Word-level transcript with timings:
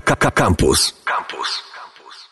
Campus. 0.00 0.94
Campus. 1.04 1.62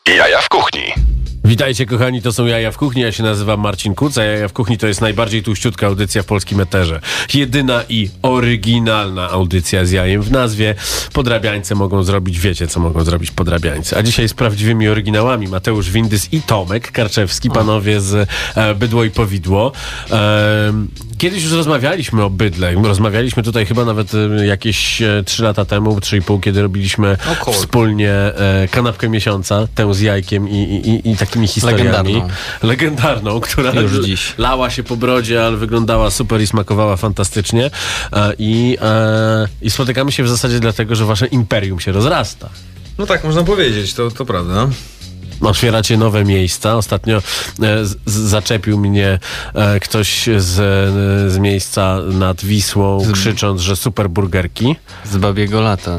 Jaja 0.07 0.41
w 0.41 0.49
kuchni. 0.49 1.17
Witajcie 1.47 1.87
kochani, 1.87 2.23
to 2.23 2.33
są 2.33 2.47
Jaja 2.47 2.73
w 2.73 2.77
Kuchni, 2.77 3.03
ja 3.03 3.13
się 3.13 3.23
nazywam 3.23 3.61
Marcin 3.61 3.95
Kuca, 3.95 4.25
Jaja 4.25 4.49
w 4.49 4.53
Kuchni 4.53 4.79
to 4.79 4.87
jest 4.87 5.01
najbardziej 5.01 5.43
tuściutka 5.43 5.87
audycja 5.87 6.23
w 6.23 6.27
polskim 6.27 6.61
eterze. 6.61 7.01
Jedyna 7.35 7.83
i 7.89 8.11
oryginalna 8.23 9.31
audycja 9.31 9.85
z 9.85 9.91
jajem 9.91 10.23
w 10.23 10.31
nazwie. 10.31 10.75
Podrabiańce 11.13 11.75
mogą 11.75 12.03
zrobić, 12.03 12.39
wiecie 12.39 12.69
co 12.69 12.81
mogą 12.81 13.05
zrobić 13.05 13.31
podrabiańce. 13.31 13.97
A 13.97 14.03
dzisiaj 14.03 14.29
z 14.29 14.35
prawdziwymi 14.35 14.89
oryginałami 14.89 15.49
Mateusz 15.49 15.91
Windys 15.91 16.33
i 16.33 16.43
Tomek 16.43 16.93
Karczewski, 16.93 17.51
panowie 17.51 18.01
z 18.01 18.29
e, 18.55 18.75
Bydło 18.75 19.05
i 19.05 19.11
Powidło. 19.11 19.73
E, 21.17 21.19
kiedyś 21.19 21.43
już 21.43 21.53
rozmawialiśmy 21.53 22.25
o 22.25 22.31
bydle, 22.31 22.75
rozmawialiśmy 22.75 23.43
tutaj 23.43 23.67
chyba 23.67 23.85
nawet 23.85 24.13
e, 24.15 24.47
jakieś 24.47 25.03
e, 25.03 25.23
3 25.27 25.43
lata 25.43 25.65
temu, 25.65 25.99
3,5, 25.99 26.41
kiedy 26.41 26.63
robiliśmy 26.63 27.17
Około. 27.33 27.57
wspólnie 27.57 28.13
e, 28.13 28.69
kanapkę 28.71 29.09
miesiąca, 29.09 29.69
tę 29.75 29.95
z 29.95 30.01
jajkiem 30.01 30.49
i, 30.49 30.55
i, 30.55 31.11
i, 31.11 31.17
takimi 31.17 31.47
historiami. 31.47 31.85
Legendarną. 31.85 32.29
Legendarną, 32.63 33.41
która 33.41 33.73
Już 33.73 34.05
dziś. 34.05 34.35
lała 34.39 34.71
się 34.71 34.83
po 34.83 34.97
brodzie, 34.97 35.47
ale 35.47 35.57
wyglądała 35.57 36.11
super 36.11 36.41
i 36.41 36.47
smakowała 36.47 36.97
fantastycznie. 36.97 37.71
E, 38.13 38.33
I, 38.39 38.79
e, 38.83 39.49
I 39.63 39.71
spotykamy 39.71 40.13
się 40.13 40.23
w 40.23 40.29
zasadzie 40.29 40.61
dlatego, 40.61 40.95
że 40.95 41.05
wasze 41.05 41.27
imperium 41.27 41.81
się 41.81 41.93
rozrasta. 41.93 42.49
No 42.99 43.07
tak, 43.07 43.25
można 43.25 43.45
powiedzieć, 43.45 43.95
to, 43.95 44.11
to 44.11 44.25
prawda. 44.25 44.69
Otwieracie 45.41 45.97
nowe 45.97 46.25
miejsca. 46.25 46.77
Ostatnio 46.77 47.17
e, 47.17 47.21
z, 47.85 47.99
z, 48.07 48.13
zaczepił 48.13 48.79
mnie 48.79 49.19
e, 49.55 49.81
ktoś 49.81 50.29
z, 50.37 50.55
z 51.33 51.39
miejsca 51.39 51.99
nad 52.13 52.45
Wisłą, 52.45 53.13
krzycząc, 53.13 53.61
że 53.61 53.77
super 53.77 54.11
burgerki. 54.11 54.77
Z 55.05 55.17
babiego 55.17 55.61
lata. 55.61 55.99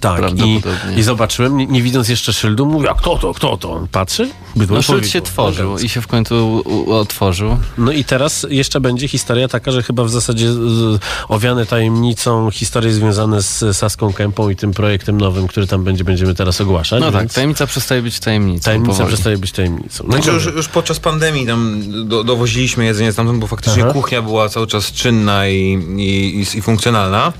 Tak, 0.00 0.22
i, 0.46 0.62
i 0.96 1.02
zobaczyłem, 1.02 1.56
nie, 1.56 1.66
nie 1.66 1.82
widząc 1.82 2.08
jeszcze 2.08 2.32
szyldu, 2.32 2.66
mówię, 2.66 2.90
a 2.90 2.94
kto 2.94 3.16
to, 3.18 3.34
kto 3.34 3.56
to? 3.56 3.72
On 3.72 3.88
patrzy, 3.88 4.30
bydło 4.56 4.76
No 4.76 4.82
szyld 4.82 5.08
się 5.08 5.20
tworzył 5.20 5.78
i 5.78 5.88
się 5.88 6.00
w 6.00 6.06
końcu 6.06 6.64
otworzył. 6.92 7.56
No 7.78 7.92
i 7.92 8.04
teraz 8.04 8.46
jeszcze 8.50 8.80
będzie 8.80 9.08
historia 9.08 9.48
taka, 9.48 9.70
że 9.72 9.82
chyba 9.82 10.04
w 10.04 10.10
zasadzie 10.10 10.52
z- 10.52 11.00
owiane 11.28 11.66
tajemnicą 11.66 12.50
historie 12.50 12.92
związane 12.92 13.42
z 13.42 13.76
Saską 13.76 14.12
Kępą 14.12 14.48
i 14.50 14.56
tym 14.56 14.72
projektem 14.72 15.20
nowym, 15.20 15.46
który 15.48 15.66
tam 15.66 15.84
będzie, 15.84 16.04
będziemy 16.04 16.34
teraz 16.34 16.60
ogłaszać. 16.60 17.00
No 17.00 17.12
tak, 17.12 17.32
tajemnica 17.32 17.66
przestaje 17.66 18.02
być 18.02 18.20
tajemnicą. 18.20 18.64
tajemnica 18.64 18.92
powoli. 18.92 19.08
przestaje 19.08 19.38
być 19.38 19.52
tajemnicą. 19.52 20.04
No 20.08 20.18
i 20.18 20.22
Znaczy 20.22 20.30
już, 20.36 20.46
już 20.56 20.68
podczas 20.68 21.00
pandemii 21.00 21.46
tam 21.46 21.82
do, 22.08 22.24
dowoziliśmy 22.24 22.84
jedzenie 22.84 23.12
stamtąd, 23.12 23.38
bo 23.38 23.46
faktycznie 23.46 23.82
Aha. 23.82 23.92
kuchnia 23.92 24.22
była 24.22 24.48
cały 24.48 24.66
czas 24.66 24.92
czynna 24.92 25.48
i, 25.48 25.54
i, 25.96 26.38
i, 26.54 26.58
i 26.58 26.62
funkcjonalna. 26.62 27.32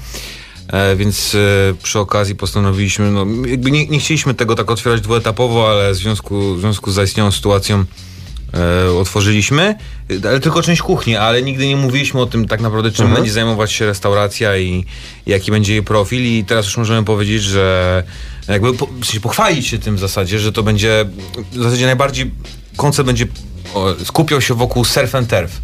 E, 0.69 0.97
więc 0.97 1.35
e, 1.35 1.39
przy 1.83 1.99
okazji 1.99 2.35
postanowiliśmy, 2.35 3.11
no 3.11 3.27
jakby 3.47 3.71
nie, 3.71 3.87
nie 3.87 3.99
chcieliśmy 3.99 4.35
tego 4.35 4.55
tak 4.55 4.71
otwierać 4.71 5.01
dwuetapowo, 5.01 5.71
ale 5.71 5.93
w 5.93 5.97
związku, 5.97 6.55
w 6.55 6.61
związku 6.61 6.91
z 6.91 6.95
zaistniałą 6.95 7.31
sytuacją 7.31 7.85
e, 8.55 8.93
otworzyliśmy, 8.93 9.75
E, 10.11 10.29
ale 10.29 10.41
tylko 10.41 10.63
część 10.63 10.83
kuchni, 10.83 11.17
ale 11.17 11.43
nigdy 11.43 11.67
nie 11.67 11.77
mówiliśmy 11.77 12.21
o 12.21 12.27
tym 12.27 12.49
tak 12.49 12.61
naprawdę, 12.61 12.91
czym 12.91 13.15
będzie 13.15 13.33
zajmować 13.33 13.73
się 13.73 13.87
restauracja 13.87 14.57
i, 14.57 14.85
jaki 15.27 15.51
będzie 15.51 15.73
jej 15.73 15.83
profil. 15.83 16.23
I 16.25 16.45
teraz 16.45 16.67
już 16.67 16.77
możemy 16.77 17.05
powiedzieć, 17.05 17.43
że 17.43 18.05
jakby 18.49 18.75
po, 18.75 18.87
w 18.87 19.05
sensie 19.05 19.21
pochwalić 19.21 19.67
się 19.67 19.79
tym 19.79 19.97
w 19.97 19.99
zasadzie, 19.99 20.39
że 20.39 20.53
to 20.53 20.63
będzie 20.63 21.07
w 21.53 21.63
zasadzie 21.63 21.87
najbardziej 21.87 22.31
koncept 22.77 23.07
będzie 23.07 23.27
o, 23.75 23.95
skupiał 24.05 24.41
się 24.41 24.55
wokół 24.55 24.85
surf 24.85 25.15
and 25.15 25.31
turf. 25.31 25.61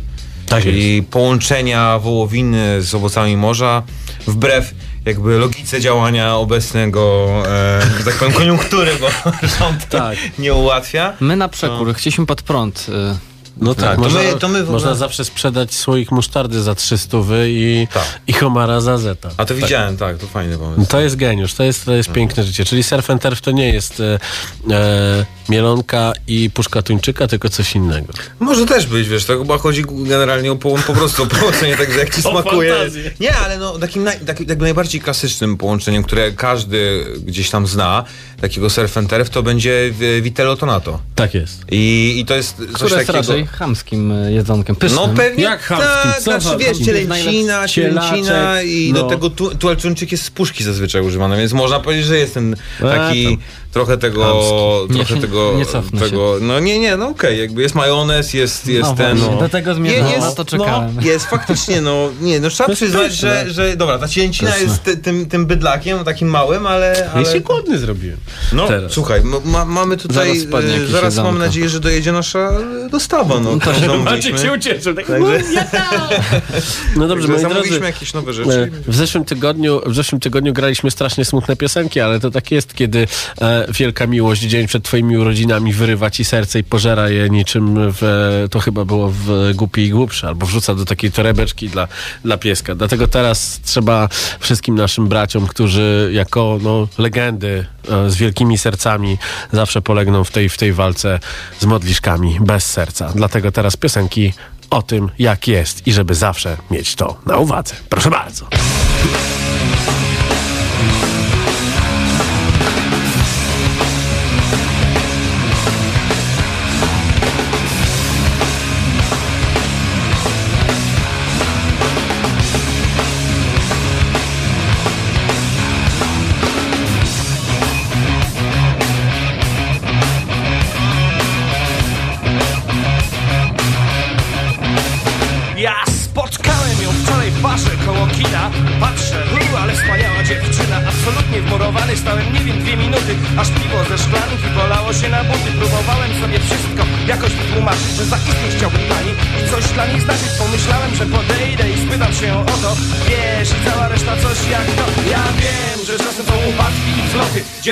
Tak 0.46 0.62
czyli 0.62 1.02
połączenia 1.02 1.98
wołowiny 1.98 2.82
z 2.82 2.94
owocami 2.94 3.36
morza 3.36 3.82
wbrew 4.26 4.74
jakby 5.06 5.38
logice 5.38 5.80
działania 5.80 6.36
obecnego, 6.36 7.28
e, 7.46 7.80
tak 8.04 8.14
powiem, 8.14 8.34
koniunktury, 8.34 8.92
bo 9.00 9.08
rząd 9.58 9.88
Tak. 9.88 10.18
nie 10.38 10.54
ułatwia. 10.54 11.12
My 11.20 11.36
na 11.36 11.48
przekór 11.48 11.94
chcieliśmy 11.94 12.26
pod 12.26 12.42
prąd. 12.42 12.86
y, 12.88 13.33
No 13.56 13.74
tak, 13.74 13.94
to 13.96 14.00
można, 14.02 14.22
my- 14.22 14.38
to 14.38 14.48
my 14.48 14.58
ogóle- 14.58 14.72
można 14.72 14.94
zawsze 14.94 15.24
sprzedać 15.24 15.74
słoik 15.74 16.10
musztardy 16.10 16.62
za 16.62 16.74
300 16.74 17.18
i, 17.46 17.88
Tak. 17.94 18.20
i 18.26 18.32
homara 18.32 18.80
za 18.80 18.98
zeta. 18.98 19.30
A 19.36 19.44
to 19.44 19.54
widziałem, 19.54 19.96
tak, 19.96 20.18
to 20.18 20.26
fajny 20.26 20.58
pomysł. 20.58 20.90
To 20.90 21.00
jest 21.00 21.16
geniusz, 21.16 21.54
to 21.54 21.64
jest, 21.64 21.84
to 21.84 21.94
jest 21.94 22.12
piękne 22.12 22.44
życie. 22.44 22.64
Czyli 22.64 22.82
surf 22.82 23.10
and 23.10 23.22
turf 23.22 23.40
to 23.40 23.50
nie 23.50 23.72
jest 23.72 24.00
e, 24.00 24.18
e, 24.70 25.26
mielonka 25.48 26.12
i 26.26 26.50
puszka 26.50 26.82
tuńczyka, 26.82 27.26
tylko 27.28 27.48
coś 27.48 27.74
innego. 27.74 28.12
Może 28.40 28.66
też 28.66 28.86
być, 28.86 29.08
wiesz, 29.08 29.24
to 29.24 29.38
chyba 29.38 29.58
chodzi 29.58 29.84
generalnie 29.88 30.52
o 30.52 30.56
po, 30.56 30.70
po 30.86 30.92
prostu 30.92 31.22
o 31.22 31.26
połączenie, 31.26 31.76
tak, 31.76 31.96
jak 31.96 32.14
ci 32.14 32.22
smakuje. 32.32 32.74
fantazję. 32.74 33.10
Nie, 33.20 33.36
ale 33.36 33.58
no, 33.58 33.78
takim, 33.78 34.04
naj, 34.04 34.20
takim 34.20 34.48
jakby 34.48 34.64
najbardziej 34.64 35.00
klasycznym 35.00 35.56
połączeniem, 35.56 36.02
które 36.02 36.32
każdy 36.32 37.04
gdzieś 37.24 37.50
tam 37.50 37.66
zna, 37.66 38.04
takiego 38.40 38.70
surf 38.70 38.98
and 38.98 39.10
turf, 39.10 39.30
to 39.30 39.42
będzie 39.42 39.92
vitello 40.22 40.56
tonato. 40.56 41.00
Tak 41.14 41.34
jest. 41.34 41.64
I, 41.70 42.14
I 42.18 42.24
to 42.24 42.34
jest 42.34 42.56
coś 42.56 42.66
Które 42.72 42.96
jest 42.96 43.06
takiego... 43.06 43.16
raczej 43.32 43.43
chamskim 43.46 44.12
y, 44.12 44.32
jedzonkiem, 44.32 44.76
pysznym. 44.76 45.02
No 45.02 45.14
pewnie 45.16 45.44
Jak 45.44 45.62
chamskim? 45.62 45.90
tak, 46.02 46.14
Co 46.16 46.22
znaczy 46.22 46.48
za- 46.48 46.56
wiesz, 46.56 46.78
cielęcina, 46.78 47.68
cielęcina 47.68 48.62
i 48.62 48.90
no. 48.94 49.02
do 49.02 49.08
tego 49.08 49.30
tu, 49.30 49.54
tualczyńczyk 49.54 50.12
jest 50.12 50.24
z 50.24 50.30
puszki 50.30 50.64
zazwyczaj 50.64 51.02
używany, 51.02 51.36
więc 51.36 51.52
można 51.52 51.80
powiedzieć, 51.80 52.06
że 52.06 52.16
jest 52.18 52.34
ten 52.34 52.56
A, 52.80 52.86
taki 52.86 53.38
trochę 53.72 53.98
tego, 53.98 54.24
Chamski. 54.24 54.94
trochę 54.98 55.14
Nie, 55.14 55.20
tego, 55.20 55.52
nie 55.56 55.66
cofnę 55.66 56.00
tego, 56.00 56.36
no 56.40 56.60
nie, 56.60 56.78
nie, 56.78 56.96
no 56.96 57.08
okej, 57.08 57.38
jakby 57.38 57.62
jest 57.62 57.74
majonez, 57.74 58.34
jest, 58.34 58.66
jest 58.66 58.90
No 58.90 58.96
ten... 58.96 59.18
właśnie, 59.18 59.36
do 59.40 59.48
tego 59.48 59.74
zmierzam, 59.74 60.08
jest, 60.10 60.20
na 60.20 60.32
to 60.32 60.44
czekałem. 60.44 60.96
No, 60.96 61.02
jest 61.10 61.26
faktycznie, 61.26 61.80
no, 61.80 62.10
nie, 62.20 62.40
no 62.40 62.50
trzeba 62.50 62.74
przyznać, 62.74 63.14
że, 63.14 63.44
że, 63.50 63.76
dobra, 63.76 63.98
ta 63.98 64.08
cielęcina 64.08 64.50
Pyszne. 64.50 64.66
jest 64.66 64.82
ty, 64.82 64.96
tym, 64.96 65.26
tym 65.26 65.46
bydlakiem, 65.46 66.04
takim 66.04 66.28
małym, 66.28 66.66
ale... 66.66 67.10
Ja 67.16 67.24
się 67.24 67.30
ale... 67.30 67.40
głodny 67.40 67.78
zrobiłem. 67.78 68.16
No, 68.52 68.68
teraz. 68.68 68.92
słuchaj, 68.92 69.20
ma, 69.24 69.36
ma, 69.44 69.64
mamy 69.64 69.96
tutaj, 69.96 70.38
Zaraz 70.40 70.64
e, 70.64 70.86
zaraz 70.86 71.16
mam 71.16 71.38
nadzieję, 71.38 71.68
że 71.68 71.80
dojedzie 71.80 72.12
nasza 72.12 72.38
e, 72.86 72.88
no, 73.40 73.58
którą 73.58 73.72
Maciek 73.74 73.90
zamówiliśmy. 73.90 74.38
się 74.38 74.52
ucieszył. 74.52 74.94
Tak, 74.94 75.06
Także- 75.06 75.40
No 76.96 77.08
dobrze, 77.08 77.28
moi 77.28 77.40
Zamówiliśmy 77.40 77.70
drodzy. 77.78 77.92
jakieś 77.92 78.14
nowe 78.14 78.30
e, 78.30 78.34
rzeczy. 78.34 78.70
W 78.86 78.94
zeszłym, 78.94 79.24
tygodniu, 79.24 79.80
w 79.86 79.94
zeszłym 79.94 80.20
tygodniu 80.20 80.52
graliśmy 80.52 80.90
strasznie 80.90 81.24
smutne 81.24 81.56
piosenki, 81.56 82.00
ale 82.00 82.20
to 82.20 82.30
tak 82.30 82.50
jest, 82.50 82.74
kiedy 82.74 83.06
e, 83.40 83.66
wielka 83.72 84.06
miłość 84.06 84.42
dzień 84.42 84.66
przed 84.66 84.84
twoimi 84.84 85.16
urodzinami 85.18 85.72
wyrywa 85.72 86.10
ci 86.10 86.24
serce 86.24 86.58
i 86.58 86.64
pożera 86.64 87.08
je 87.10 87.30
niczym 87.30 87.74
w, 87.78 88.46
to 88.50 88.60
chyba 88.60 88.84
było 88.84 89.10
w 89.14 89.50
Głupi 89.54 89.82
i 89.82 89.90
Głupszy, 89.90 90.26
albo 90.26 90.46
wrzuca 90.46 90.74
do 90.74 90.84
takiej 90.84 91.12
torebeczki 91.12 91.68
dla, 91.68 91.88
dla 92.24 92.36
pieska. 92.38 92.74
Dlatego 92.74 93.08
teraz 93.08 93.60
trzeba 93.64 94.08
wszystkim 94.40 94.74
naszym 94.74 95.08
braciom, 95.08 95.46
którzy 95.46 96.10
jako 96.12 96.58
no, 96.62 96.88
legendy 96.98 97.66
e, 97.90 98.10
z 98.10 98.16
wielkimi 98.16 98.58
sercami 98.58 99.18
zawsze 99.52 99.82
polegną 99.82 100.24
w 100.24 100.30
tej, 100.30 100.48
w 100.48 100.58
tej 100.58 100.72
walce 100.72 101.20
z 101.60 101.64
modliszkami 101.64 102.36
bez 102.40 102.66
serca. 102.66 103.12
Dlatego 103.24 103.52
teraz 103.52 103.76
piosenki 103.76 104.32
o 104.70 104.82
tym, 104.82 105.10
jak 105.18 105.48
jest 105.48 105.86
i 105.86 105.92
żeby 105.92 106.14
zawsze 106.14 106.56
mieć 106.70 106.94
to 106.94 107.16
na 107.26 107.36
uwadze. 107.36 107.74
Proszę 107.88 108.10
bardzo. 108.10 108.46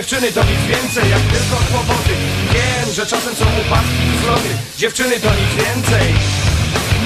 Dziewczyny 0.02 0.32
to 0.32 0.44
nic 0.44 0.62
więcej 0.74 1.10
jak 1.10 1.20
tylko 1.20 1.56
kłopoty. 1.70 2.14
Wiem, 2.54 2.94
że 2.94 3.06
czasem 3.06 3.34
są 3.36 3.44
upadki 3.44 4.02
i 4.14 4.18
wzloty 4.18 4.48
Dziewczyny 4.78 5.20
to 5.20 5.30
nic 5.40 5.64
więcej. 5.64 6.06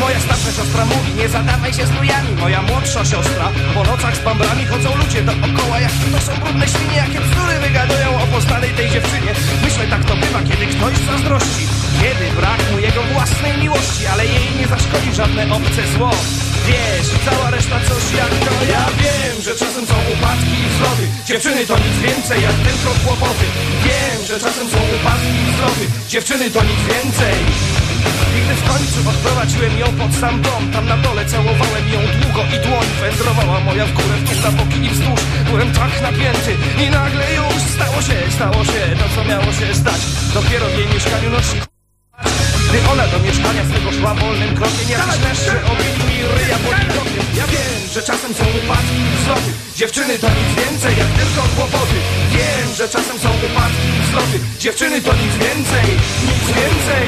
Moja 0.00 0.20
starsza 0.20 0.52
siostra 0.52 0.84
mówi, 0.84 1.14
nie 1.14 1.28
zadawaj 1.28 1.72
się 1.72 1.87
z 1.87 1.90
lujami 1.90 2.32
Moja 2.40 2.62
młodsza 2.62 3.04
siostra, 3.04 3.48
po 3.75 3.84
nocach 3.84 4.16
z 4.16 4.20
bambrami 4.20 4.66
Chodzą 4.66 4.96
ludzie 4.96 5.22
dookoła, 5.22 5.81
jak 5.81 5.93
to 6.12 6.20
są 6.26 6.40
brudne 6.40 6.69
świnie 6.69 6.96
Jakie 6.96 7.20
bzdury 7.20 7.54
wygadują 7.60 8.08
o 8.22 8.26
poznanej 8.26 8.70
tej 8.70 8.90
dziewczynie. 8.90 9.32
Myślę, 9.64 9.87
tak 9.87 10.04
to 10.04 10.16
bywa, 10.16 10.40
kiedy 10.49 10.66
ktoś 10.66 10.94
zazdrości 10.99 11.75
Kiedy 12.00 12.26
brak 12.37 12.60
mu 12.72 12.78
jego 12.78 13.02
własnej 13.02 13.58
miłości 13.58 14.06
Ale 14.06 14.26
jej 14.26 14.48
nie 14.58 14.66
zaszkodzi 14.66 15.14
żadne 15.14 15.43
obce 15.56 15.82
zło. 15.94 16.10
Wiesz, 16.69 17.08
cała 17.25 17.50
reszta 17.50 17.78
coś 17.88 18.04
jak 18.20 18.32
to 18.46 18.52
Ja 18.75 18.87
wiem, 19.02 19.37
że 19.46 19.52
czasem 19.62 19.87
są 19.87 19.94
upadki 20.12 20.56
i 20.64 20.69
wzloty 20.72 21.04
Dziewczyny 21.26 21.66
to 21.66 21.75
nic 21.78 21.96
więcej 22.06 22.43
jak 22.43 22.56
tylko 22.66 22.90
kłopoty. 23.04 23.46
Wiem, 23.87 24.19
że 24.28 24.40
czasem 24.44 24.66
są 24.70 24.78
upadki 24.96 25.37
i 25.48 25.52
wzloty 25.52 25.84
Dziewczyny 26.08 26.50
to 26.50 26.60
nic 26.70 26.81
więcej. 26.93 27.37
I 28.37 28.40
gdy 28.44 28.54
w 28.54 28.64
końcu 28.70 28.99
odprowadziłem 29.10 29.78
ją 29.78 29.87
pod 29.87 30.12
sam 30.20 30.42
dom 30.42 30.62
Tam 30.72 30.87
na 30.87 30.96
dole 30.96 31.26
całowałem 31.26 31.84
ją 31.94 32.00
długo 32.20 32.42
i 32.56 32.58
dłoń 32.66 32.87
Wędrowała 33.00 33.60
moja 33.60 33.87
w 33.87 33.92
górę, 33.92 34.16
w 34.25 34.42
na 34.44 34.50
boki 34.50 34.78
i 34.87 34.90
wzdłuż. 34.90 35.20
Byłem 35.50 35.72
tak 35.72 35.92
napięty 36.02 36.52
i 36.84 36.90
nagle 36.90 37.25
już 37.34 37.62
Stało 37.76 38.02
się, 38.02 38.16
stało 38.37 38.64
się 38.64 38.82
to 38.99 39.06
co 39.14 39.28
miało 39.28 39.50
się 39.58 39.75
stać. 39.75 40.00
Dopiero 40.34 40.66
w 40.66 40.78
jej 40.78 40.87
mieszkaniu 40.94 41.31
nocnik 41.31 41.75
gdy 42.76 42.90
ona 42.93 43.06
do 43.08 43.19
mieszkania 43.19 43.64
swego 43.64 43.93
szła 43.93 44.14
wolnym 44.14 44.55
krokiem 44.56 44.88
Jakiś 44.88 45.20
leszcze 45.25 45.52
obił 45.73 45.94
mi 46.08 46.17
ryja 46.37 46.58
pod 46.64 46.76
widokiem 46.81 47.25
Ja 47.37 47.46
wiem, 47.46 47.81
że 47.94 48.02
czasem 48.02 48.34
są 48.34 48.44
upadki 48.58 48.96
i 49.12 49.17
wzloty. 49.20 49.50
Dziewczyny 49.76 50.19
to 50.19 50.28
nic 50.28 50.50
więcej 50.64 50.93
jak 50.99 51.08
tylko 51.19 51.43
kłopoty. 51.56 51.99
Wiem, 52.31 52.69
że 52.76 52.88
czasem 52.88 53.19
są 53.19 53.28
upadki 53.46 53.88
i 53.99 54.00
wzloty. 54.06 54.38
Dziewczyny 54.58 55.02
to 55.02 55.12
nic 55.12 55.34
więcej, 55.44 55.87
nic 56.28 56.46
więcej 56.58 57.06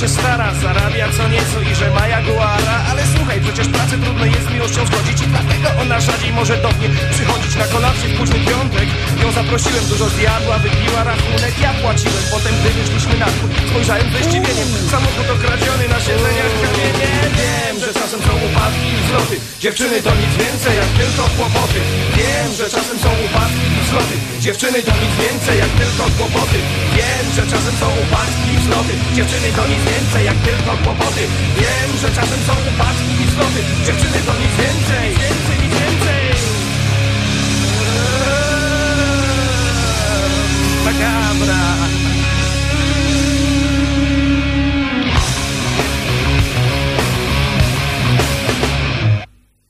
się 0.00 0.08
stara 0.08 0.54
Zarabia 0.54 1.08
co 1.16 1.28
nieco 1.28 1.60
i 1.70 1.74
że 1.74 1.90
ma 1.90 2.08
jaguara 2.08 2.76
Ale 2.90 3.02
słuchaj, 3.16 3.25
przecież 3.44 3.68
pracę 3.68 3.94
trudno 4.02 4.24
jest 4.24 4.46
z 4.48 4.52
miłością 4.54 4.80
zgodzić 4.86 5.18
I 5.22 5.26
dlatego 5.34 5.68
ona 5.82 6.00
rzadziej 6.00 6.32
może 6.32 6.56
do 6.64 6.68
mnie 6.76 6.88
przychodzić. 7.14 7.52
Na 7.62 7.66
kolację 7.74 8.06
w 8.08 8.16
późny 8.18 8.38
piątek. 8.48 8.88
Ją 9.22 9.32
zaprosiłem, 9.32 9.84
dużo 9.92 10.08
zjadła, 10.08 10.58
wypiła 10.58 11.00
rachunek. 11.04 11.54
Ja 11.64 11.72
płaciłem, 11.82 12.24
potem 12.34 12.54
gdy 12.60 12.68
wyszliśmy 12.78 13.14
na 13.22 13.26
dwór 13.34 13.50
Spojrzałem 13.70 14.06
ze 14.12 14.18
zdziwieniem, 14.26 14.68
samochód 14.90 15.26
okradziony 15.36 15.84
na 15.94 15.98
siedzeniach. 16.06 16.52
Kamienie 16.62 17.10
Wiem, 17.40 17.76
że 17.84 17.90
czasem 18.00 18.20
są 18.26 18.32
upadki 18.46 18.88
i 18.96 19.00
wzloty 19.06 19.36
Dziewczyny 19.64 19.96
to 20.06 20.10
nic 20.22 20.32
więcej 20.42 20.74
jak 20.80 20.90
tylko 21.00 21.22
kłopoty. 21.36 21.80
Wiem, 22.18 22.50
że 22.58 22.66
czasem 22.74 22.96
są 23.04 23.10
upadki 23.26 23.66
i 23.76 23.80
wzloty 23.86 24.14
Dziewczyny 24.44 24.78
to 24.86 24.92
nic 25.02 25.14
więcej 25.22 25.56
jak 25.62 25.72
tylko 25.80 26.04
kłopoty. 26.16 26.58
Wiem, 26.96 27.26
że 27.36 27.42
czasem 27.52 27.74
są 27.80 27.86
upadki 28.02 28.46
i 28.54 28.56
wzloty 28.62 28.92
Dziewczyny 29.16 29.48
to 29.56 29.62
nic 29.72 29.82
więcej 29.90 30.22
jak 30.30 30.38
tylko 30.46 30.72
kłopoty. 30.84 31.22
Wiem, 31.60 31.90
że 32.02 32.08
czasem 32.18 32.40
są 32.48 32.52
upadki 32.70 33.12
i 33.22 33.25
wzloty 33.26 33.60
Dziewczyny 33.86 34.18
to 34.26 34.32
nic 34.32 34.56
więcej, 34.56 35.08
więcej, 35.10 35.70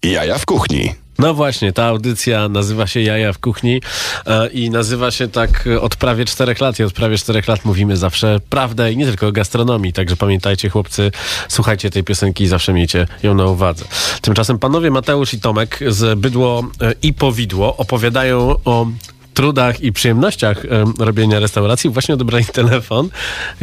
Jaja 0.02 0.38
w 0.38 0.46
kuchni. 0.46 1.05
No 1.18 1.34
właśnie, 1.34 1.72
ta 1.72 1.84
audycja 1.84 2.48
nazywa 2.48 2.86
się 2.86 3.00
Jaja 3.00 3.32
w 3.32 3.38
kuchni 3.38 3.80
e, 4.26 4.48
i 4.48 4.70
nazywa 4.70 5.10
się 5.10 5.28
tak 5.28 5.64
od 5.80 5.96
prawie 5.96 6.24
czterech 6.24 6.60
lat 6.60 6.78
i 6.78 6.82
od 6.82 6.92
prawie 6.92 7.18
czterech 7.18 7.48
lat 7.48 7.64
mówimy 7.64 7.96
zawsze 7.96 8.40
prawdę 8.50 8.92
i 8.92 8.96
nie 8.96 9.06
tylko 9.06 9.26
o 9.26 9.32
gastronomii, 9.32 9.92
także 9.92 10.16
pamiętajcie 10.16 10.68
chłopcy, 10.68 11.10
słuchajcie 11.48 11.90
tej 11.90 12.04
piosenki 12.04 12.44
i 12.44 12.46
zawsze 12.46 12.72
miejcie 12.72 13.06
ją 13.22 13.34
na 13.34 13.44
uwadze. 13.44 13.84
Tymczasem 14.20 14.58
panowie 14.58 14.90
Mateusz 14.90 15.34
i 15.34 15.40
Tomek 15.40 15.78
z 15.88 16.18
Bydło 16.18 16.64
e, 16.80 16.92
i 17.02 17.12
Powidło 17.14 17.76
opowiadają 17.76 18.54
o 18.64 18.86
trudach 19.34 19.80
i 19.80 19.92
przyjemnościach 19.92 20.64
em, 20.64 20.94
robienia 20.98 21.40
restauracji. 21.40 21.90
Właśnie 21.90 22.14
odebrali 22.14 22.44
telefon. 22.44 23.08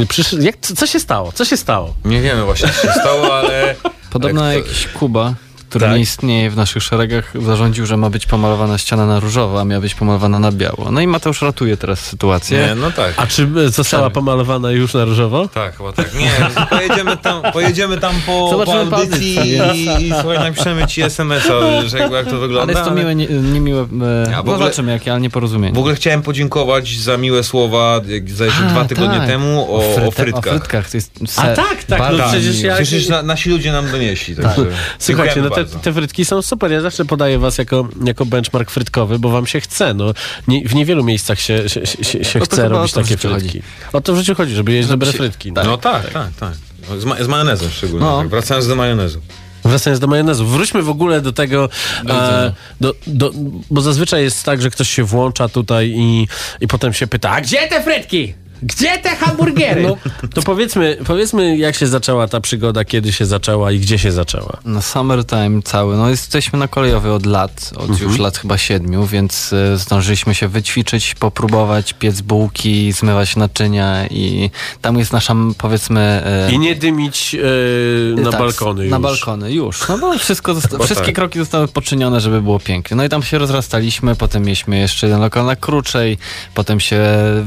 Przysz... 0.09 0.33
Jak, 0.33 0.55
co, 0.61 0.75
co 0.75 0.87
się 0.87 0.99
stało? 0.99 1.31
Co 1.31 1.45
się 1.45 1.57
stało? 1.57 1.93
Nie 2.05 2.21
wiemy 2.21 2.43
właśnie, 2.43 2.69
co 2.69 2.87
się 2.87 2.93
stało, 2.93 3.35
ale... 3.37 3.75
Podobno 4.09 4.43
ale 4.43 4.55
kto- 4.61 4.67
jakiś 4.67 4.87
Kuba, 4.87 5.33
który 5.73 5.85
Tak. 5.85 5.95
nie 5.95 6.01
istnieje 6.01 6.49
w 6.49 6.55
naszych 6.55 6.83
szeregach, 6.83 7.31
zarządził, 7.45 7.85
że 7.85 7.97
ma 7.97 8.09
być 8.09 8.25
pomalowana 8.25 8.77
ściana 8.77 9.05
na 9.05 9.19
różowo, 9.19 9.61
a 9.61 9.65
miała 9.65 9.81
być 9.81 9.95
pomalowana 9.95 10.39
na 10.39 10.51
biało. 10.51 10.91
No 10.91 11.01
i 11.01 11.07
Mateusz 11.07 11.41
ratuje 11.41 11.77
teraz 11.77 11.99
sytuację. 11.99 12.59
Nie, 12.67 12.75
no 12.75 12.91
tak. 12.91 13.13
A 13.17 13.27
czy 13.27 13.47
została 13.67 14.09
pomalowana 14.09 14.71
już 14.71 14.93
na 14.93 15.05
różowo? 15.05 15.47
Tak, 15.47 15.77
chyba 15.77 15.93
tak. 15.93 16.13
Nie, 16.15 16.31
pojedziemy 16.69 17.17
tam, 17.17 17.41
pojedziemy 17.53 17.97
tam 17.97 18.15
po, 18.25 18.49
Zobaczymy 18.49 18.85
po 18.91 18.95
audycji 18.97 19.59
audycji, 19.59 19.85
i, 19.85 20.07
i 20.07 20.13
słuchaj, 20.21 20.39
napiszemy 20.39 20.87
ci 20.87 21.01
SMS-a, 21.01 21.87
że 21.89 21.97
jak 21.99 22.09
to 22.09 22.15
Ale 22.29 22.39
wygląda. 22.39 22.73
jest 22.73 22.85
to 22.85 22.95
miłe, 22.95 23.15
nie, 23.15 23.27
niemiłe, 23.27 23.81
e, 23.81 23.85
w 23.85 23.91
no 24.31 24.39
ogóle- 24.39 24.57
zobaczymy 24.57 24.91
jakie, 24.91 25.11
ale 25.11 25.21
nieporozumienie. 25.21 25.75
W 25.75 25.79
ogóle 25.79 25.95
chciałem 25.95 26.21
podziękować 26.21 26.97
za 26.99 27.17
miłe 27.17 27.43
słowa, 27.43 28.01
jak 28.07 28.29
zdaje 28.29 28.51
się 28.51 28.63
A, 28.65 28.69
dwa 28.69 28.85
tygodnie 28.85 29.17
tak. 29.17 29.27
temu, 29.27 29.75
o, 29.75 29.79
fryte- 29.81 30.07
o 30.07 30.11
frytkach. 30.11 30.47
O 30.47 30.49
frytkach, 30.57 30.89
to 30.91 30.97
jest 30.97 31.11
A 31.37 31.41
se- 31.41 31.53
tak, 31.55 31.83
tak, 31.83 31.99
no 32.17 32.27
przecież 32.29 32.61
ja- 32.61 32.75
Przecież 32.75 33.07
na, 33.09 33.21
nasi 33.23 33.49
ludzie 33.49 33.71
nam 33.71 33.91
donieśli. 33.91 34.35
Także 34.35 34.55
Słuchajcie, 34.99 35.41
no 35.41 35.41
dziękujemy 35.41 35.62
bardzo. 35.63 35.79
te 35.79 35.93
frytki 35.93 36.25
są 36.25 36.41
super. 36.41 36.71
Ja 36.71 36.81
zawsze 36.81 37.05
podaję 37.05 37.39
was 37.39 37.57
jako, 37.57 37.87
jako 38.05 38.25
benchmark 38.25 38.71
frytkowy, 38.71 39.19
bo 39.19 39.29
wam 39.29 39.45
się 39.47 39.59
chce. 39.61 39.93
No, 39.93 40.13
nie, 40.47 40.67
w 40.69 40.75
niewielu 40.75 41.03
miejscach 41.03 41.39
się, 41.39 41.69
się, 41.69 41.85
się, 41.85 42.23
się 42.23 42.39
No 42.39 42.45
chce 42.45 42.69
robić 42.69 42.93
takie 42.93 43.17
frytki. 43.17 43.47
chodzi. 43.47 43.61
O 43.93 44.01
to 44.01 44.13
w 44.13 44.17
życiu 44.17 44.35
chodzi, 44.35 44.53
żeby 44.55 44.71
jeść 44.71 44.89
dobre 44.89 45.11
się- 45.11 45.17
frytki. 45.17 45.51
No 45.51 45.77
tak, 45.77 46.09
tak, 46.09 46.27
tak. 46.39 46.53
Z, 46.99 47.05
ma, 47.05 47.23
z 47.23 47.27
majonezem 47.27 47.69
szczególnie. 47.69 48.05
No. 48.05 48.19
Tak. 48.19 48.27
Wracając 48.27 48.67
do 48.67 48.75
majonezu. 48.75 49.21
Wracając 49.65 49.99
do 49.99 50.07
majonezu, 50.07 50.45
wróćmy 50.45 50.81
w 50.81 50.89
ogóle 50.89 51.21
do 51.21 51.33
tego, 51.33 51.69
e, 52.09 52.53
do, 52.81 52.93
do, 53.07 53.31
bo 53.71 53.81
zazwyczaj 53.81 54.23
jest 54.23 54.43
tak, 54.43 54.61
że 54.61 54.69
ktoś 54.69 54.89
się 54.89 55.03
włącza 55.03 55.49
tutaj 55.49 55.93
i, 55.97 56.27
i 56.61 56.67
potem 56.67 56.93
się 56.93 57.07
pyta, 57.07 57.29
a 57.29 57.41
gdzie 57.41 57.67
te 57.67 57.83
frytki? 57.83 58.33
Gdzie 58.63 58.97
te 58.97 59.09
hamburgery? 59.15 59.81
No, 59.83 59.97
to 60.33 60.41
powiedzmy, 60.41 60.97
powiedzmy, 61.07 61.57
jak 61.57 61.75
się 61.75 61.87
zaczęła 61.87 62.27
ta 62.27 62.41
przygoda, 62.41 62.85
kiedy 62.85 63.11
się 63.13 63.25
zaczęła 63.25 63.71
i 63.71 63.79
gdzie 63.79 63.99
się 63.99 64.11
zaczęła. 64.11 64.57
No 64.65 64.81
summertime 64.81 65.61
cały, 65.61 65.97
no 65.97 66.09
jesteśmy 66.09 66.59
na 66.59 66.67
kolejowej 66.67 67.11
od 67.11 67.25
lat, 67.25 67.71
od 67.75 67.89
Mhm. 67.89 68.09
już 68.09 68.19
lat 68.19 68.37
chyba 68.37 68.57
siedmiu, 68.57 69.05
więc 69.05 69.53
y, 69.53 69.77
zdążyliśmy 69.77 70.35
się 70.35 70.47
wyćwiczyć, 70.47 71.15
popróbować, 71.15 71.93
piec 71.93 72.21
bułki, 72.21 72.91
zmywać 72.91 73.35
naczynia 73.35 74.07
i 74.07 74.49
tam 74.81 74.97
jest 74.99 75.13
nasza, 75.13 75.35
powiedzmy... 75.57 76.23
y, 76.49 76.53
I 76.53 76.59
nie 76.59 76.75
dymić 76.75 77.35
e, 77.35 78.21
na 78.21 78.31
tak, 78.31 78.39
balkony 78.39 78.83
już. 78.83 78.91
Na 78.91 78.99
balkony, 78.99 79.53
już. 79.53 79.87
No 79.89 79.97
bo 79.97 80.17
wszystko 80.17 80.53
zosta- 80.59 80.77
Bo 80.77 80.83
wszystkie 80.83 81.05
tak. 81.05 81.15
kroki 81.15 81.39
zostały 81.39 81.67
poczynione, 81.67 82.21
żeby 82.21 82.41
było 82.41 82.59
pięknie. 82.59 82.97
No 82.97 83.03
i 83.03 83.09
tam 83.09 83.23
się 83.23 83.37
rozrastaliśmy, 83.37 84.15
potem 84.15 84.43
mieliśmy 84.43 84.77
jeszcze 84.79 85.07
jeden 85.07 85.21
lokal 85.21 85.45
na 85.45 85.55
Kruczej, 85.55 86.17
potem 86.53 86.79
się 86.79 87.01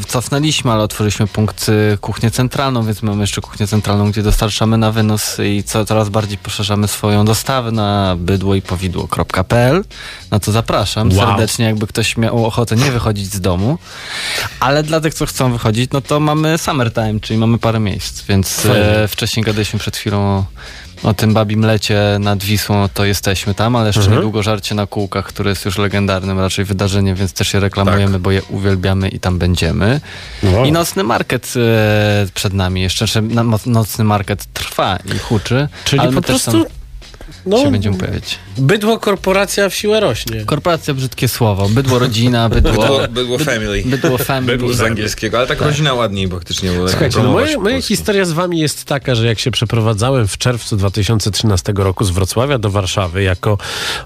cofnęliśmy, 0.08 0.72
ale 0.72 0.82
otworzyliśmy 0.82 1.05
punkt 1.32 1.68
y, 1.68 1.98
kuchnię 2.00 2.30
centralną, 2.30 2.82
więc 2.84 3.02
mamy 3.02 3.20
jeszcze 3.20 3.40
kuchnię 3.40 3.66
centralną, 3.66 4.10
gdzie 4.10 4.22
dostarczamy 4.22 4.78
na 4.78 4.92
wynos 4.92 5.36
i 5.44 5.62
co 5.64 5.84
coraz 5.84 6.08
bardziej 6.08 6.38
poszerzamy 6.38 6.88
swoją 6.88 7.24
dostawę 7.24 7.72
na 7.72 8.16
bydło 8.18 8.54
i 8.54 8.62
powidło.pl. 8.62 9.84
Na 10.30 10.38
to 10.40 10.52
zapraszam 10.52 11.08
Wow. 11.12 11.26
serdecznie, 11.26 11.64
jakby 11.64 11.86
ktoś 11.86 12.16
miał 12.16 12.46
ochotę 12.46 12.76
nie 12.76 12.92
wychodzić 12.92 13.32
z 13.32 13.40
domu. 13.40 13.78
Ale 14.60 14.82
dla 14.82 15.00
tych, 15.00 15.14
co 15.14 15.26
chcą 15.26 15.52
wychodzić, 15.52 15.90
no 15.92 16.00
to 16.00 16.20
mamy 16.20 16.58
summertime, 16.58 17.20
czyli 17.20 17.38
mamy 17.38 17.58
parę 17.58 17.80
miejsc, 17.80 18.22
więc 18.22 18.66
e, 18.66 19.08
wcześniej 19.08 19.44
gadaliśmy 19.44 19.78
przed 19.78 19.96
chwilą 19.96 20.18
o, 20.18 20.44
o 21.02 21.14
tym 21.14 21.34
babim 21.34 21.60
lecie 21.64 22.00
nad 22.20 22.44
Wisłą, 22.44 22.88
to 22.94 23.04
jesteśmy 23.04 23.54
tam, 23.54 23.76
ale 23.76 23.86
jeszcze 23.86 24.00
Mhm. 24.00 24.16
niedługo 24.16 24.42
żarcie 24.42 24.74
na 24.74 24.86
kółkach, 24.86 25.26
które 25.26 25.50
jest 25.50 25.64
już 25.64 25.78
legendarnym 25.78 26.40
raczej 26.40 26.64
wydarzeniem, 26.64 27.16
więc 27.16 27.32
też 27.32 27.54
je 27.54 27.60
reklamujemy, 27.60 28.12
Tak. 28.12 28.20
bo 28.20 28.30
je 28.30 28.42
uwielbiamy 28.42 29.08
i 29.08 29.20
tam 29.20 29.38
będziemy. 29.38 30.00
Wow. 30.42 30.64
I 30.64 30.72
nocny 30.72 31.02
market 31.04 31.54
e, 31.56 32.26
przed 32.34 32.52
nami 32.52 32.82
jeszcze, 32.82 33.04
jeszcze 33.04 33.22
na, 33.22 33.44
nocny 33.66 34.04
market 34.04 34.44
trwa 34.52 34.96
i 35.14 35.18
huczy, 35.18 35.68
Czyli 35.84 36.02
po 36.14 36.22
prostu 36.22 36.50
tam 36.64 36.64
no, 37.46 37.58
się 37.58 37.70
będziemy 37.70 37.98
pojawiać. 37.98 38.38
bydło 38.58 38.98
korporacja 38.98 39.68
w 39.68 39.74
siłę 39.74 40.00
rośnie. 40.00 40.44
Korporacja, 40.44 40.94
brzydkie 40.94 41.28
słowo, 41.28 41.68
bydło 41.68 41.98
rodzina, 41.98 42.48
bydło... 42.56 42.72
Bydło, 42.72 43.08
bydło 43.10 43.38
family. 43.38 43.82
Bydło 43.86 44.18
family. 44.18 44.52
Bydło 44.52 44.74
z 44.74 44.80
angielskiego, 44.80 45.38
ale 45.38 45.46
tak 45.46 45.60
rodzina 45.60 45.94
ładniej 45.94 46.28
faktycznie. 46.28 46.70
Bo 46.70 46.80
tak 46.82 46.90
Słuchajcie, 46.90 47.16
no 47.16 47.22
promować 47.22 47.46
moja, 47.46 47.58
moja 47.58 47.82
historia 47.82 48.24
z 48.24 48.32
wami 48.32 48.58
jest 48.58 48.84
taka, 48.84 49.14
że 49.14 49.26
jak 49.26 49.38
się 49.38 49.50
przeprowadzałem 49.50 50.28
w 50.28 50.38
czerwcu 50.38 50.76
2013 50.76 51.72
roku 51.76 52.04
z 52.04 52.10
Wrocławia 52.10 52.58
do 52.58 52.70
Warszawy 52.70 53.22
jako 53.22 53.58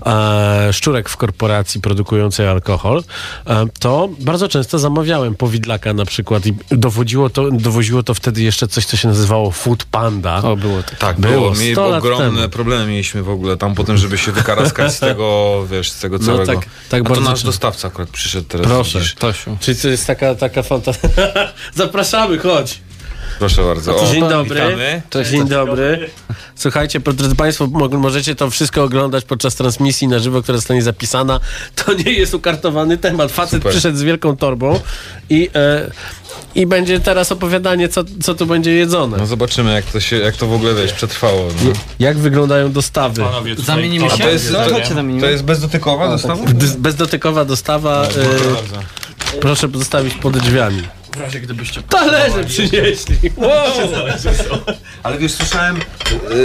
e, 0.06 0.73
szczurek 0.73 1.09
w 1.09 1.16
korporacji 1.16 1.80
produkującej 1.80 2.49
alkohol, 2.49 3.02
e, 3.47 3.66
to 3.80 4.09
bardzo 4.20 4.49
często 4.49 4.78
zamawiałem 4.78 5.35
powidlaka 5.35 5.92
na 5.94 6.04
przykład 6.04 6.47
i 6.47 6.54
dowodziło 6.70 7.30
to, 7.30 7.50
dowoziło 7.50 8.02
to 8.02 8.14
wtedy 8.14 8.42
jeszcze 8.42 8.68
coś, 8.68 8.87
co 8.87 8.97
się 8.97 9.09
nazywało 9.09 9.50
Food 9.50 9.85
Panda. 9.85 10.42
O, 10.42 10.56
było 10.56 10.82
to. 10.82 10.97
Tak, 10.99 11.20
Było, 11.20 11.35
było. 11.35 11.50
My 11.50 11.73
100 11.73 11.88
lat 11.88 11.99
ogromne 11.99 12.40
temu. 12.40 12.49
problemy 12.49 12.87
mieliśmy 12.87 13.23
w 13.23 13.30
w 13.31 13.33
ogóle 13.35 13.57
tam 13.57 13.75
potem, 13.75 13.97
żeby 13.97 14.19
się 14.19 14.33
wykaraskać 14.33 14.93
z 14.93 14.99
tego, 14.99 15.67
wiesz, 15.71 15.91
z 15.91 16.01
tego 16.01 16.19
No 16.19 16.27
całego. 16.27 16.47
tak- 16.47 16.67
tak 16.89 17.11
A 17.11 17.15
to 17.15 17.21
nasz 17.21 17.39
czy- 17.39 17.45
dostawca 17.47 17.89
akurat 17.89 18.11
przyszedł 18.11 18.49
teraz. 18.49 18.67
Proszę. 18.67 18.99
widzisz. 18.99 19.15
Tosiu. 19.15 19.57
Czyli 19.61 19.79
to 19.79 19.89
jest 19.89 20.07
taka, 20.07 20.35
taka 20.35 20.63
fantazja. 20.63 21.01
Zapraszamy, 21.75 22.39
chodź. 22.39 22.81
Proszę 23.40 23.62
bardzo. 23.64 23.97
O, 23.97 24.06
Dzień 24.12 24.28
dobry. 24.28 24.54
Witamy. 24.61 25.02
Cześć. 25.11 25.30
Dzień 25.30 25.49
dobry. 25.49 26.11
Słuchajcie, 26.56 27.00
drodzy 27.00 27.37
Państwo, 27.37 27.66
mo- 27.66 27.88
możecie 27.88 28.35
to 28.35 28.50
wszystko 28.50 28.82
oglądać 28.82 29.25
podczas 29.25 29.54
transmisji 29.54 30.09
na 30.09 30.18
żywo, 30.18 30.42
która 30.42 30.59
zostanie 30.59 30.82
zapisana. 30.82 31.40
To 31.75 31.92
nie 31.92 32.12
jest 32.12 32.35
ukartowany 32.35 32.99
temat. 32.99 33.32
Facet 33.32 33.59
Super. 33.61 33.73
przyszedł 33.73 33.99
z 33.99 34.02
wielką 34.02 34.37
torbą 34.37 34.80
i, 35.30 35.50
e, 35.54 35.90
i 36.54 36.66
będzie 36.66 37.00
teraz 37.00 37.32
opowiadanie, 37.32 37.88
co, 37.88 38.04
co 38.23 38.35
tu 38.35 38.47
będzie 38.47 38.73
jedzone. 38.73 39.16
No 39.16 39.26
zobaczymy, 39.26 39.73
jak 39.75 39.85
to 39.85 40.00
się, 40.00 40.16
jak 40.16 40.37
to 40.37 40.47
w 40.47 40.52
ogóle, 40.52 40.75
wiesz, 40.75 40.92
przetrwało. 40.92 41.49
No. 41.64 41.73
Jak 41.99 42.18
wyglądają 42.18 42.73
dostawy? 42.73 43.23
Zamienimy 43.59 44.06
A 44.06 44.16
się? 44.16 44.23
to 44.23 44.28
jest, 44.30 44.52
to, 44.88 44.94
zamienimy. 44.94 45.20
to 45.26 45.30
jest 45.30 45.44
bezdotykowa 45.44 46.09
dostawa? 46.09 46.44
D- 46.47 46.75
bezdotykowa 46.78 47.44
dostawa. 47.44 48.04
E, 48.04 49.40
proszę 49.40 49.68
pozostawić 49.68 50.14
pod 50.14 50.38
drzwiami. 50.38 50.82
W 51.17 51.21
razie 51.21 51.40
gdybyście. 51.40 51.83
Talerze 51.83 52.45
przynieśli. 52.45 53.17
Wow. 53.37 53.50
Ale 55.02 55.19
wiesz, 55.19 55.33
słyszałem, 55.33 55.76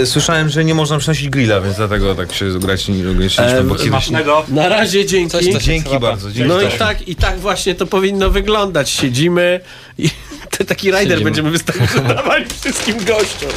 e, 0.02 0.06
słyszałem, 0.06 0.48
że 0.48 0.64
nie 0.64 0.74
można 0.74 0.98
przynosić 0.98 1.28
grilla, 1.28 1.60
więc 1.60 1.76
dlatego 1.76 2.14
tak 2.14 2.32
się 2.32 2.46
ograniczyliśmy, 2.56 3.10
ograniczyliśmy, 3.10 3.64
bo 3.64 3.74
kiedyś... 3.74 4.10
Na 4.48 4.68
razie 4.68 5.06
dzięki. 5.06 5.58
Dzięki 5.58 5.98
bardzo, 5.98 6.32
dzięki. 6.32 6.48
No 6.48 6.62
i 6.62 6.78
tak, 6.78 7.08
i 7.08 7.16
tak 7.16 7.38
właśnie 7.38 7.74
to 7.74 7.86
powinno 7.86 8.30
wyglądać. 8.30 8.90
Siedzimy 8.90 9.60
i 9.98 10.10
te, 10.50 10.64
taki 10.64 10.90
rider 10.90 11.22
będziemy 11.22 11.50
wystawali 11.50 12.44
wszystkim 12.60 13.04
gościom. 13.04 13.50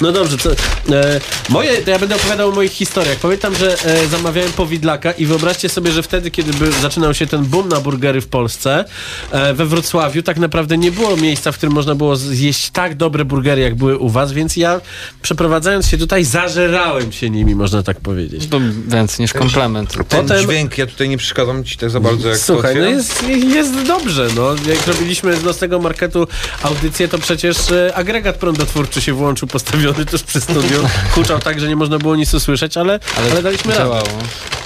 No 0.00 0.12
dobrze, 0.12 0.38
co, 0.38 0.50
e, 0.50 1.20
moje, 1.48 1.82
to 1.82 1.90
ja 1.90 1.98
będę 1.98 2.16
opowiadał 2.16 2.48
o 2.48 2.52
moich 2.52 2.72
historiach. 2.72 3.16
Pamiętam, 3.16 3.54
że 3.54 3.84
e, 3.84 4.06
zamawiałem 4.06 4.52
powidlaka 4.52 5.12
i 5.12 5.26
wyobraźcie 5.26 5.68
sobie, 5.68 5.92
że 5.92 6.02
wtedy, 6.02 6.30
kiedy 6.30 6.52
by, 6.52 6.72
zaczynał 6.72 7.14
się 7.14 7.26
ten 7.26 7.44
boom 7.44 7.68
na 7.68 7.80
burgery 7.80 8.20
w 8.20 8.28
Polsce, 8.28 8.84
e, 9.30 9.54
we 9.54 9.66
Wrocławiu 9.66 10.22
tak 10.22 10.36
naprawdę 10.36 10.78
nie 10.78 10.90
było 10.90 11.16
miejsca, 11.16 11.52
w 11.52 11.56
którym 11.56 11.74
można 11.74 11.94
było 11.94 12.16
zjeść 12.16 12.70
tak 12.70 12.94
dobre 12.94 13.24
burgery, 13.24 13.62
jak 13.62 13.74
były 13.74 13.98
u 13.98 14.08
was, 14.08 14.32
więc 14.32 14.56
ja 14.56 14.80
przeprowadzając 15.22 15.88
się 15.88 15.98
tutaj, 15.98 16.24
zażerałem 16.24 17.12
się 17.12 17.30
nimi, 17.30 17.54
można 17.54 17.82
tak 17.82 18.00
powiedzieć. 18.00 18.46
To 18.46 18.60
więcej 18.88 19.24
niż 19.24 19.32
komplement. 19.32 19.92
Ten 19.92 20.04
Potem- 20.04 20.42
dźwięk, 20.42 20.78
ja 20.78 20.86
tutaj 20.86 21.08
nie 21.08 21.18
przeszkadzam 21.18 21.64
ci 21.64 21.76
tak 21.76 21.90
za 21.90 22.00
bardzo, 22.00 22.28
jak 22.28 22.38
Słuchaj, 22.38 22.74
to 22.74 22.80
no 22.80 22.86
jest, 22.86 23.24
jest 23.28 23.82
dobrze, 23.82 24.28
no. 24.36 24.54
Jak 24.68 24.86
robiliśmy 24.86 25.36
z 25.36 25.44
nocnego 25.44 25.78
marketu 25.78 26.27
audycję, 26.62 27.08
to 27.08 27.18
przecież 27.18 27.70
e, 27.70 27.94
agregat 27.94 28.36
prądotwórczy 28.36 29.00
się 29.00 29.12
włączył 29.12 29.48
postawiony 29.48 30.06
tuż 30.06 30.22
przy 30.22 30.40
studiu. 30.40 30.88
Huczał 31.10 31.38
tak, 31.38 31.60
że 31.60 31.68
nie 31.68 31.76
można 31.76 31.98
było 31.98 32.16
nic 32.16 32.34
usłyszeć, 32.34 32.76
ale, 32.76 33.00
ale, 33.16 33.42
daliśmy 33.42 33.72
radę. 33.72 33.84
Działało. 33.84 34.08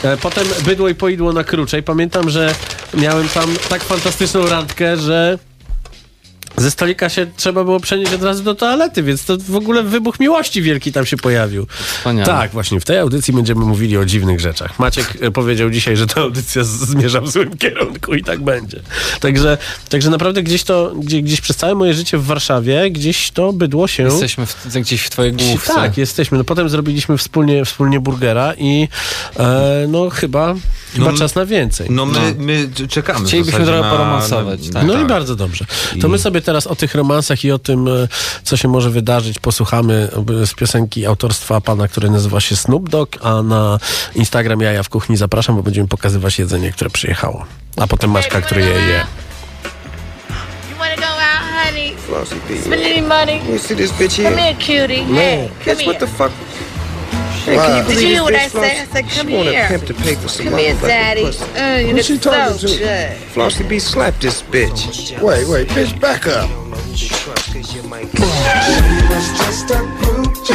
E, 0.02 0.16
Potem 0.16 0.46
bydło 0.64 0.88
i 0.88 0.94
poidło 0.94 1.32
na 1.32 1.44
kruczej. 1.44 1.82
Pamiętam, 1.82 2.30
że 2.30 2.54
miałem 2.94 3.28
tam 3.28 3.54
tak 3.68 3.84
fantastyczną 3.84 4.46
randkę, 4.46 4.96
że 4.96 5.38
ze 6.56 6.70
stolika 6.70 7.08
się 7.08 7.26
trzeba 7.36 7.64
było 7.64 7.80
przenieść 7.80 8.12
od 8.12 8.22
razu 8.22 8.42
do 8.42 8.54
toalety, 8.54 9.02
więc 9.02 9.24
to 9.24 9.36
w 9.38 9.56
ogóle 9.56 9.82
wybuch 9.82 10.20
miłości 10.20 10.62
wielki 10.62 10.92
tam 10.92 11.06
się 11.06 11.16
pojawił. 11.16 11.66
Wspaniale. 11.98 12.26
Tak, 12.26 12.50
właśnie 12.50 12.80
w 12.80 12.84
tej 12.84 12.98
audycji 12.98 13.34
będziemy 13.34 13.64
mówili 13.64 13.96
o 13.96 14.04
dziwnych 14.04 14.40
rzeczach. 14.40 14.78
Maciek 14.78 15.18
e, 15.20 15.30
powiedział 15.30 15.70
dzisiaj, 15.70 15.96
że 15.96 16.06
ta 16.06 16.20
audycja 16.20 16.64
zmierza 16.64 17.20
w 17.20 17.28
złym 17.28 17.56
kierunku 17.56 18.14
i 18.14 18.24
tak 18.24 18.42
będzie. 18.42 18.80
Także, 19.20 19.58
także 19.88 20.10
naprawdę 20.10 20.42
gdzieś 20.42 20.62
to, 20.62 20.92
gdzie, 20.96 21.22
gdzieś 21.22 21.40
przez 21.40 21.56
całe 21.56 21.74
moje 21.74 21.94
życie 21.94 22.18
w 22.18 22.24
Warszawie, 22.24 22.90
gdzieś 22.90 23.30
to 23.30 23.52
bydło 23.52 23.88
się... 23.88 24.02
Jesteśmy 24.02 24.46
w, 24.46 24.66
gdzieś 24.66 25.02
w 25.02 25.10
twojej 25.10 25.32
główce. 25.32 25.74
Tak, 25.74 25.98
jesteśmy. 25.98 26.38
No 26.38 26.44
potem 26.44 26.68
zrobiliśmy 26.68 27.18
wspólnie, 27.18 27.64
wspólnie 27.64 28.00
burgera 28.00 28.54
i 28.58 28.88
e, 29.38 29.86
no 29.88 30.10
chyba, 30.10 30.54
chyba 30.94 31.12
No, 31.12 31.18
czas 31.18 31.34
na 31.34 31.46
więcej. 31.46 31.86
No 31.90 32.06
my, 32.06 32.34
my 32.38 32.68
czekamy 32.88 33.26
Chcielibyśmy 33.26 33.64
trochę 33.64 33.80
na- 33.80 33.90
poromansować, 33.90 34.66
na- 34.66 34.72
tak. 34.72 34.86
No 34.86 34.94
i 34.94 34.96
tak. 34.96 35.06
bardzo 35.06 35.36
dobrze. 35.36 35.64
To 36.00 36.08
my 36.08 36.18
sobie 36.18 36.41
teraz 36.42 36.66
o 36.66 36.76
tych 36.76 36.94
romansach 36.94 37.44
i 37.44 37.52
o 37.52 37.58
tym, 37.58 37.88
e, 37.88 38.08
co 38.42 38.56
się 38.56 38.68
może 38.68 38.90
wydarzyć, 38.90 39.38
posłuchamy 39.38 40.08
e, 40.42 40.46
z 40.46 40.54
piosenki 40.54 41.06
autorstwa 41.06 41.60
pana, 41.60 41.88
który 41.88 42.10
nazywa 42.10 42.40
się 42.40 42.56
Snoop 42.56 42.88
Dogg, 42.88 43.18
a 43.22 43.42
na 43.42 43.78
Instagram 44.14 44.60
Jaja 44.60 44.82
w 44.82 44.88
Kuchni 44.88 45.16
zapraszam, 45.16 45.56
bo 45.56 45.62
będziemy 45.62 45.88
pokazywać 45.88 46.38
jedzenie, 46.38 46.72
które 46.72 46.90
przyjechało. 46.90 47.44
A 47.76 47.86
potem 47.86 48.10
Maćka, 48.10 48.40
który 48.40 48.60
je 48.60 48.66
je. 48.66 49.06
Spend 52.64 52.82
any 52.82 53.02
money? 53.02 53.40
You 53.52 53.58
see 53.58 53.76
this 53.76 53.92
bitch 53.92 54.16
Come 54.16 54.36
here? 54.36 54.54
here, 54.54 54.54
cutie. 54.54 55.04
Hey, 55.04 55.48
come 55.48 55.64
Guess 55.64 55.80
here. 55.80 55.86
what 55.86 56.00
the 56.00 56.06
fuck? 56.06 56.32
Hey, 57.44 57.56
can 57.56 57.86
you 57.88 57.92
Did 57.94 58.02
you 58.02 58.08
hear 58.08 58.22
what 58.22 58.34
I 58.34 58.36
bitch, 58.46 58.50
said? 58.50 58.62
I 58.62 58.84
Flossy? 58.86 58.92
said, 58.92 59.04
come 59.10 59.26
she 59.28 59.34
want 59.36 59.48
here. 59.48 59.64
a 59.64 59.68
pimp 59.68 59.84
to 59.86 59.94
pay 59.94 60.14
for 60.14 60.28
some 60.28 60.46
Come 60.46 60.58
here, 60.58 60.74
daddy. 60.76 61.24
pussy. 61.24 61.44
Uh, 61.58 61.76
you 61.78 61.86
Who 61.88 61.92
look 61.94 62.04
she 62.04 62.16
so 62.16 62.30
talking 62.30 62.58
to? 62.58 62.66
good. 62.78 63.16
Flossy 63.34 63.64
B, 63.68 63.78
slap 63.80 64.14
this 64.20 64.42
bitch. 64.42 65.20
Wait, 65.20 65.48
wait, 65.48 65.68
bitch, 65.68 65.98
back 66.00 66.26
up. 66.28 66.48
She 66.94 67.08
was 67.10 67.48
just 69.38 69.70
a 69.70 69.74
groupie. 69.98 70.46
She 70.46 70.54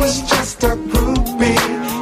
was 0.00 0.22
just 0.30 0.64
a 0.64 0.68
groupie. 0.88 1.58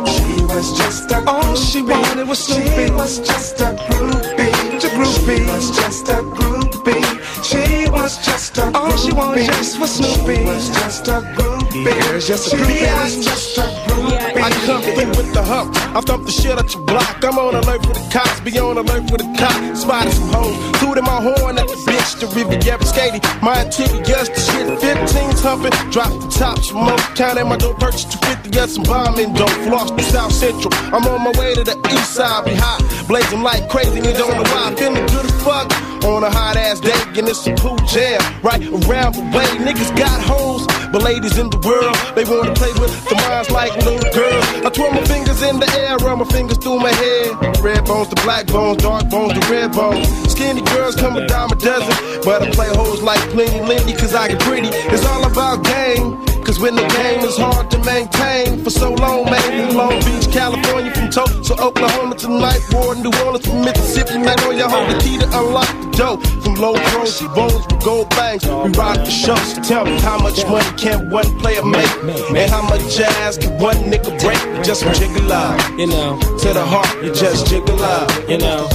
She 0.06 0.42
was 0.44 0.78
just 0.78 1.10
a 1.10 1.14
groupie. 1.16 1.26
All 1.26 1.56
she 1.56 1.82
wanted 1.82 2.28
was 2.28 2.38
Snoopy. 2.38 2.86
She 2.86 2.90
was 2.92 3.18
just 3.18 3.60
a 3.60 3.74
groupie. 3.90 4.52
The 4.80 4.88
groupie. 4.88 5.38
She 5.38 5.44
was 5.50 5.70
just 5.76 6.08
a 6.08 6.22
groupie. 6.22 7.02
She 7.42 7.81
was 7.92 8.18
just 8.24 8.58
a 8.58 8.72
All 8.76 8.96
she 8.96 9.12
wanted 9.12 9.46
just 9.46 9.78
was 9.78 9.94
Snoopy. 9.96 10.36
She 10.36 10.44
was 10.44 10.68
just 10.70 11.08
a 11.08 11.20
groupie. 11.36 11.84
Yeah, 11.84 12.16
it's 12.16 12.26
just 12.26 12.52
a 12.52 12.56
She 12.56 12.64
was 12.64 13.24
just 13.24 13.58
a 13.58 13.62
groupie. 13.86 14.21
I 14.36 14.50
come 14.64 14.82
through 14.82 15.08
with 15.12 15.32
the 15.34 15.42
hump. 15.42 15.76
I 15.94 16.00
thump 16.00 16.26
the 16.26 16.32
shit 16.32 16.58
out 16.58 16.72
your 16.72 16.82
block. 16.84 17.22
I'm 17.24 17.38
on 17.38 17.54
alert 17.54 17.82
for 17.84 17.92
the 17.92 18.08
cops. 18.12 18.40
Be 18.40 18.58
on 18.58 18.78
alert 18.78 19.08
for 19.10 19.18
the 19.18 19.28
cop. 19.38 19.76
Spotted 19.76 20.12
some 20.12 20.28
hoes. 20.32 20.56
Tooted 20.80 21.04
my 21.04 21.20
horn 21.20 21.58
at 21.58 21.68
the 21.68 21.76
bitch. 21.84 22.20
The 22.20 22.26
Riviera 22.32 22.84
skating. 22.84 23.20
My 23.42 23.64
yes, 24.08 24.28
the 24.28 24.40
shit. 24.40 24.66
15's 24.80 25.42
humping. 25.42 25.72
Drop 25.90 26.12
the 26.20 26.28
top. 26.28 26.58
Smoke. 26.60 27.00
Counting 27.14 27.48
my 27.48 27.56
dough. 27.56 27.74
Purchase 27.74 28.04
250. 28.04 28.50
Yes, 28.56 28.74
some 28.74 28.84
bombing 28.84 29.32
dough. 29.34 29.46
Floss 29.68 29.90
to 29.90 30.02
South 30.02 30.32
Central. 30.32 30.72
I'm 30.94 31.04
on 31.06 31.22
my 31.22 31.32
way 31.38 31.54
to 31.54 31.64
the 31.64 31.76
east 31.92 32.14
side. 32.14 32.44
Be 32.44 32.54
hot. 32.54 32.80
Blazing 33.08 33.42
like 33.42 33.68
crazy. 33.68 34.00
You 34.00 34.14
don't 34.16 34.36
know 34.36 34.48
why. 34.48 34.74
Feeling 34.76 35.06
good 35.06 35.26
as 35.26 35.36
fuck. 35.44 35.68
On 36.04 36.24
a 36.24 36.30
hot 36.30 36.56
ass 36.56 36.80
day. 36.80 36.96
And 37.18 37.28
it's 37.28 37.46
a 37.46 37.54
cool 37.56 37.78
jam. 37.86 38.20
Right 38.42 38.62
around 38.62 39.14
the 39.14 39.24
way. 39.36 39.48
Niggas 39.60 39.96
got 39.96 40.20
hoes. 40.22 40.66
But 40.92 41.02
ladies 41.02 41.38
in 41.38 41.48
the 41.48 41.56
world. 41.64 41.96
They 42.14 42.24
wanna 42.24 42.52
play 42.52 42.72
with 42.76 42.92
the 43.08 43.14
minds 43.14 43.50
like 43.50 43.74
little 43.76 44.12
girls. 44.12 44.44
I 44.60 44.68
twirl 44.68 44.92
my 44.92 45.04
fingers 45.04 45.40
in 45.40 45.58
the 45.58 45.68
air, 45.80 45.96
run 45.96 46.18
my 46.18 46.26
fingers 46.26 46.58
through 46.58 46.80
my 46.80 46.92
head. 46.92 47.62
Red 47.64 47.86
bones 47.86 48.08
to 48.08 48.16
black 48.22 48.46
bones, 48.46 48.82
dark 48.82 49.08
bones 49.08 49.32
to 49.32 49.40
red 49.50 49.72
bones. 49.72 50.06
Skinny 50.30 50.60
girls 50.60 50.94
come 50.94 51.16
a 51.16 51.26
dime 51.26 51.50
a 51.50 51.56
dozen, 51.56 51.96
but 52.24 52.42
I 52.42 52.50
play 52.50 52.68
hoes 52.68 53.00
like 53.00 53.20
plenty 53.30 53.60
Lindy 53.60 53.94
cause 53.94 54.14
I 54.14 54.28
get 54.28 54.40
pretty. 54.40 54.68
It's 54.68 55.06
all 55.06 55.24
about 55.24 55.64
game. 55.64 56.31
Cause 56.52 56.60
when 56.60 56.74
the 56.74 56.86
game 56.86 57.24
is 57.24 57.38
hard 57.38 57.70
to 57.70 57.78
maintain 57.78 58.62
for 58.62 58.68
so 58.68 58.92
long, 58.92 59.24
man. 59.24 59.70
In 59.70 59.74
Long 59.74 59.98
Beach, 60.04 60.30
California 60.30 60.92
from 60.92 61.08
Tulsa, 61.08 61.54
Oklahoma 61.54 62.14
tonight, 62.14 62.60
War, 62.72 62.94
New 62.94 63.10
Orleans 63.24 63.46
from 63.46 63.62
Mississippi. 63.62 64.20
On 64.20 64.58
your 64.58 64.68
hold 64.68 64.90
the 64.90 65.00
key 65.00 65.16
to 65.16 65.24
unlock 65.32 65.66
the 65.80 65.90
door. 65.96 66.20
From 66.42 66.56
low 66.56 66.74
pros 66.74 67.18
to 67.20 67.28
bones 67.30 67.54
with 67.54 67.82
gold 67.82 68.10
bangs, 68.10 68.44
we 68.44 68.68
rock 68.76 68.98
the 68.98 69.10
show. 69.10 69.34
So 69.36 69.62
tell 69.62 69.86
me 69.86 69.98
how 70.00 70.18
much 70.18 70.44
money 70.46 70.68
can 70.76 71.08
one 71.08 71.24
player 71.38 71.64
make? 71.64 71.88
And 72.36 72.50
how 72.50 72.68
much 72.68 72.84
jazz 72.94 73.38
can 73.38 73.58
one 73.58 73.76
nigga 73.88 74.12
break? 74.20 74.62
Just 74.62 74.84
jiggle 75.00 75.32
out, 75.32 75.56
you 75.78 75.86
know. 75.86 76.20
To 76.20 76.52
the 76.52 76.66
heart, 76.66 77.02
you 77.02 77.14
just 77.14 77.46
jiggle 77.46 77.82
out, 77.82 78.28
you 78.28 78.36
know. 78.36 78.68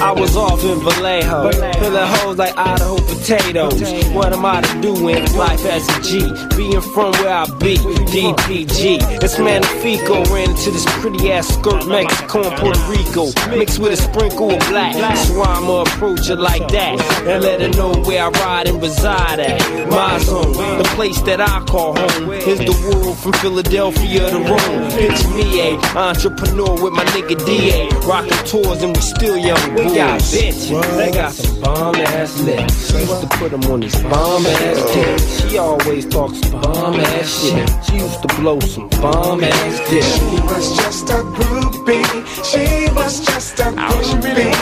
I 0.00 0.12
was 0.12 0.36
off 0.36 0.62
in 0.64 0.80
Vallejo, 0.80 1.50
filling 1.78 2.06
hoes 2.06 2.36
like 2.36 2.56
Idaho 2.56 2.96
potatoes. 2.96 3.80
What 4.12 4.32
am 4.32 4.44
I 4.44 4.60
to 4.60 4.80
do 4.80 5.08
in 5.08 5.24
life 5.36 5.64
as 5.64 5.88
a 5.88 6.02
G? 6.02 6.20
Being 6.56 6.80
from 6.80 7.12
where 7.12 7.34
I 7.34 7.46
be, 7.58 7.76
DPG. 7.76 9.20
This 9.20 9.38
Magnifico 9.38 10.24
ran 10.32 10.50
into 10.50 10.70
this 10.70 10.84
pretty 11.00 11.32
ass 11.32 11.48
skirt 11.48 11.86
Mexico 11.86 12.42
and 12.42 12.56
Puerto 12.60 12.80
Rico, 12.90 13.24
mixed 13.56 13.78
with 13.78 13.92
a 13.92 13.96
sprinkle 13.96 14.50
of 14.50 14.58
black. 14.68 14.94
So 15.16 15.42
I'ma 15.42 15.82
approach 15.82 16.28
her 16.28 16.36
like 16.36 16.68
that 16.68 17.00
and 17.26 17.42
let 17.42 17.60
her 17.60 17.70
know 17.70 17.94
where 18.02 18.24
I 18.24 18.28
ride 18.28 18.68
and 18.68 18.82
reside 18.82 19.40
at. 19.40 19.88
My 19.88 20.18
zone, 20.18 20.52
the 20.52 20.84
place 20.94 21.20
that 21.22 21.40
I 21.40 21.60
call 21.64 21.96
home, 21.96 22.32
is 22.32 22.58
the 22.58 22.76
world 22.88 23.18
from 23.18 23.32
Philadelphia 23.34 24.30
to 24.30 24.38
Rome. 24.38 24.90
Picture 24.90 25.28
me 25.30 25.60
a 25.60 25.76
entrepreneur 25.96 26.82
with 26.82 26.92
my 26.92 27.04
nigga 27.06 27.36
DA, 27.46 27.88
rocking 28.06 28.46
tours 28.46 28.82
and 28.82 28.94
we 28.94 29.02
still 29.02 29.36
young. 29.36 29.83
We 29.84 29.96
got 29.96 30.18
bitches, 30.18 30.96
they 30.96 31.10
got 31.10 31.32
some 31.32 31.60
bomb 31.60 31.94
ass 31.96 32.40
lips. 32.40 32.90
Used 32.92 33.20
to 33.20 33.26
put 33.36 33.50
them 33.50 33.64
on 33.64 33.80
these 33.80 33.94
bomb 34.02 34.46
ass 34.46 34.78
oh. 34.78 34.94
tits. 34.94 35.50
She 35.50 35.58
always 35.58 36.06
talks 36.06 36.40
bomb 36.48 37.00
ass 37.00 37.42
shit. 37.42 37.68
She 37.84 37.96
used 37.98 38.22
to 38.22 38.28
blow 38.36 38.58
some 38.60 38.88
bomb 38.88 39.44
ass 39.44 39.90
dick. 39.90 40.02
She 40.02 40.40
was 40.48 40.76
just 40.78 41.10
a 41.10 41.20
groupie. 41.36 42.02
She 42.50 42.90
was 42.94 43.20
just 43.26 43.58
a 43.60 43.64
groupie. 43.64 44.52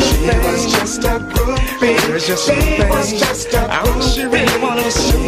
She 0.00 0.26
was 0.40 0.72
just 0.72 1.04
a 1.04 1.18
groupie. 1.28 1.98
She 2.00 2.88
was 2.88 3.12
just 3.12 3.52
a 3.52 3.68
groupie. 3.68 4.16
She 4.16 4.24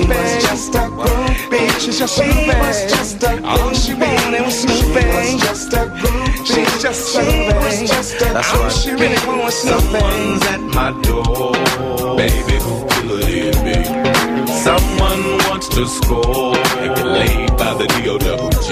was 0.09 0.43
just 0.43 0.75
a 0.75 0.89
groupie. 0.89 1.32
She's 1.53 1.99
just 1.99 2.19
a 2.19 2.23
groupie. 2.23 3.45
All 3.45 3.73
she 3.75 3.93
wanted 3.95 4.43
was 4.43 4.61
Snoopy. 4.61 5.03
She's 5.23 5.43
just 5.43 5.73
a 5.75 5.77
groupie. 6.01 6.81
Just 6.81 7.17
a 7.17 8.25
That's 8.33 8.55
all 8.55 8.71
she 8.71 8.91
really 8.93 9.17
wanted 9.27 9.45
was 9.45 9.55
Snoopy. 9.61 9.83
Someone's 9.83 10.43
at 10.47 10.61
my 10.61 10.91
door, 11.03 11.53
baby, 12.17 12.57
who 12.65 12.75
will 13.07 13.21
it 13.23 13.57
be? 13.65 13.79
Someone 14.53 15.23
wants 15.49 15.69
to 15.69 15.87
score 15.87 16.57
and 16.57 16.95
get 16.97 17.07
laid 17.07 17.49
by 17.59 17.75
the 17.75 17.87
D-O-double-G. 17.87 18.69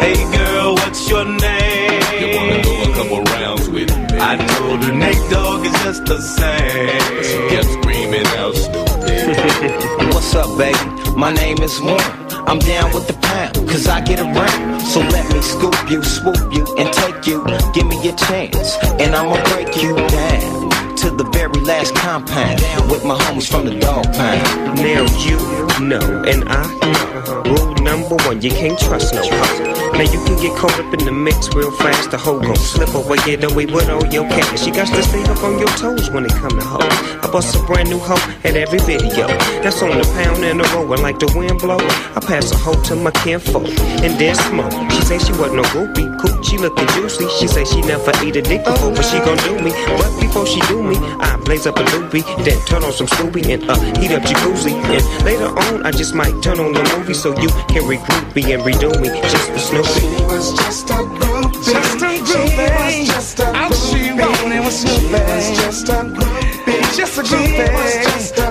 Hey 0.00 0.18
girl, 0.36 0.74
what's 0.74 1.08
your 1.10 1.24
name? 1.24 2.02
You 2.20 2.28
wanna 2.36 2.62
go 2.62 2.82
a 2.82 2.94
couple 2.94 3.22
rounds 3.24 3.68
with 3.68 3.90
me? 3.96 4.18
I 4.20 4.36
told 4.36 4.84
her 4.84 4.92
Nate 4.92 5.30
Dogg 5.30 5.40
is 5.46 5.49
just 5.90 6.06
the 6.06 6.20
same. 6.20 7.24
She 7.24 7.38
kept 7.52 7.68
screaming 7.78 8.26
out 8.38 8.54
Snoopy. 8.54 10.06
What's 10.14 10.34
up, 10.36 10.56
baby? 10.56 10.78
My 11.16 11.32
name 11.32 11.60
is 11.62 11.80
Warren. 11.80 12.00
I'm 12.46 12.60
down 12.60 12.94
with 12.94 13.08
the 13.08 13.14
pound, 13.14 13.54
cause 13.68 13.88
I 13.88 14.00
get 14.00 14.20
around. 14.20 14.80
So 14.82 15.00
let 15.00 15.26
me 15.32 15.42
scoop 15.42 15.90
you, 15.90 16.02
swoop 16.04 16.40
you, 16.52 16.64
and 16.78 16.92
take 16.92 17.26
you. 17.26 17.44
Give 17.74 17.86
me 17.86 17.98
a 18.08 18.14
chance, 18.14 18.76
and 19.00 19.16
I'ma 19.16 19.42
break 19.50 19.82
you 19.82 19.96
down 19.96 20.69
to 20.96 21.10
the 21.10 21.24
very 21.32 21.60
last 21.60 21.94
compound 21.94 22.60
with 22.90 23.04
my 23.04 23.16
homies 23.16 23.50
from 23.50 23.66
the 23.66 23.78
dog 23.78 24.04
pound. 24.14 24.78
Now 24.78 25.06
you 25.24 25.38
know, 25.86 26.22
and 26.26 26.44
I 26.48 26.62
know. 26.92 27.42
Rule 27.44 27.74
number 27.82 28.16
one, 28.26 28.40
you 28.42 28.50
can't 28.50 28.78
trust 28.78 29.14
no 29.14 29.22
hoe. 29.22 29.92
Now 29.92 30.02
you 30.02 30.22
can 30.24 30.36
get 30.40 30.56
caught 30.56 30.78
up 30.78 30.92
in 30.94 31.04
the 31.04 31.12
mix 31.12 31.52
real 31.54 31.70
fast. 31.70 32.10
The 32.10 32.18
hoe 32.18 32.40
gon' 32.40 32.56
slip 32.56 32.94
away, 32.94 33.18
get 33.24 33.44
away 33.44 33.66
with 33.66 33.88
all 33.88 34.04
your 34.06 34.28
cash. 34.28 34.66
You 34.66 34.72
got 34.72 34.88
to 34.88 35.02
stay 35.02 35.22
up 35.24 35.42
on 35.42 35.58
your 35.58 35.68
toes 35.76 36.10
when 36.10 36.24
it 36.24 36.32
come 36.32 36.50
to 36.50 36.64
hoes. 36.64 36.96
I 37.22 37.28
bust 37.30 37.54
a 37.56 37.62
brand 37.66 37.90
new 37.90 37.98
hoe 37.98 38.20
at 38.44 38.56
every 38.56 38.78
video. 38.80 39.28
That's 39.62 39.82
on 39.82 39.98
the 39.98 40.04
pound 40.16 40.44
and 40.44 40.60
the 40.60 40.68
roll, 40.74 40.92
and 40.92 41.02
like 41.02 41.18
the 41.18 41.32
wind 41.36 41.58
blow. 41.60 41.78
I 41.78 42.20
pass 42.20 42.52
a 42.52 42.56
hoe 42.56 42.80
to 42.84 42.96
my 42.96 43.10
kinfolk 43.22 43.68
and 44.04 44.18
then 44.18 44.34
smoke. 44.34 44.72
She 44.92 45.02
say 45.02 45.18
she 45.18 45.32
wasn't 45.32 45.56
no 45.56 45.64
groupie, 45.74 46.08
coochie 46.18 46.58
lookin' 46.58 46.88
juicy. 46.94 47.28
She 47.38 47.46
say 47.46 47.64
she 47.64 47.80
never 47.82 48.12
eat 48.24 48.36
a 48.36 48.42
dick 48.42 48.64
before, 48.64 48.92
but 48.92 49.04
she 49.04 49.18
gon' 49.18 49.38
do 49.44 49.58
me. 49.62 49.72
But 49.86 50.20
before 50.20 50.46
she 50.46 50.60
do 50.68 50.79
me, 50.82 50.96
I 51.20 51.36
blaze 51.44 51.66
up 51.66 51.76
a 51.78 51.82
doobie, 51.84 52.24
then 52.44 52.58
turn 52.66 52.82
on 52.84 52.92
some 52.92 53.06
Scooby 53.06 53.44
and 53.52 53.68
uh 53.68 53.78
heat 54.00 54.12
up 54.12 54.22
jacuzzi. 54.22 54.72
And 54.72 55.24
later 55.24 55.48
on, 55.48 55.86
I 55.86 55.90
just 55.90 56.14
might 56.14 56.34
turn 56.42 56.58
on 56.60 56.72
the 56.72 56.82
movie 56.96 57.14
so 57.14 57.30
you 57.40 57.48
can 57.68 57.82
regroup 57.84 58.34
me 58.34 58.52
and 58.52 58.62
redo 58.62 58.90
me 59.00 59.08
just 59.30 59.50
for 59.50 59.58
Snoopy. 59.58 60.00
She 60.00 60.06
was 60.24 60.52
just 60.56 60.90
a 60.90 60.94
groupie. 60.94 61.64
Just 61.64 62.02
a 62.02 62.10
groupie. 62.28 63.06
Just 63.06 63.40
a 63.40 63.46
All 63.56 63.72
she 63.72 64.12
wanted 64.12 64.60
was 64.64 64.80
Snoopy. 64.80 65.54
Just 65.56 65.88
a 65.88 65.92
groupie. 66.16 66.96
Just 66.96 67.18
a 67.18 67.22
groupie. 67.22 67.68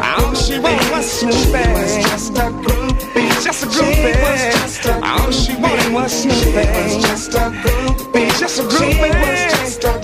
All 0.01 0.33
she 0.35 0.59
wanted 0.59 0.91
was 0.91 1.05
Snoopy. 1.11 1.63
Just 2.03 2.37
a 2.37 2.45
groupie. 2.63 3.43
Just 3.43 3.63
a 3.63 3.67
groupie. 3.67 5.03
All 5.03 5.31
she 5.31 5.55
wanted 5.55 5.93
was 5.93 6.11
Snoopy. 6.11 7.01
Just 7.01 7.33
a 7.33 7.51
groupie. 7.63 8.39
Just 8.39 8.59
a 8.59 8.63
groupie. 8.63 8.93
She 8.93 9.09
was. 9.09 9.59
Just 9.59 9.83
a 9.83 9.87
groupie. 9.87 9.98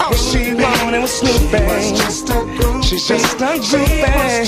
She's 2.85 3.07
just 3.07 3.41
a 3.41 3.57
groupie. 3.57 4.45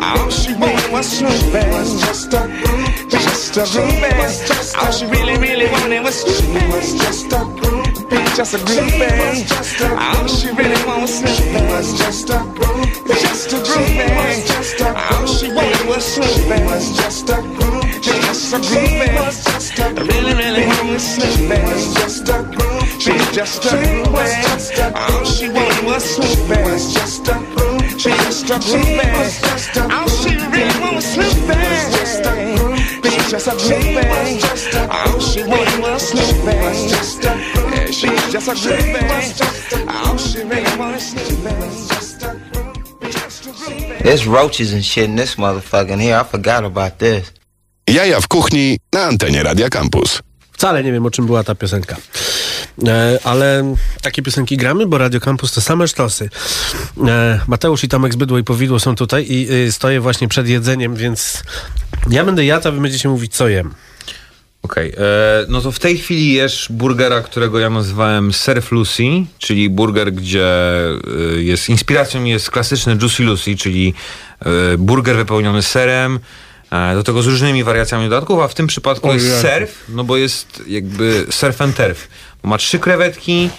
All 0.00 0.30
she 0.30 0.54
wanted 0.54 0.92
was 0.92 1.06
Snoopy. 1.06 1.60
Just 1.98 2.32
a 2.32 2.38
groupie. 2.38 3.10
Just 3.10 3.56
a 3.56 3.60
groupie. 3.62 4.78
All 4.78 4.92
she 4.92 5.06
really, 5.06 5.36
really 5.38 5.66
wanted 5.70 6.02
was 6.02 6.20
Snoopy. 6.20 6.98
Just 6.98 7.32
a 7.32 7.36
groupie. 7.58 8.36
Just 8.36 8.54
a 8.54 8.58
groupie. 8.58 9.98
All 9.98 10.26
she 10.28 10.48
really 10.52 10.82
wanted 10.86 11.02
was 11.02 11.18
Snoopy. 11.18 11.96
Just 11.98 12.30
a 12.30 12.38
groupie. 12.54 13.20
Just 13.20 13.52
a 13.52 13.56
groupie. 13.56 14.86
All 15.10 15.26
she 15.26 15.52
wanted 15.52 15.86
was 15.88 16.04
Snoopy. 16.04 16.58
Just 16.96 17.28
a 17.28 17.34
groupie. 17.34 18.02
Just 18.02 18.52
a 18.54 18.58
groupie. 18.58 20.08
Really, 20.08 20.34
really 20.34 20.66
wanted 20.66 20.92
was 20.94 21.02
Snoopy. 21.02 21.56
Just 22.00 22.28
a 22.28 22.44
groupie. 22.54 23.32
Just 23.34 23.64
a 23.64 23.68
groupie. 23.68 24.49
All 24.80 25.24
she 25.24 25.48
wanted 25.48 25.84
was 25.84 26.04
Snoopy. 26.04 26.54
Just 26.94 27.28
a 27.28 27.32
groupie. 27.32 27.98
She's 27.98 28.42
just 28.42 28.50
a 28.50 28.58
groupie. 28.58 29.90
All 29.90 30.08
she 30.08 30.30
really 30.36 30.80
wanted 30.80 30.96
was 30.96 31.04
Snoopy. 31.04 31.54
Just 31.92 32.24
a 32.24 32.32
groupie. 32.56 33.10
She's 33.10 33.30
just 33.30 33.46
a 33.46 33.50
groupie. 33.50 34.40
All 34.90 35.20
she 35.20 35.42
wanted 35.44 35.80
was 35.82 36.02
Snoopy. 36.08 36.88
Just 36.88 37.24
a 37.24 37.28
groupie. 37.28 37.92
She's 37.92 38.32
just 38.32 38.48
a 38.48 38.54
groupie. 38.54 39.00
All 39.88 40.16
she 40.18 40.38
really 40.38 40.76
wanted 40.78 40.94
was 40.94 41.06
Snoopy. 41.10 41.50
Just 41.88 42.22
a 42.22 42.26
groupie. 42.52 43.12
Just 43.12 43.46
a 43.46 43.50
groupie. 43.50 44.02
There's 44.02 44.26
roaches 44.26 44.72
and 44.72 44.84
shit 44.84 45.04
in 45.04 45.16
this 45.16 45.34
motherfucker 45.36 45.90
in 45.90 46.00
here. 46.00 46.16
I 46.16 46.24
forgot 46.24 46.64
about 46.64 46.98
this. 46.98 47.32
Jaja 47.86 48.20
w 48.20 48.28
kuchni 48.28 48.78
na 48.92 49.04
antenie 49.04 49.42
Radia 49.42 49.68
Campus. 49.68 50.22
Wcale 50.52 50.84
nie 50.84 50.92
wiem, 50.92 51.06
o 51.06 51.10
czym 51.10 51.26
była 51.26 51.44
ta 51.44 51.54
piosenka. 51.54 51.96
E, 52.86 53.18
ale 53.24 53.74
takie 54.02 54.22
piosenki 54.22 54.56
gramy, 54.56 54.86
bo 54.86 54.98
Radio 54.98 55.20
Campus 55.20 55.52
to 55.52 55.60
same 55.60 55.88
sztosy. 55.88 56.30
E, 57.06 57.40
Mateusz 57.46 57.84
i 57.84 57.88
Tomek 57.88 58.12
z 58.12 58.16
Bydło 58.16 58.38
i 58.38 58.44
Powidło 58.44 58.80
są 58.80 58.96
tutaj 58.96 59.26
i 59.28 59.52
y, 59.52 59.72
stoję 59.72 60.00
właśnie 60.00 60.28
przed 60.28 60.48
jedzeniem, 60.48 60.94
więc 60.94 61.42
ja 62.10 62.24
będę 62.24 62.44
jadł, 62.44 62.68
a 62.68 62.70
wy 62.70 62.80
będziecie 62.80 63.08
mówić, 63.08 63.34
co 63.34 63.48
jem. 63.48 63.74
Okej, 64.62 64.92
e, 64.92 64.94
no 65.48 65.60
to 65.60 65.72
w 65.72 65.78
tej 65.78 65.98
chwili 65.98 66.32
jesz 66.32 66.66
burgera, 66.70 67.20
którego 67.20 67.58
ja 67.58 67.70
nazywałem 67.70 68.32
Surf 68.32 68.72
Lucy, 68.72 69.02
czyli 69.38 69.70
burger, 69.70 70.12
gdzie 70.12 70.46
e, 70.46 71.42
jest 71.42 71.68
inspiracją 71.68 72.24
jest 72.24 72.50
klasyczny 72.50 72.96
Juicy 73.02 73.22
Lucy, 73.22 73.56
czyli 73.56 73.94
e, 74.40 74.78
burger 74.78 75.16
wypełniony 75.16 75.62
serem, 75.62 76.20
e, 76.70 76.94
do 76.94 77.02
tego 77.02 77.22
z 77.22 77.26
różnymi 77.26 77.64
wariacjami 77.64 78.08
dodatków, 78.08 78.40
a 78.40 78.48
w 78.48 78.54
tym 78.54 78.66
przypadku 78.66 79.08
O 79.08 79.14
jest 79.14 79.40
surf, 79.40 79.84
no 79.88 80.04
bo 80.04 80.16
jest 80.16 80.62
jakby 80.66 81.26
surf 81.30 81.62
and 81.62 81.76
turf. 81.76 82.08
Ma 82.42 82.58
trzy 82.58 82.78
krewetki, 82.78 83.50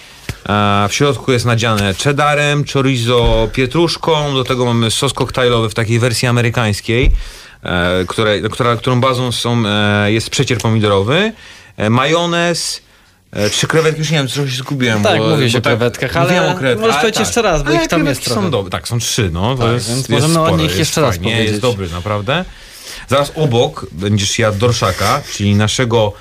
a 0.46 0.88
w 0.90 0.94
środku 0.94 1.32
jest 1.32 1.46
nadziane 1.46 1.94
cheddarem, 1.94 2.64
chorizo, 2.74 3.50
pietruszką, 3.54 4.34
do 4.34 4.44
tego 4.44 4.66
mamy 4.66 4.92
sos 4.92 5.14
koktajlowy 5.14 5.70
w 5.70 5.74
takiej 5.74 6.00
wersji 6.00 6.28
amerykańskiej, 6.28 7.12
e, 7.64 8.06
której, 8.08 8.44
która, 8.44 8.76
którą 8.76 9.02
bazą 9.02 9.32
są, 9.32 9.64
e, 9.68 10.12
jest 10.12 10.30
przecier 10.30 10.58
pomidorowy, 10.58 11.34
e, 11.78 11.90
majonez, 11.90 12.82
e, 13.32 13.50
trzy 13.50 13.68
krewetki, 13.68 14.00
już 14.00 14.12
nie 14.12 14.18
wiem, 14.18 14.28
trochę 14.28 14.50
się 14.50 14.58
zgubiłem. 14.58 15.04
Tak, 15.04 15.18
bo, 15.18 15.30
mówię 15.30 15.50
się 15.50 15.62
bo 15.62 15.70
o 15.70 15.72
krewetkach, 15.72 16.18
ale 16.18 16.52
o 16.52 16.56
krewetkach, 16.56 16.88
możesz 16.88 17.02
powiedzieć 17.02 17.20
jeszcze 17.20 17.42
raz, 17.42 17.64
bo 17.64 17.72
ich 17.72 17.88
tam 17.88 18.06
jest 18.06 18.26
trochę. 18.26 18.42
Są 18.42 18.52
dobre, 18.52 18.72
tak, 18.72 18.88
są 18.88 19.00
trzy, 19.00 19.30
no. 19.34 19.56
To 19.56 19.64
Tak, 19.64 19.74
jest, 19.74 19.90
więc 19.90 20.10
możemy 20.10 20.40
o 20.40 20.46
sporo, 20.46 20.58
nich 20.58 20.66
jest 20.66 20.80
jeszcze 20.80 21.02
raz 21.02 21.10
fajnie, 21.16 21.32
powiedzieć. 21.32 21.50
Jest 21.50 21.62
dobry, 21.62 21.90
naprawdę. 21.90 22.46
Zaraz 23.10 23.32
obok 23.36 23.86
będziesz 23.92 24.40
jadł 24.40 24.58
dorszaka, 24.58 25.22
czyli 25.34 25.56
naszego 25.56 26.14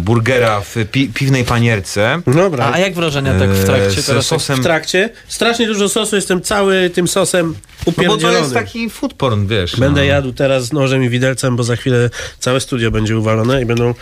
burgera 0.00 0.60
w 0.60 0.76
pi, 0.92 1.08
piwnej 1.14 1.44
panierce. 1.44 2.20
Dobra. 2.26 2.70
A, 2.72 2.78
jak 2.78 2.94
wrażenia 2.94 3.38
tak 3.38 3.50
w 3.50 3.64
trakcie 3.64 3.98
E, 3.98 4.02
z 4.02 4.06
teraz? 4.06 4.26
sosem- 4.26 4.56
w 4.56 4.62
trakcie. 4.62 5.10
Strasznie 5.28 5.66
dużo 5.66 5.88
sosu, 5.88 6.16
jestem 6.16 6.40
cały 6.42 6.90
tym 6.90 7.08
sosem 7.08 7.46
No 7.48 7.54
bo 7.86 7.92
to 7.92 8.00
upierdzielony. 8.02 8.38
jest 8.38 8.54
taki 8.54 8.90
food 8.90 9.14
porn, 9.14 9.46
wiesz. 9.46 9.76
Będę 9.76 10.00
no. 10.00 10.06
jadł 10.06 10.32
teraz 10.32 10.64
z 10.64 10.72
nożem 10.72 11.02
i 11.04 11.08
widelcem, 11.08 11.56
bo 11.56 11.62
za 11.62 11.76
chwilę 11.76 12.10
całe 12.38 12.60
studio 12.60 12.90
będzie 12.90 13.18
uwalone 13.18 13.62
i 13.62 13.64
będą 13.64 13.94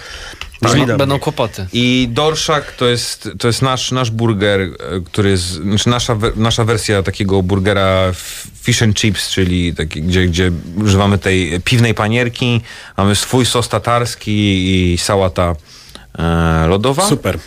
Będą, 0.63 0.77
żli 0.77 0.87
na 0.87 0.97
będą 0.97 1.19
kłopoty. 1.19 1.67
I 1.73 2.09
dorszak 2.11 2.73
to 2.73 2.87
jest, 2.87 3.29
to 3.39 3.47
jest 3.47 3.63
nasz, 3.63 3.93
nasz 3.93 4.11
burger, 4.11 4.61
e, 4.61 4.71
który 5.05 5.31
jest, 5.31 5.45
znaczy 5.45 5.89
nasza, 5.89 6.17
nasza 6.37 6.65
wersja 6.65 7.03
takiego 7.03 7.43
burgera 7.43 8.13
fish 8.63 8.83
and 8.83 8.97
chips, 8.97 9.31
czyli 9.31 9.75
taki, 9.75 10.03
gdzie, 10.03 10.27
gdzie 10.27 10.53
używamy 10.85 11.19
tej 11.19 11.61
piwnej 11.61 11.95
panierki, 11.95 12.61
mamy 12.97 13.15
swój 13.15 13.47
sos 13.47 13.69
tatarski 13.69 14.93
i 14.93 14.99
sałata 14.99 15.55
e, 16.19 16.67
lodowa. 16.67 17.09
Super. 17.09 17.39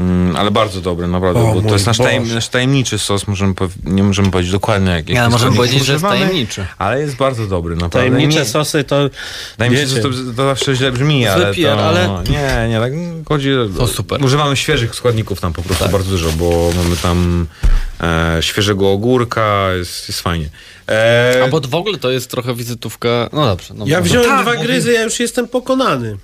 Mm, 0.00 0.36
ale 0.36 0.50
bardzo 0.50 0.80
dobry, 0.80 1.06
naprawdę, 1.06 1.40
O 1.40 1.54
bo 1.54 1.62
to 1.62 1.72
jest 1.72 1.86
nasz, 1.86 1.98
tajem, 1.98 2.34
nasz 2.34 2.48
tajemniczy 2.48 2.98
sos, 2.98 3.26
możemy 3.28 3.54
nie 3.84 4.02
możemy 4.02 4.30
powiedzieć 4.30 4.52
dokładnie 4.52 4.90
jak, 4.90 5.06
Nie, 5.06 5.14
jaki 5.14 5.20
ale 5.20 5.30
możemy 5.30 5.56
powiedzieć, 5.56 5.84
że 5.84 5.92
jest 5.92 6.04
tajemniczy. 6.04 6.66
Ale 6.78 7.00
jest 7.00 7.16
bardzo 7.16 7.46
dobry, 7.46 7.74
naprawdę. 7.74 7.98
Tajemnicze 7.98 8.38
nie, 8.38 8.44
sosy 8.44 8.84
to 8.84 9.10
Wydaje 9.50 9.70
mi 9.70 9.76
się, 9.76 9.82
wiecie, 9.82 9.96
że 9.96 10.02
to, 10.02 10.08
to 10.36 10.44
zawsze 10.44 10.74
źle 10.74 10.92
brzmi, 10.92 11.26
ale 11.26 11.54
to... 11.54 11.88
ale- 11.88 12.24
Nie, 12.30 12.68
nie, 12.68 12.80
tak 12.80 12.92
chodzi... 13.28 13.50
To 13.78 13.86
super. 13.86 14.24
Używamy 14.24 14.56
świeżych 14.56 14.94
składników 14.94 15.40
tam 15.40 15.52
po 15.52 15.62
prostu 15.62 15.88
bardzo 15.88 16.10
dużo, 16.10 16.32
bo 16.32 16.70
mamy 16.76 16.96
tam 16.96 17.46
e, 18.00 18.38
świeżego 18.40 18.90
ogórka, 18.90 19.72
jest, 19.72 20.08
jest 20.08 20.20
fajnie. 20.20 20.48
E, 20.88 21.42
A 21.44 21.48
bo 21.48 21.60
w 21.60 21.74
ogóle 21.74 21.98
to 21.98 22.10
jest 22.10 22.30
trochę 22.30 22.54
wizytówka. 22.54 23.28
No 23.32 23.46
dobrze. 23.46 23.74
No 23.74 23.84
Ja 23.88 24.00
wziąłem 24.00 24.30
Tak, 24.30 24.42
dwa 24.42 24.56
gryzy, 24.56 24.92
ja 24.92 25.02
już 25.02 25.20
jestem 25.20 25.48
pokonany. 25.48 26.16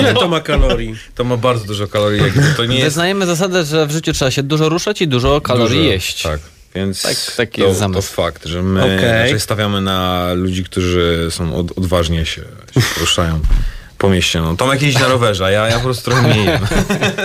Ile 0.00 0.14
to 0.14 0.28
ma 0.28 0.40
kalorii? 0.40 0.96
To 1.14 1.24
ma 1.24 1.36
bardzo 1.36 1.64
dużo 1.64 1.88
kalorii, 1.88 2.22
to 2.56 2.64
nie 2.64 2.74
jest... 2.74 2.86
Wyznajemy 2.86 3.26
zasadę, 3.26 3.64
że 3.64 3.86
w 3.86 3.90
życiu 3.90 4.12
trzeba 4.12 4.30
się 4.30 4.42
dużo 4.42 4.68
ruszać 4.68 5.02
i 5.02 5.08
dużo 5.08 5.40
kalorii 5.40 5.78
dużo, 5.78 5.90
jeść. 5.90 6.22
Tak, 6.22 6.40
więc 6.74 7.02
Tak- 7.02 7.36
taki 7.36 7.62
to, 7.62 7.68
jest 7.68 7.80
to 7.80 8.02
fakt, 8.02 8.46
że 8.46 8.62
my 8.62 9.02
raczej 9.22 9.40
stawiamy 9.40 9.80
na 9.80 10.28
ludzi, 10.34 10.64
którzy 10.64 11.26
są 11.30 11.56
od, 11.56 11.78
odważnie 11.78 12.26
się, 12.26 12.42
się 12.74 12.80
poruszają. 12.94 13.40
Po 13.98 14.08
mieście. 14.10 14.40
No. 14.40 14.56
Tomek 14.56 14.82
jeździ 14.82 15.00
na 15.00 15.08
rowerze, 15.08 15.44
a 15.44 15.50
ja, 15.50 15.68
ja 15.68 15.76
po 15.76 15.84
prostu 15.84 16.10
trochę 16.10 16.28
mniej 16.28 16.44
jem. 16.46 16.60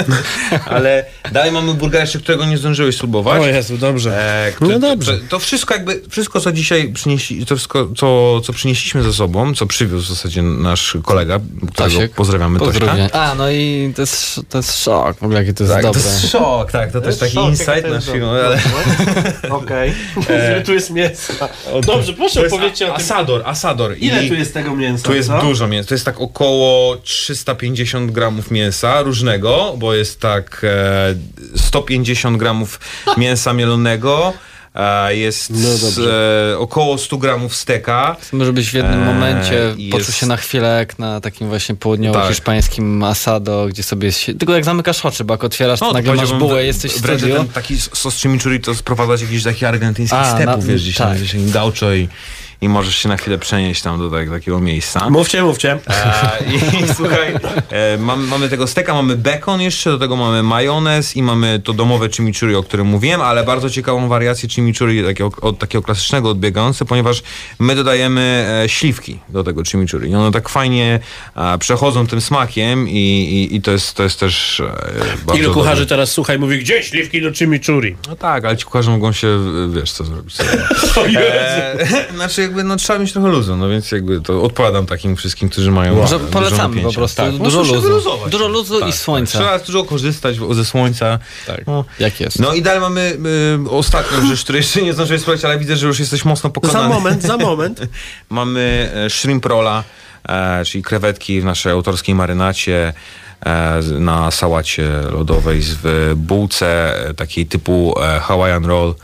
Ale 0.66 1.06
dalej 1.32 1.52
mamy 1.52 1.74
burgera 1.74 2.02
jeszcze, 2.04 2.20
którego 2.20 2.46
nie 2.46 2.58
zdążyłeś 2.58 2.96
spróbować. 2.96 3.42
O 3.42 3.46
Jezu, 3.48 3.78
dobrze. 3.78 4.46
E, 4.48 4.52
kto- 4.52 4.66
No 4.66 4.80
dobrze. 4.80 5.18
To, 5.18 5.24
to 5.30 5.40
wszystko 5.40 5.74
jakby, 5.74 6.02
wszystko 6.10 6.40
co 6.40 6.52
dzisiaj 6.52 6.88
przynieśli, 6.94 7.46
to 7.46 7.56
wszystko 7.56 7.88
co, 7.98 8.42
co 8.42 8.54
przynieśliśmy 8.54 9.04
ze 9.04 9.14
sobą, 9.14 9.56
co 9.56 9.66
przywiózł 9.66 10.06
w 10.06 10.10
zasadzie 10.10 10.42
nasz 10.42 10.98
kolega, 11.04 11.40
którego 11.58 11.74
Tasiek. 11.76 12.12
pozdrawiamy, 12.12 12.60
Pozdrowienia. 12.60 13.04
Tośka. 13.04 13.22
A, 13.22 13.36
no 13.36 13.50
i 13.52 13.94
to 13.96 14.02
jest, 14.02 14.42
to 14.50 14.58
jest 14.58 14.84
szok 14.84 15.18
w 15.18 15.24
ogóle, 15.24 15.40
jakie 15.40 15.54
to 15.54 15.64
jest 15.64 15.74
Tak, 15.74 15.84
dobre. 15.84 16.02
to 16.02 16.08
jest 16.08 16.32
szok, 16.32 16.72
tak, 16.72 16.92
to, 16.92 17.02
też 17.02 17.18
taki 17.18 17.38
insight 17.38 17.90
nasz 17.90 18.06
film, 18.06 18.24
ale... 18.26 18.60
Okej. 19.50 19.94
E, 20.30 20.52
Ile 20.52 20.62
tu 20.62 20.74
jest 20.74 20.90
mięsa? 20.90 21.34
Dobrze, 21.86 22.14
proszę 22.14 22.42
To 22.42 22.48
opowiedzcie 22.48 22.86
o 22.86 22.88
tym. 22.88 23.06
Asador, 23.06 23.42
asador. 23.46 23.96
Ile 23.98 24.26
I 24.26 24.30
tu 24.30 24.34
jest 24.36 24.54
tego 24.54 24.76
mięsa? 24.76 25.04
Tu 25.06 25.14
jest 25.14 25.30
co? 25.30 25.42
dużo 25.42 25.68
mięsa, 25.68 25.90
to 25.90 25.96
jest 25.96 26.06
tak 26.06 26.22
około 26.22 26.63
350 27.04 28.12
gramów 28.12 28.52
mięsa 28.52 29.02
różnego, 29.02 29.76
bo 29.78 29.94
jest 29.94 30.20
tak 30.20 30.62
e, 30.64 31.16
150 31.58 32.38
gramów 32.38 32.80
mięsa 33.18 33.54
mielonego, 33.54 34.34
e, 34.76 35.16
jest 35.16 35.50
No 35.50 35.70
e, 36.54 36.58
około 36.60 36.98
100 36.98 37.18
gramów 37.18 37.56
steka. 37.56 38.16
Może 38.34 38.54
być 38.54 38.70
w 38.70 38.74
jednym 38.74 39.00
Eee, 39.00 39.06
momencie 39.06 39.74
i 39.78 39.90
poczuł 39.90 40.06
jest- 40.08 40.20
się 40.20 40.26
na 40.26 40.38
chwilę 40.38 40.76
jak 40.80 41.00
na 41.00 41.22
takim 41.22 41.48
właśnie 41.48 41.76
południowo-hiszpańskim 41.76 43.04
asado, 43.06 43.66
gdzie 43.68 43.84
sobie 43.84 44.12
się, 44.12 44.34
tylko 44.34 44.54
jak 44.56 44.66
zamykasz 44.66 45.06
oczy, 45.06 45.24
bo 45.24 45.34
jak 45.34 45.44
otwierasz, 45.44 45.80
to 45.80 45.94
nagle 45.94 46.14
masz 46.16 46.32
No, 46.32 46.38
bułę, 46.38 46.56
że 46.56 46.66
jesteś 46.66 46.92
w 46.94 47.02
wręcz 47.02 47.20
studiu. 47.22 47.36
ten 47.38 47.48
taki 47.48 47.78
sos 47.78 48.16
chimichurri 48.22 48.60
to 48.60 48.76
sprowadzać 48.76 49.22
jakiś 49.22 49.44
taki 49.44 49.66
argentyński 49.66 50.16
A, 50.18 50.36
stepu, 50.36 50.46
na- 50.52 50.58
wiesz, 50.58 50.82
gdzieś 50.82 50.96
tak. 50.96 51.08
tam, 51.08 51.18
gdzieś 51.18 51.52
gaucho 51.52 51.94
i, 51.94 52.08
i 52.64 52.70
możesz 52.70 52.96
się 52.96 53.10
na 53.10 53.18
chwilę 53.18 53.38
przenieść 53.38 53.82
tam 53.82 54.00
do 54.00 54.10
tak, 54.10 54.30
takiego 54.30 54.60
miejsca. 54.60 55.10
Mówcie, 55.10 55.44
mówcie. 55.44 55.80
E, 55.88 56.38
I 56.54 56.60
słuchaj, 56.98 57.36
e, 57.70 57.98
mamy, 57.98 58.28
mamy 58.28 58.50
tego 58.50 58.68
steka, 58.68 58.94
mamy 58.94 59.16
bekon 59.18 59.62
jeszcze, 59.62 59.90
do 59.90 60.00
tego 60.00 60.16
mamy 60.16 60.44
majonez 60.44 61.18
i 61.18 61.24
mamy 61.24 61.62
to 61.64 61.74
domowe 61.74 62.10
chimichurri, 62.10 62.56
o 62.56 62.64
którym 62.64 62.88
mówiłem, 62.88 63.22
ale 63.22 63.44
bardzo 63.44 63.70
ciekawą 63.70 64.08
wariację 64.08 64.50
chimichurri 64.50 65.04
takiego, 65.04 65.32
od 65.42 65.60
takiego 65.60 65.82
klasycznego 65.82 66.30
odbiegające, 66.30 66.86
ponieważ 66.86 67.24
my 67.60 67.76
dodajemy 67.76 68.62
e, 68.64 68.70
śliwki 68.70 69.20
do 69.30 69.44
tego 69.44 69.64
chimichurri 69.64 70.12
i 70.12 70.16
one 70.16 70.32
tak 70.32 70.50
fajnie 70.50 71.00
e, 71.36 71.58
przechodzą 71.58 72.08
tym 72.08 72.22
smakiem 72.22 72.90
i, 72.90 72.92
i, 72.92 73.56
i 73.56 73.62
to, 73.62 73.72
jest, 73.72 73.94
to 73.94 74.04
jest 74.04 74.20
też 74.20 74.60
e, 74.60 74.64
bardzo 75.26 75.42
Ilu 75.42 75.54
kucharzy 75.54 75.82
dobre. 75.82 75.90
teraz 75.90 76.12
słuchaj 76.12 76.40
mówi, 76.40 76.60
gdzie 76.60 76.84
śliwki 76.84 77.22
do 77.22 77.32
chimichurri? 77.32 77.96
No 78.08 78.16
tak, 78.16 78.46
ale 78.46 78.58
ci 78.58 78.66
kucharze 78.66 78.92
mogą 78.92 79.12
się, 79.12 79.28
wiesz 79.74 79.92
co 79.92 80.04
zrobić. 80.04 80.36
sobie. 80.36 80.50
O 81.04 81.06
Jezu. 81.06 81.20
E, 81.20 82.14
znaczy 82.16 82.50
jakby, 82.54 82.64
no 82.70 82.76
trzeba 82.76 83.00
mieć 83.00 83.14
trochę 83.14 83.28
luzu, 83.28 83.56
no 83.58 83.70
więc 83.70 83.92
jakby 83.92 84.22
to 84.22 84.44
odpowiadam 84.44 84.86
takim 84.86 85.16
wszystkim, 85.16 85.50
którzy 85.50 85.72
mają 85.72 85.96
Może 85.96 86.20
dużo 86.20 86.32
polecamy 86.32 86.82
po 86.82 86.94
prostu. 86.94 87.22
Tak, 87.22 87.32
Dużo 87.38 87.60
luzu. 87.64 88.02
Dużo 88.30 88.48
luzu 88.48 88.80
Tak, 88.80 88.90
i 88.90 88.92
słońca. 88.94 89.40
Tak. 89.40 89.42
Trzeba 89.42 89.66
dużo 89.66 89.84
korzystać 89.84 90.36
ze 90.52 90.66
słońca. 90.66 91.20
Tak. 91.48 91.68
No. 91.68 91.86
Jak 92.00 92.20
jest. 92.20 92.40
No 92.40 92.54
i 92.54 92.62
dalej 92.62 92.82
mamy 92.82 93.18
y, 93.66 93.70
ostatnią 93.70 94.28
rzecz, 94.28 94.44
której 94.44 94.60
jeszcze 94.60 94.82
nie 94.82 94.94
zdążyłeś 94.94 95.22
sprawdzić, 95.22 95.46
ale 95.46 95.60
widzę, 95.60 95.76
że 95.76 95.88
już 95.88 96.00
jesteś 96.00 96.26
mocno 96.26 96.50
pokonany. 96.50 96.80
Za 96.90 96.94
moment, 96.96 97.24
za 97.24 97.38
moment. 97.48 97.82
mamy 98.30 98.92
e, 98.96 99.10
shrimp 99.10 99.46
rolla, 99.46 99.84
e, 100.30 100.66
czyli 100.66 100.84
krewetki 100.84 101.42
w 101.42 101.46
naszej 101.46 101.72
autorskiej 101.72 102.16
marynacie 102.16 102.94
e, 103.46 103.82
na 104.00 104.32
sałacie 104.32 104.90
lodowej 105.12 105.62
z- 105.62 105.78
w 105.84 106.14
bułce 106.16 106.96
e, 107.10 107.14
takiej 107.14 107.46
typu 107.46 107.96
Hawaiian 108.22 108.66
roll, 108.66 108.96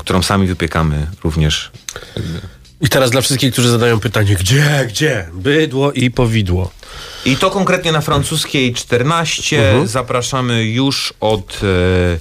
którą 0.00 0.22
sami 0.22 0.46
wypiekamy 0.46 1.06
również. 1.24 1.70
I 2.80 2.88
teraz 2.88 3.10
dla 3.10 3.20
wszystkich, 3.20 3.52
którzy 3.52 3.68
zadają 3.68 4.00
pytanie, 4.00 4.36
gdzie, 4.40 4.86
gdzie? 4.88 5.28
Bydło 5.32 5.92
i 5.92 6.10
powidło. 6.10 6.70
I 7.24 7.36
to 7.36 7.50
konkretnie 7.50 7.92
na 7.92 8.00
francuskiej 8.00 8.74
14 8.74 9.68
Mhm. 9.70 9.88
zapraszamy 9.88 10.64
już 10.64 11.14
od 11.20 11.60
e, 11.62 12.18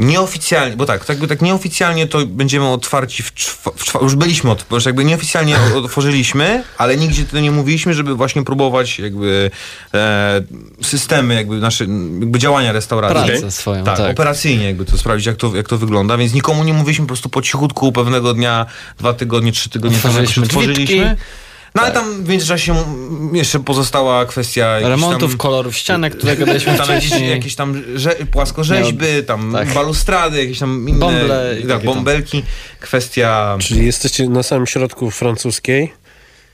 nieoficjalnie, 0.00 0.76
bo 0.76 0.86
tak, 0.86 1.04
tak, 1.04 1.18
tak 1.28 1.42
nieoficjalnie 1.42 2.06
to 2.06 2.26
będziemy 2.26 2.68
otwarci 2.68 3.22
w, 3.22 3.34
czwa, 3.34 3.70
w 3.76 3.84
czwa, 3.84 3.98
już 4.02 4.14
byliśmy, 4.14 4.50
od, 4.50 4.64
już 4.70 4.86
jakby 4.86 5.04
nieoficjalnie 5.04 5.56
otworzyliśmy, 5.84 6.64
ale 6.78 6.96
nigdzie 6.96 7.24
to 7.24 7.40
nie 7.40 7.50
mówiliśmy, 7.50 7.94
żeby 7.94 8.14
właśnie 8.14 8.44
próbować 8.44 8.98
jakby 8.98 9.50
e, 9.94 10.42
systemy 10.82 11.34
jakby 11.34 11.56
nasze, 11.56 11.84
jakby 12.20 12.38
działania 12.38 12.72
restauracji. 12.72 13.32
Pracę 13.32 13.50
swoją, 13.50 13.84
tak, 13.84 13.98
tak. 13.98 14.10
operacyjnie 14.12 14.64
jakby 14.64 14.84
to 14.84 14.98
sprawdzić, 14.98 15.26
jak 15.26 15.36
to, 15.36 15.56
jak 15.56 15.68
to 15.68 15.78
wygląda, 15.78 16.16
więc 16.16 16.34
nikomu 16.34 16.64
nie 16.64 16.72
mówiliśmy 16.72 17.04
po 17.04 17.08
prostu 17.08 17.28
po 17.28 17.42
cichutku 17.42 17.92
pewnego 17.92 18.34
dnia, 18.34 18.66
dwa 18.98 19.12
tygodnie, 19.12 19.52
trzy 19.52 19.70
tygodnie 19.70 19.98
temu, 19.98 20.18
jak 20.18 21.18
No 21.78 21.84
ale 21.84 21.92
tam 21.92 22.24
w 22.24 22.28
międzyczasie 22.28 22.74
jeszcze 23.32 23.60
pozostała 23.60 24.26
kwestia 24.26 24.78
Remontów, 24.78 25.30
tam, 25.30 25.38
kolorów 25.38 25.76
ścianek, 25.76 26.16
którego 26.16 26.46
daliśmy 26.52 26.78
tam 26.78 26.88
jakieś, 27.30 27.54
tam 27.54 27.82
rze, 27.96 28.10
płaskorzeźby, 28.10 29.06
tam 29.26 29.52
tak. 29.52 29.72
balustrady, 29.74 30.38
jakieś 30.38 30.58
tam 30.58 30.88
inne 30.88 30.98
Bąble 30.98 31.56
tak, 31.68 31.84
bąbelki. 31.84 32.42
Kwestia... 32.80 33.56
Czyli 33.60 33.86
jesteście 33.86 34.28
na 34.28 34.42
samym 34.42 34.66
środku 34.66 35.10
francuskiej, 35.10 35.92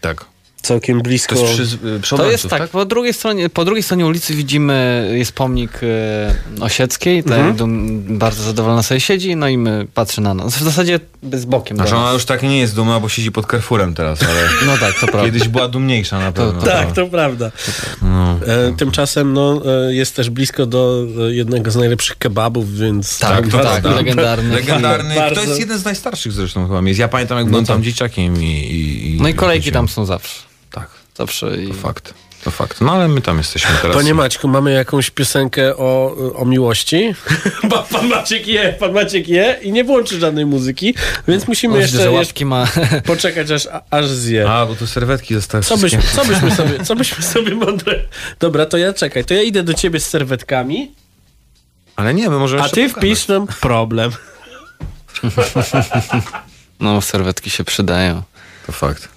Tak. 0.01 0.25
całkiem 0.63 1.03
blisko... 1.03 1.35
To 1.35 1.47
jest 1.47 1.77
przy, 1.77 2.01
przy 2.03 2.17
To 2.17 2.31
jest 2.31 2.49
tak, 2.49 2.69
Po, 2.71 2.85
drugiej 2.85 3.15
stronie, 3.15 3.49
po 3.49 3.65
drugiej 3.65 3.83
stronie 3.83 4.07
ulicy 4.07 4.35
widzimy, 4.35 5.11
jest 5.15 5.33
pomnik 5.33 5.81
e, 5.83 6.35
Osieckiej, 6.61 7.23
tutaj 7.23 7.41
Mhm. 7.41 8.19
bardzo 8.19 8.43
zadowolona 8.43 8.83
sobie 8.83 9.01
siedzi, 9.01 9.37
no 9.37 9.49
i 9.49 9.59
my 9.59 9.87
patrzy 9.95 10.21
na 10.21 10.35
nas. 10.35 10.57
W 10.57 10.63
zasadzie 10.63 11.01
z 11.33 11.45
bokiem. 11.45 11.77
Znaczy 11.77 11.97
ona 11.97 12.13
już 12.13 12.25
tak 12.25 12.43
nie 12.43 12.59
jest 12.59 12.75
dumna, 12.75 13.01
bo 13.01 13.09
siedzi 13.09 13.33
pod 13.33 13.47
Carrefourem 13.47 13.95
teraz, 13.95 14.23
ale 14.23 14.49
No 14.67 14.79
tak, 14.79 14.95
to 15.01 15.07
prawda. 15.07 15.25
kiedyś 15.25 15.49
była 15.49 15.69
dumniejsza 15.69 16.19
na 16.19 16.33
pewno. 16.33 16.63
Tak, 16.63 16.93
to 16.93 17.07
prawda. 17.07 17.51
No. 18.03 18.39
E, 18.47 18.73
tymczasem 18.77 19.33
no, 19.33 19.63
e, 19.89 19.95
jest 19.95 20.17
też 20.17 20.31
blisko 20.31 20.67
do 20.67 21.07
e, 21.29 21.35
jednego 21.35 21.71
z 21.71 21.77
najlepszych 21.77 22.19
kebabów, 22.19 22.79
więc... 22.79 23.19
Tak, 23.19 23.49
to 23.49 23.59
tak, 23.59 23.63
prawda. 23.63 23.91
legendarny. 24.01 24.55
Legendarny. 24.55 25.15
Bardzo. 25.15 25.41
To 25.41 25.47
jest 25.47 25.61
jeden 25.61 25.79
z 25.79 25.85
najstarszych 25.85 26.33
zresztą 26.33 26.67
chyba 26.67 26.83
miejsc. 26.83 27.01
Ja 27.01 27.09
pamiętam, 27.09 27.39
jak 27.39 27.51
byłem 27.51 27.67
tam 27.67 27.83
dzieciakiem 27.83 28.43
i, 28.43 28.47
i, 28.47 29.17
i 29.17 29.21
No 29.21 29.29
i 29.29 29.35
kolejki 29.35 29.73
tam 29.73 29.89
są 29.89 30.05
zawsze. 30.05 30.41
Tak, 30.71 30.89
Zawsze. 31.15 31.57
I... 31.57 31.69
to 31.69 31.75
fakt. 31.75 32.15
To 32.45 32.51
fakt. 32.51 32.81
No 32.81 32.93
ale 32.93 33.09
my 33.09 33.21
tam 33.21 33.39
jesteśmy 33.39 33.71
teraz. 33.83 33.97
Panie 33.97 34.15
Maćku, 34.15 34.49
mamy 34.49 34.73
jakąś 34.73 35.11
piosenkę 35.11 35.77
o, 35.77 36.17
o 36.35 36.45
miłości? 36.45 37.15
Pan 37.93 38.09
Maciek 38.09 38.47
je, 38.47 38.73
pan 38.79 38.93
Maciek 38.93 39.29
je 39.29 39.59
i 39.63 39.73
nie 39.73 39.85
włączy 39.85 40.21
żadnej 40.21 40.47
muzyki, 40.47 40.95
więc 41.29 41.49
musimy 41.49 41.75
O, 41.75 41.79
jeszcze, 41.79 42.13
jeszcze 42.13 42.45
ma. 42.45 42.69
poczekać, 43.07 43.51
aż, 43.51 43.69
aż 43.91 44.07
zje. 44.07 44.51
A, 44.51 44.67
bo 44.67 44.75
tu 44.75 44.87
serwetki 44.87 45.35
zostały 45.35 45.65
Co, 45.65 45.77
byś, 45.77 45.93
wszystkie. 45.93 46.17
co, 46.17 46.25
byśmy 46.25 46.51
sobie, 46.61 46.85
co 46.85 46.97
byśmy 46.97 47.25
sobie 47.25 47.55
mądre... 47.55 48.01
Dobra, 48.41 48.67
to 48.67 48.77
ja 48.77 48.93
czekaj, 48.93 49.25
to 49.25 49.35
ja 49.35 49.43
idę 49.43 49.63
do 49.63 49.75
ciebie 49.75 50.01
z 50.01 50.07
serwetkami, 50.07 50.93
Ale 51.97 52.15
nie, 52.15 52.31
my 52.31 52.39
możemy 52.39 52.63
a 52.63 52.69
ty 52.69 52.89
wpisz 52.89 53.29
nam 53.29 53.47
problem. 53.61 54.11
No, 56.81 57.01
serwetki 57.01 57.51
się 57.51 57.65
przydają. 57.65 58.23
To 58.67 58.73
fakt. 58.73 59.14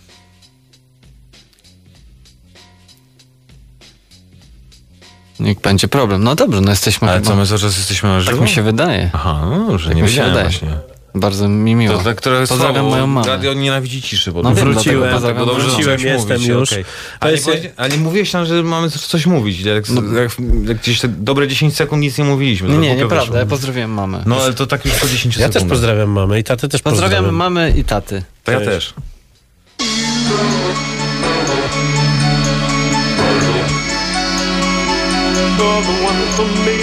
Niech 5.39 5.59
będzie 5.61 5.87
problem. 5.87 6.23
No 6.23 6.35
dobrze, 6.35 6.61
no 6.61 6.69
jesteśmy 6.69 7.09
Ale 7.09 7.17
chyba... 7.19 7.29
co, 7.31 7.35
my 7.35 7.45
cały 7.47 7.59
czas 7.59 7.77
jesteśmy 7.77 8.09
na 8.09 8.19
żywo? 8.21 8.31
Tak 8.31 8.41
mi 8.41 8.49
się 8.49 8.61
wydaje. 8.61 9.09
Aha, 9.13 9.41
no 9.49 9.67
dobrze, 9.67 9.87
Tak 9.87 9.95
nie 9.95 10.01
mi 10.03 10.07
się 10.07 10.11
wiedziałem 10.11 10.31
wydaje. 10.33 10.49
właśnie. 10.49 10.77
Bardzo 11.15 11.49
mi 11.49 11.75
miło. 11.75 11.97
To 11.97 12.03
tak 12.03 12.21
trochę 12.21 12.47
Pozdrawiam 12.47 12.85
moją 12.85 13.07
mamę. 13.07 13.27
Radio 13.27 13.53
nienawidzi 13.53 14.01
ciszy. 14.01 14.31
Bo 14.31 14.41
No 14.43 14.49
to- 14.49 14.55
wiem, 14.55 14.65
wróciłem, 14.73 14.99
dlatego 14.99 15.19
Dlatego 15.19 15.45
pozdrawiam 15.45 15.63
dobrze, 15.63 15.75
wróciłem, 15.75 15.99
jestem 16.17 16.37
mówić, 16.37 16.47
już. 16.47 16.69
To 16.69 16.75
Ale, 17.19 17.31
jest- 17.31 17.47
nie 17.47 17.71
ale 17.77 17.89
nie 17.89 17.97
mówiłeś 17.97 18.31
tam, 18.31 18.45
że 18.45 18.63
mamy 18.63 18.89
coś, 18.91 19.01
coś 19.01 19.25
mówić. 19.25 19.59
Jak, 19.59 19.85
jak, 20.15 20.31
jak 20.67 20.77
gdzieś 20.77 20.99
te 21.01 21.07
dobre 21.07 21.47
10 21.47 21.75
sekund 21.75 22.01
nic 22.01 22.17
nie 22.17 22.23
mówiliśmy. 22.23 22.67
Nie, 22.69 22.75
to 22.75 22.81
nie, 22.81 22.95
nieprawda. 22.95 23.39
Ja 23.39 23.45
pozdrawiam 23.45 23.91
mamę. 23.91 24.23
No 24.25 24.35
ale 24.41 24.53
to 24.53 24.67
tak 24.67 24.85
już 24.85 24.93
po 24.95 25.07
10 25.07 25.35
Ja 25.35 25.41
sekundach. 25.41 25.61
też 25.63 25.69
pozdrawiam 25.69 26.09
mamę 26.09 26.39
i 26.39 26.43
tatę 26.43 26.67
też 26.69 26.81
Pozdrawiamy 26.81 27.27
pozdrawiam. 27.27 27.35
mamy 27.53 27.73
i 27.77 27.83
taty. 27.83 28.23
To 28.43 28.51
ja 28.51 28.59
też. 28.59 28.93
You're 35.57 35.81
the 35.81 35.95
one 36.05 36.23
for 36.35 36.45
me. 36.65 36.77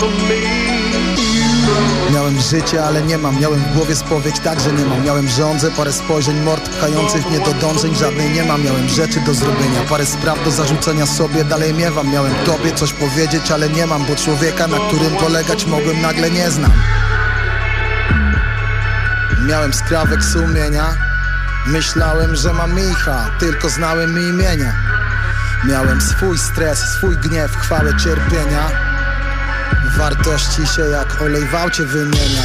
For 0.00 0.10
me. 0.28 0.40
Miałem 2.12 2.40
życie, 2.40 2.84
ale 2.84 3.02
nie 3.02 3.18
mam. 3.18 3.40
Miałem 3.40 3.60
w 3.60 3.74
głowie 3.74 3.96
spowiedź, 3.96 4.38
także 4.38 4.72
nie 4.72 4.84
mam. 4.84 5.04
Miałem 5.04 5.28
żądzę, 5.28 5.70
parę 5.70 5.92
spojrzeń, 5.92 6.40
mord 6.40 6.68
pchających 6.68 7.30
mnie 7.30 7.40
do 7.40 7.52
dążeń 7.52 7.94
Żadnej 7.94 8.30
nie 8.30 8.44
mam, 8.44 8.64
miałem 8.64 8.88
rzeczy 8.88 9.20
do 9.20 9.34
zrobienia 9.34 9.80
Parę 9.88 10.06
spraw 10.06 10.44
do 10.44 10.50
zarzucenia 10.50 11.06
sobie, 11.06 11.44
dalej 11.44 11.74
miewam. 11.74 12.12
Miałem 12.12 12.34
tobie 12.44 12.72
coś 12.72 12.92
powiedzieć, 12.92 13.50
ale 13.50 13.68
nie 13.68 13.86
mam 13.86 14.04
Bo 14.04 14.16
człowieka, 14.16 14.66
na 14.66 14.78
którym 14.78 15.16
polegać 15.16 15.66
mogłem, 15.66 16.02
nagle 16.02 16.30
nie 16.30 16.50
znam. 16.50 16.72
Miałem 19.48 19.74
skrawek 19.74 20.24
sumienia 20.24 21.15
Myślałem, 21.66 22.36
że 22.36 22.52
mam 22.52 22.74
Micha, 22.74 23.30
tylko 23.38 23.68
znałem 23.68 24.14
mi 24.14 24.22
imienia. 24.22 24.72
Miałem 25.64 26.00
swój 26.00 26.38
stres, 26.38 26.78
swój 26.78 27.16
gniew, 27.16 27.56
chwałę 27.56 27.96
cierpienia. 27.96 28.70
Wartości 29.96 30.66
się 30.66 30.82
jak 30.82 31.22
olej 31.22 31.44
w 31.46 31.54
aucie 31.54 31.84
wymienia. 31.84 32.42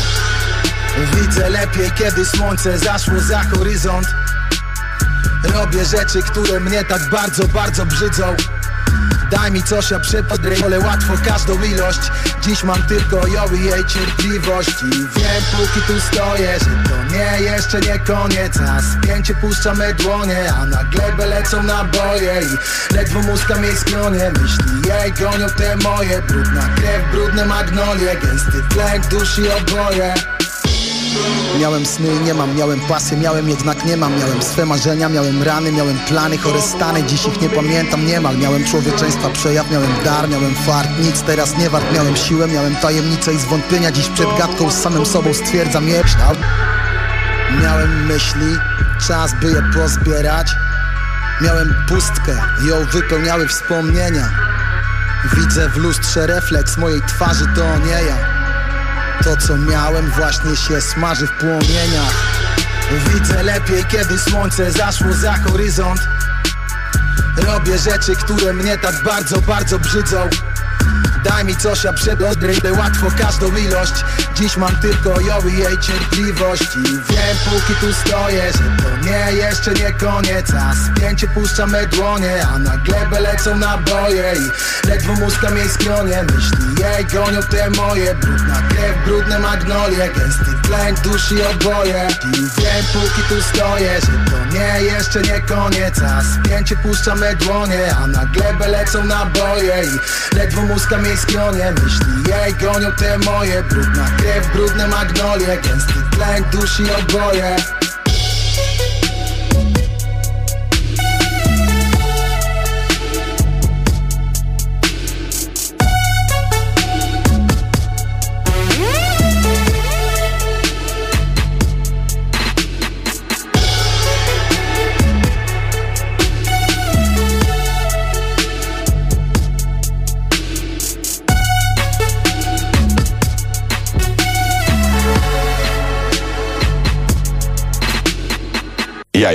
Widzę 1.15 1.49
lepiej, 1.49 1.91
kiedy 1.91 2.25
słońce 2.25 2.79
zaszło 2.79 3.19
za 3.19 3.43
horyzont. 3.43 4.07
Robię 5.43 5.85
rzeczy, 5.85 6.23
które 6.23 6.59
mnie 6.59 6.83
tak 6.83 7.09
bardzo, 7.09 7.47
bardzo 7.47 7.85
brzydzą 7.85 8.35
Daj 9.31 9.51
mi 9.51 9.63
coś, 9.63 9.91
ja 9.91 9.99
przepodrę, 9.99 10.55
ale 10.65 10.79
łatwo 10.79 11.13
każdą 11.25 11.63
ilość. 11.63 11.99
Dziś 12.41 12.63
mam 12.63 12.83
tylko 12.83 13.27
ją 13.27 13.53
i 13.53 13.63
jej 13.63 13.85
cierpliwość. 13.85 14.83
I 14.83 14.89
wiem, 14.89 15.43
póki 15.51 15.81
tu 15.87 16.01
stoję, 16.01 16.59
że 16.59 16.89
to 16.89 17.15
nie 17.15 17.41
jeszcze 17.41 17.79
nie 17.79 17.99
koniec. 17.99 18.57
A 18.57 18.81
spięcie 18.81 19.35
puszczamy 19.35 19.93
dłonie, 19.93 20.53
a 20.53 20.65
na 20.65 20.83
glebę 20.83 21.25
lecą 21.25 21.63
naboje. 21.63 22.41
I 22.41 22.93
ledwo 22.93 23.19
muskam 23.19 23.63
jej 23.63 23.75
skronie, 23.75 24.31
myśli 24.41 24.89
jej 24.89 25.13
gonią 25.13 25.49
te 25.49 25.75
moje. 25.75 26.21
Brudna 26.21 26.69
krew, 26.75 27.11
brudne 27.11 27.45
magnolie, 27.45 28.15
gęsty 28.15 28.63
tlen 28.69 29.01
dusi 29.09 29.41
oboje 29.49 30.13
Miałem 31.59 31.85
sny, 31.85 32.19
nie 32.25 32.33
mam, 32.33 32.55
miałem 32.55 32.79
pasję, 32.79 33.17
miałem 33.17 33.49
jednak 33.49 33.85
nie 33.85 33.97
mam. 33.97 34.19
Miałem 34.19 34.41
swe 34.41 34.65
marzenia, 34.65 35.09
miałem 35.09 35.43
rany, 35.43 35.71
miałem 35.71 35.97
plany, 35.99 36.37
chore 36.37 36.61
stany. 36.61 37.03
Dziś 37.03 37.25
ich 37.25 37.41
nie 37.41 37.49
pamiętam 37.49 38.05
niemal. 38.05 38.37
Miałem 38.37 38.65
człowieczeństwa 38.65 39.29
przejaw, 39.29 39.71
miałem 39.71 39.91
dar, 40.05 40.29
miałem 40.29 40.55
fart. 40.55 40.89
Nic 40.99 41.21
teraz 41.21 41.57
nie 41.57 41.69
wart, 41.69 41.85
miałem 41.93 42.15
siłę, 42.15 42.47
miałem 42.47 42.75
tajemnicę 42.75 43.33
i 43.33 43.37
zwątpienia. 43.37 43.91
Dziś 43.91 44.07
przed 44.07 44.37
gadką 44.37 44.71
z 44.71 44.81
samym 44.81 45.05
sobą 45.05 45.33
stwierdzam 45.33 45.87
je 45.87 46.03
kształt 46.03 46.37
Miałem 47.61 48.05
myśli, 48.05 48.57
czas 49.07 49.31
by 49.41 49.51
je 49.51 49.61
pozbierać. 49.73 50.51
Miałem 51.41 51.75
pustkę, 51.87 52.35
ją 52.67 52.85
wypełniały 52.85 53.47
wspomnienia. 53.47 54.29
Widzę 55.37 55.69
w 55.69 55.77
lustrze 55.77 56.27
refleks 56.27 56.77
mojej 56.77 57.01
twarzy, 57.01 57.45
to 57.55 57.77
nie 57.77 57.91
ja 57.91 58.40
to 59.23 59.37
co 59.37 59.57
miałem 59.57 60.11
właśnie 60.11 60.55
się 60.55 60.81
smaży 60.81 61.27
w 61.27 61.31
płomieniach. 61.31 62.13
Widzę 63.13 63.43
lepiej 63.43 63.85
kiedy 63.85 64.19
słońce 64.19 64.71
zaszło 64.71 65.13
za 65.13 65.33
horyzont. 65.33 66.01
Robię 67.37 67.77
rzeczy, 67.77 68.15
które 68.15 68.53
mnie 68.53 68.77
tak 68.77 69.03
bardzo, 69.03 69.41
bardzo 69.41 69.79
brzydzą 69.79 70.29
Daj 71.23 71.45
mi 71.45 71.55
coś, 71.55 71.83
ja 71.83 71.93
przebodrę 71.93 72.53
łatwo 72.77 73.07
każdą 73.17 73.55
ilość. 73.55 73.93
Dziś 74.35 74.57
mam 74.57 74.75
tylko 74.75 75.19
ją 75.19 75.47
i 75.47 75.57
jej 75.57 75.77
cierpliwość. 75.79 76.75
I 76.75 76.83
wiem, 76.83 77.37
póki 77.45 77.73
tu 77.81 77.93
stoję, 77.93 78.51
że 78.53 78.83
to 78.83 79.05
nie 79.05 79.33
jeszcze 79.37 79.73
nie 79.73 79.93
koniec. 79.93 80.53
A 80.53 80.73
spięcie 80.75 81.27
puszczamy 81.27 81.87
dłonie, 81.87 82.47
a 82.53 82.59
na 82.59 82.77
glebę 82.77 83.19
lecą 83.19 83.57
naboje. 83.57 84.33
I 84.35 84.87
ledwo 84.87 85.13
muskam 85.13 85.57
jej 85.57 85.69
skronie, 85.69 86.23
myśli 86.23 86.83
jej 86.83 87.05
gonią 87.05 87.43
te 87.43 87.69
moje. 87.69 88.15
Brudna 88.15 88.61
krew, 88.69 89.05
brudne 89.05 89.39
magnolie, 89.39 90.09
gęsty 90.15 90.51
tlen 90.63 90.95
dusi 91.03 91.35
oboje. 91.41 92.07
I 92.25 92.31
wiem, 92.31 92.85
póki 92.93 93.21
tu 93.29 93.41
stoję, 93.41 93.99
że 94.01 94.31
to 94.31 94.57
nie 94.57 94.83
jeszcze 94.83 95.21
nie 95.21 95.41
koniec. 95.41 95.99
A 96.01 96.21
spięcie 96.23 96.75
puszczamy 96.75 97.35
dłonie, 97.35 97.95
a 97.95 98.07
na 98.07 98.25
glebę 98.25 98.67
lecą 98.67 99.05
naboje. 99.05 99.83
I 99.83 100.35
ledwo 100.35 100.61
muskam 100.61 101.05
jej 101.05 101.10
skronie, 101.17 101.73
myśli 101.83 102.31
jej 102.31 102.53
gonią 102.53 102.91
te 102.91 103.17
moje 103.17 103.63
Brudna 103.63 104.05
krew, 104.17 104.53
brudne 104.53 104.87
magnolie, 104.87 105.57
gęsty 105.61 105.93
tlen 106.11 106.43
dusi 106.51 106.83
oboje 106.91 107.55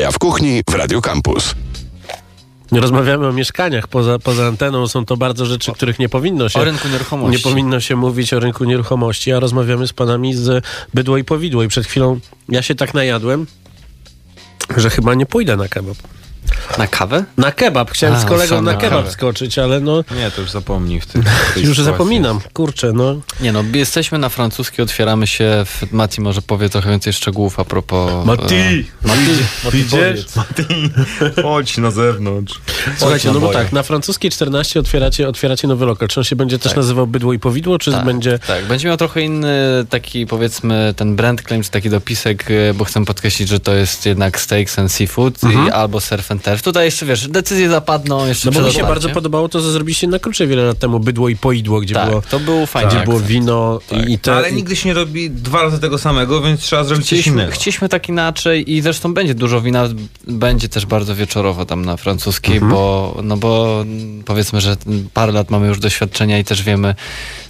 Jaja 0.07 0.13
w 0.13 0.19
kuchni 0.19 0.63
w 0.71 0.75
Radio 0.75 1.01
Campus. 1.01 1.55
Nie 2.73 2.81
rozmawiamy 2.81 3.27
o 3.27 3.33
mieszkaniach. 3.33 3.89
Poza, 3.89 4.19
poza 4.19 4.47
anteną 4.47 4.89
są 4.89 5.05
to 5.05 5.17
bardzo 5.17 5.47
rzeczy, 5.47 5.73
których 5.73 5.99
nie 5.99 6.09
powinno 6.09 6.49
się... 6.49 6.61
O 6.61 6.65
rynku 6.65 6.89
nieruchomości. 6.89 7.37
Nie 7.37 7.43
powinno 7.43 7.81
się 7.81 7.97
mówić 7.97 8.33
o 8.33 8.41
rynku 8.41 8.65
nieruchomości, 8.65 9.33
a 9.33 9.41
rozmawiamy 9.41 9.87
z 9.87 9.93
panami 9.93 10.35
z 10.35 10.65
Bydło 10.95 11.17
i 11.19 11.25
Powidło. 11.25 11.63
I 11.63 11.69
przed 11.69 11.87
chwilą 11.87 12.21
ja 12.49 12.63
się 12.63 12.75
tak 12.75 12.95
najadłem, 12.95 13.47
że 14.77 14.91
chyba 14.91 15.15
nie 15.15 15.27
pójdę 15.27 15.57
na 15.57 15.69
kebab. 15.69 15.97
Na 16.79 16.87
kawę? 16.87 17.25
Na 17.37 17.53
kebab. 17.53 17.91
Chciałem 17.91 18.17
A, 18.17 18.21
z 18.21 18.25
kolegą 18.25 18.63
na 18.63 18.75
kebab 18.75 18.99
kawę. 18.99 19.11
skoczyć, 19.11 19.59
ale 19.59 19.81
no... 19.81 20.05
Nie, 20.17 20.31
to 20.31 20.41
już 20.41 20.51
zapomnij 20.51 21.01
w 21.01 21.07
tym. 21.07 21.23
Już 21.57 21.79
zapominam. 21.79 22.41
Kurczę, 22.53 22.93
no... 22.93 23.21
Nie 23.41 23.53
no, 23.53 23.65
jesteśmy 23.75 24.19
na 24.19 24.29
francuskiej, 24.29 24.83
otwieramy 24.83 25.27
się. 25.27 25.65
W... 25.67 25.93
Mati 25.93 26.21
może 26.21 26.43
powie 26.43 26.69
trochę 26.69 26.91
więcej 26.91 27.13
szczegółów 27.13 27.61
a 27.61 27.65
propos... 27.65 28.27
Mati! 28.27 28.55
e, 28.55 29.07
Mati, 29.09 29.21
Mati 29.65 29.85
powiedz. 29.91 30.37
Mati, 30.37 30.65
chodź 31.43 31.77
na 31.79 31.91
zewnątrz. 31.91 32.61
Słuchajcie, 32.99 33.31
no 33.33 33.41
bo 33.41 33.53
tak, 33.53 33.73
na 33.73 33.83
francuskiej 33.83 34.31
14 34.31 34.81
otwieracie, 34.81 35.29
otwieracie 35.29 35.69
nowy 35.69 35.87
lokal. 35.87 36.09
Czy 36.09 36.21
on 36.21 36.25
się 36.25 36.37
będzie 36.37 36.59
też 36.59 36.71
Tak. 36.73 36.77
nazywał 36.77 37.07
Bydło 37.07 37.33
i 37.33 37.39
Powidło, 37.39 37.79
czy 37.79 37.93
Tak, 37.93 38.05
będzie... 38.05 38.39
Tak, 38.39 38.65
będzie 38.65 38.89
miał 38.89 38.97
trochę 38.97 39.21
inny 39.23 39.87
taki 39.91 40.27
powiedzmy 40.27 40.95
ten 40.97 41.17
brand 41.17 41.43
claim, 41.43 41.63
czy 41.63 41.71
taki 41.71 41.91
dopisek, 41.91 42.45
e, 42.51 42.75
bo 42.75 42.85
chcę 42.85 43.05
podkreślić, 43.05 43.49
że 43.49 43.61
to 43.61 43.75
jest 43.75 44.07
jednak 44.07 44.41
steaks 44.41 44.79
and 44.79 44.93
seafood 44.93 45.45
Mhm. 45.45 45.67
i 45.67 45.71
albo 45.71 46.01
surf 46.01 46.31
and 46.31 46.36
turf. 46.39 46.63
Tutaj 46.63 46.85
jeszcze 46.85 47.07
wiesz, 47.07 47.29
decyzje 47.29 47.69
zapadną 47.69 48.27
jeszcze 48.27 48.51
No 48.51 48.61
bo 48.61 48.67
mi 48.67 48.73
się 48.73 48.83
bardzo 48.83 49.09
podobało 49.09 49.49
to, 49.49 49.61
co 49.61 49.71
zrobiliście 49.71 50.07
na 50.07 50.19
Krucze 50.19 50.47
wiele 50.47 50.65
lat 50.65 50.79
temu. 50.79 51.01
Bydło 51.01 51.29
i 51.29 51.37
Poidło, 51.37 51.81
gdzie 51.81 51.95
Tak, 51.95 52.09
było... 52.09 52.23
to 52.31 52.41
był 52.41 52.67
fajny 52.67 52.91
Gdzie 52.91 53.01
było 53.05 53.17
akcent. 53.17 53.31
wino 53.33 53.81
i, 54.09 54.13
i 54.13 54.19
te... 54.19 54.35
Ale 54.35 54.53
nigdy 54.53 54.77
się 54.77 54.89
nie 54.89 54.95
robi 54.95 55.31
dwa 55.31 55.63
razy 55.63 55.81
tego 55.81 55.99
samego, 55.99 56.41
więc 56.43 56.61
trzeba 56.61 56.85
zrobić 56.85 57.09
coś 57.09 57.27
innego. 57.27 57.53
chcieliśmy 57.53 57.89
tak 57.89 58.09
inaczej 58.09 58.73
i 58.73 58.81
zresztą 58.83 59.15
będzie 59.15 59.35
dużo 59.35 59.61
wina, 59.61 59.89
będzie 60.29 60.69
też 60.69 60.87
bardzo 60.87 61.15
wieczorowo 61.15 61.65
tam 61.65 61.85
na 61.85 61.97
francuskiej, 61.97 62.55
Mhm. 62.57 62.73
bo, 62.73 63.17
no 63.23 63.37
bo 63.37 63.85
powiedzmy, 64.25 64.61
że 64.61 64.77
parę 65.15 65.33
lat 65.33 65.51
mamy 65.51 65.67
już 65.67 65.79
doświadczenia 65.79 66.39
i 66.39 66.45
też 66.45 66.63
wiemy 66.63 66.95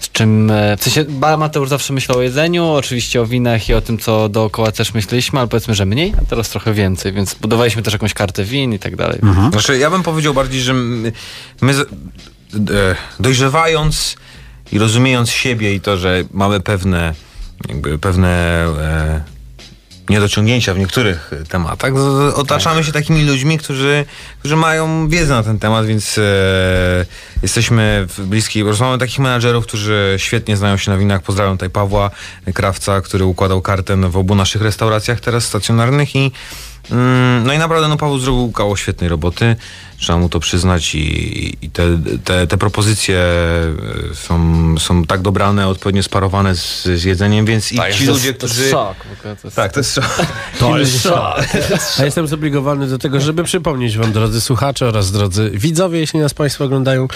z 0.01 0.11
czym, 0.13 0.51
e, 0.51 0.77
w 0.77 0.83
sensie 0.85 1.05
Mateusz 1.39 1.69
zawsze 1.69 1.93
myślał 1.93 2.19
o 2.19 2.23
jedzeniu, 2.23 2.67
oczywiście 2.69 3.21
o 3.23 3.27
winach 3.27 3.69
i 3.69 3.75
o 3.75 3.81
tym, 3.81 3.99
co 3.99 4.29
dookoła 4.29 4.73
też 4.73 4.95
myśleliśmy, 4.95 5.39
ale 5.39 5.49
powiedzmy, 5.49 5.75
że 5.75 5.87
mniej, 5.87 6.15
a 6.23 6.25
teraz 6.25 6.49
trochę 6.51 6.73
więcej, 6.73 7.13
więc 7.13 7.35
budowaliśmy 7.35 7.83
też 7.83 7.93
jakąś 7.93 8.15
kartę 8.15 8.45
win 8.45 8.73
i 8.77 8.79
tak 8.79 8.97
dalej. 8.97 9.21
Znaczy, 9.51 9.79
ja 9.79 9.91
bym 9.91 10.03
powiedział 10.03 10.35
bardziej, 10.35 10.61
że 10.61 10.75
my, 10.75 11.13
my 11.61 11.73
e, 11.73 12.97
dojrzewając 13.21 14.17
i 14.73 14.79
rozumiejąc 14.79 15.31
siebie 15.31 15.75
i 15.75 15.81
to, 15.81 15.97
że 15.97 16.25
mamy 16.31 16.61
pewne 16.61 17.15
jakby 17.69 17.99
pewne 17.99 18.29
e, 18.81 19.37
niedociągnięcia 20.09 20.75
w 20.75 20.79
niektórych 20.79 21.31
tematach, 21.49 21.93
otaczamy 22.35 22.85
się 22.85 22.93
takimi 22.93 23.25
ludźmi, 23.25 23.59
którzy, 23.59 24.05
którzy 24.39 24.57
mają 24.57 25.09
wiedzę 25.09 25.35
na 25.35 25.43
ten 25.43 25.59
temat, 25.59 25.87
więc 25.87 26.19
e, 26.19 26.23
jesteśmy 27.43 28.07
w 28.09 28.21
bliskiej, 28.21 28.65
bo 28.65 28.71
mamy 28.81 28.99
takich 28.99 29.19
menadżerów, 29.19 29.67
którzy 29.67 30.15
świetnie 30.17 30.57
znają 30.57 30.77
się 30.77 30.91
na 30.91 30.99
winach. 30.99 31.23
Pozdrawiam 31.23 31.55
tutaj 31.55 31.71
Pawła 31.71 32.11
Krawca, 32.55 33.01
który 33.01 33.25
układał 33.25 33.63
kartę 33.63 33.97
w 33.97 34.17
obu 34.17 34.35
naszych 34.35 34.63
restauracjach 34.63 35.21
teraz 35.21 35.45
stacjonarnych 35.45 36.17
i 36.17 36.33
No 37.45 37.53
i 37.53 37.59
naprawdę 37.59 37.89
no 37.89 37.97
Paweł 37.97 38.19
zrobił 38.19 38.53
kawał 38.53 38.77
świetnej 38.77 39.11
roboty, 39.11 39.57
trzeba 39.99 40.19
mu 40.19 40.29
to 40.29 40.41
przyznać 40.41 40.95
i, 40.95 41.57
i 41.63 41.71
te, 41.71 41.83
te, 42.25 42.47
te 42.47 42.59
propozycje 42.59 43.19
e, 43.19 44.15
są, 44.15 44.75
są 44.79 45.05
tak 45.05 45.23
dobrane, 45.23 45.69
odpowiednio 45.69 46.03
sparowane 46.03 46.55
z, 46.57 46.83
z 46.85 47.05
jedzeniem, 47.05 47.47
więc 47.47 47.73
i 47.73 47.77
Tak, 47.77 47.95
ci 47.95 48.07
to 48.07 48.13
ludzie, 48.13 48.29
jest- 48.29 48.41
to 48.41 48.47
jest 48.47 48.55
którzy... 48.59 48.71
szok 48.71 48.95
to 49.23 49.29
jest- 49.47 49.57
Tak, 49.57 49.73
to 49.73 49.81
jest 49.81 49.95
szok. 49.95 50.05
To 50.59 50.79
jest 50.79 51.03
szok. 51.03 51.37
A 51.99 52.05
jestem 52.05 52.27
zobligowany 52.27 52.87
do 52.87 52.99
tego, 52.99 53.21
żeby 53.21 53.45
przypomnieć 53.45 53.99
wam, 53.99 54.13
drodzy 54.13 54.41
słuchacze 54.41 54.87
oraz 54.87 55.13
drodzy 55.13 55.51
widzowie, 55.55 55.99
jeśli 56.01 56.21
nas 56.21 56.35
państwo 56.35 56.65
oglądają, 56.65 57.09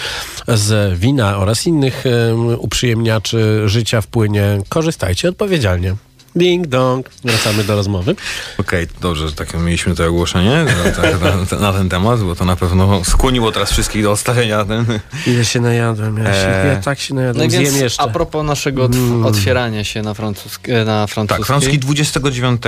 z 0.47 0.99
wina 0.99 1.37
oraz 1.37 1.67
innych 1.67 2.03
em, 2.05 2.47
uprzyjemniaczy 2.59 3.61
życia 3.65 4.01
w 4.01 4.07
płynie, 4.07 4.57
korzystajcie 4.69 5.29
odpowiedzialnie. 5.29 5.95
Ding 6.35 6.67
dong. 6.67 7.09
Wracamy 7.23 7.63
do 7.63 7.75
rozmowy. 7.75 8.15
Okej, 8.57 8.87
dobrze, 9.01 9.27
że 9.29 9.35
takie 9.35 9.57
mieliśmy 9.57 9.95
to 9.95 10.05
ogłoszenie 10.05 10.65
na, 10.85 10.91
tak, 10.91 11.51
na, 11.51 11.59
na 11.59 11.73
ten 11.73 11.89
temat, 11.89 12.19
bo 12.23 12.35
to 12.35 12.45
na 12.45 12.55
pewno 12.55 13.05
skłoniło 13.05 13.51
teraz 13.51 13.71
wszystkich 13.71 14.03
do 14.03 14.11
odstawienia 14.11 14.65
ten... 14.65 14.85
Ile 15.27 15.45
się 15.45 15.59
najadłem, 15.61 16.17
ja, 16.17 16.33
się, 16.33 16.47
Eee. 16.47 16.67
ja 16.67 16.75
tak 16.81 16.99
się 16.99 17.13
No 17.13 17.21
najadłem, 17.21 17.47
i 17.47 17.49
zjem 17.51 17.63
więc 17.63 17.75
jeszcze. 17.79 18.03
a 18.03 18.07
propos 18.07 18.45
naszego 18.45 18.85
Mm. 18.85 19.25
otwierania 19.25 19.83
się 19.83 20.01
na, 20.01 20.13
francusk- 20.13 20.85
na 20.85 21.07
francuskiej. 21.07 21.37
Tak, 21.39 21.45
Francuski 21.47 21.79
29 21.79 22.61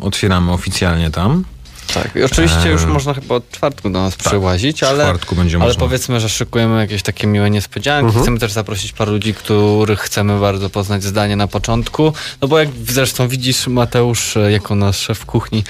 otwieramy 0.00 0.52
oficjalnie 0.52 1.10
tam. 1.10 1.44
Tak, 1.94 2.16
i 2.16 2.22
oczywiście 2.22 2.68
już 2.68 2.84
można 2.84 3.14
chyba 3.14 3.34
od 3.34 3.50
czwartku 3.50 3.90
do 3.90 4.02
nas 4.02 4.16
przyłazić, 4.16 4.82
ale, 4.82 5.14
ale 5.60 5.74
powiedzmy, 5.74 6.20
że 6.20 6.28
szykujemy 6.28 6.80
jakieś 6.80 7.02
takie 7.02 7.26
miłe 7.26 7.50
niespodzianki. 7.50 8.06
Mhm. 8.06 8.22
Chcemy 8.22 8.38
też 8.38 8.52
zaprosić 8.52 8.92
paru 8.92 9.12
ludzi, 9.12 9.34
których 9.34 10.00
chcemy 10.00 10.40
bardzo 10.40 10.70
poznać 10.70 11.02
zdanie 11.02 11.36
na 11.36 11.46
początku. 11.46 12.12
No 12.40 12.48
bo 12.48 12.58
jak 12.58 12.68
zresztą 12.88 13.28
widzisz, 13.28 13.66
Mateusz 13.66 14.36
e, 14.36 14.52
jako 14.52 14.74
nasz 14.74 14.98
szef 14.98 15.26
kuchni 15.26 15.64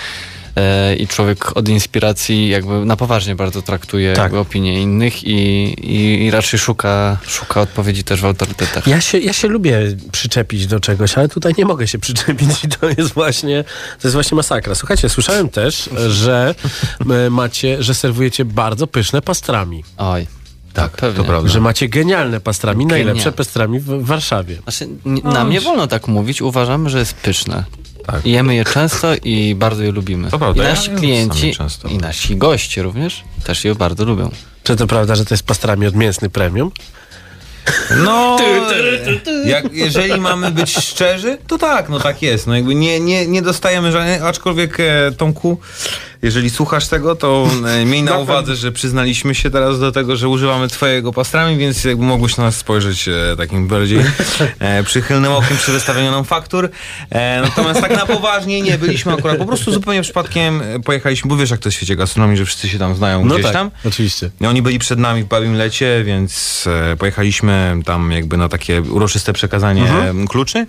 i 0.98 1.06
człowiek 1.08 1.56
od 1.56 1.68
inspiracji 1.68 2.48
jakby 2.48 2.84
na 2.84 2.96
poważnie 2.96 3.34
bardzo 3.34 3.62
traktuje 3.62 4.12
Tak. 4.14 4.34
opinie 4.34 4.80
innych 4.82 5.24
i, 5.24 5.32
i, 5.80 6.24
i 6.24 6.30
raczej 6.30 6.58
szuka, 6.58 7.18
szuka 7.26 7.60
odpowiedzi 7.60 8.04
też 8.04 8.20
w 8.20 8.24
autorytetach. 8.24 8.86
Ja 8.86 9.00
się, 9.00 9.18
ja 9.18 9.32
się 9.32 9.48
lubię 9.48 9.78
przyczepić 10.12 10.66
do 10.66 10.80
czegoś, 10.80 11.18
ale 11.18 11.28
tutaj 11.28 11.52
nie 11.58 11.64
mogę 11.64 11.88
się 11.88 11.98
przyczepić 11.98 12.64
i 12.64 12.68
to 12.80 12.88
jest 12.88 13.12
właśnie, 13.14 13.64
to 14.00 14.08
jest 14.08 14.14
właśnie 14.14 14.36
masakra. 14.36 14.74
Słuchajcie, 14.74 15.08
słyszałem 15.08 15.48
też, 15.48 15.90
że 16.08 16.54
e, 17.26 17.30
macie, 17.30 17.82
że 17.82 17.94
serwujecie 17.94 18.44
bardzo 18.44 18.86
pyszne 18.86 19.22
pastrami. 19.22 19.84
Oj. 19.96 20.26
Tak, 20.72 20.92
pewnie. 20.92 21.16
to 21.16 21.24
prawda. 21.24 21.48
Że 21.50 21.60
macie 21.60 21.88
genialne 21.88 22.40
pastrami, 22.40 22.86
najlepsze 22.86 23.32
pastrami 23.32 23.80
w 23.80 23.84
w 23.84 24.04
Warszawie. 24.06 24.56
Znaczy, 24.62 24.84
n- 25.06 25.20
nam 25.24 25.50
nie 25.50 25.60
wolno 25.60 25.86
tak 25.86 26.08
mówić, 26.08 26.42
uważamy, 26.42 26.90
że 26.90 26.98
jest 26.98 27.14
pyszne. 27.14 27.64
Tak. 28.10 28.26
Jemy 28.26 28.54
je 28.54 28.64
często 28.64 29.14
i 29.24 29.54
bardzo 29.54 29.82
je 29.82 29.92
lubimy. 29.92 30.30
To 30.30 30.38
prawda, 30.38 30.62
I 30.62 30.66
ja 30.66 30.70
nasi 30.70 30.90
jem 30.90 30.98
klienci 30.98 31.52
i 31.88 31.98
nasi 31.98 32.36
goście 32.36 32.82
również 32.82 33.24
też 33.44 33.64
je 33.64 33.74
bardzo 33.74 34.04
lubią. 34.04 34.30
Czy 34.62 34.76
to 34.76 34.86
prawda, 34.86 35.14
że 35.14 35.24
to 35.24 35.34
jest 35.34 35.46
pastrami 35.46 35.86
od 35.86 35.94
mięsny 35.94 36.30
premium? 36.30 36.70
No, 38.04 38.38
jak, 39.44 39.72
jeżeli 39.72 40.20
mamy 40.20 40.50
być 40.50 40.70
szczerzy, 40.70 41.38
to 41.46 41.58
tak, 41.58 41.88
no 41.88 42.00
tak 42.00 42.22
jest. 42.22 42.46
No 42.46 42.54
jakby 42.54 42.74
nie, 42.74 43.00
nie, 43.00 43.26
nie 43.26 43.42
dostajemy 43.42 43.92
żadnych, 43.92 44.22
aczkolwiek 44.22 44.80
e, 44.80 45.12
Tomku, 45.16 45.58
jeżeli 46.22 46.50
słuchasz 46.50 46.88
tego, 46.88 47.16
to 47.16 47.48
e, 47.66 47.84
miej 47.84 48.02
na 48.02 48.18
uwadze, 48.18 48.56
że 48.56 48.72
przyznaliśmy 48.72 49.34
się 49.34 49.50
teraz 49.50 49.80
do 49.80 49.92
tego, 49.92 50.16
że 50.16 50.28
używamy 50.28 50.68
twojego 50.68 51.12
pastrami, 51.12 51.56
więc 51.58 51.84
jakby 51.84 52.04
mogłeś 52.04 52.36
na 52.36 52.44
nas 52.44 52.56
spojrzeć 52.56 53.08
e, 53.08 53.12
takim 53.36 53.68
bardziej 53.68 53.98
e, 54.58 54.82
przychylnym 54.84 55.32
okiem 55.32 55.56
przy 55.56 55.72
wystawieniu 55.72 56.10
nam 56.10 56.24
faktur. 56.24 56.68
E, 57.10 57.40
natomiast 57.42 57.80
tak 57.80 57.90
na 57.90 58.06
poważnie 58.06 58.62
nie, 58.62 58.78
byliśmy 58.78 59.12
akurat 59.12 59.36
po 59.38 59.46
prostu 59.46 59.72
zupełnie 59.72 60.02
przypadkiem 60.02 60.62
pojechaliśmy, 60.84 61.28
bo 61.28 61.36
wiesz 61.36 61.50
jak 61.50 61.60
to 61.60 61.68
jest 61.68 61.74
w 61.74 61.78
świecie 61.78 61.96
gastronomii, 61.96 62.36
że 62.36 62.44
wszyscy 62.44 62.68
się 62.68 62.78
tam 62.78 62.94
znają 62.94 63.24
No 63.24 63.34
gdzieś 63.34 63.44
tak, 63.44 63.52
tam. 63.52 63.70
oczywiście. 63.84 64.30
I 64.40 64.46
Oni 64.46 64.62
byli 64.62 64.78
przed 64.78 64.98
nami 64.98 65.22
w 65.22 65.26
Babim 65.26 65.54
Lecie, 65.54 66.02
więc 66.04 66.64
pojechaliśmy 66.98 67.76
tam 67.84 68.12
jakby 68.12 68.36
na 68.36 68.48
takie 68.48 68.82
uroczyste 68.82 69.32
przekazanie 69.32 69.82
Mhm. 69.82 70.28
kluczy. 70.28 70.66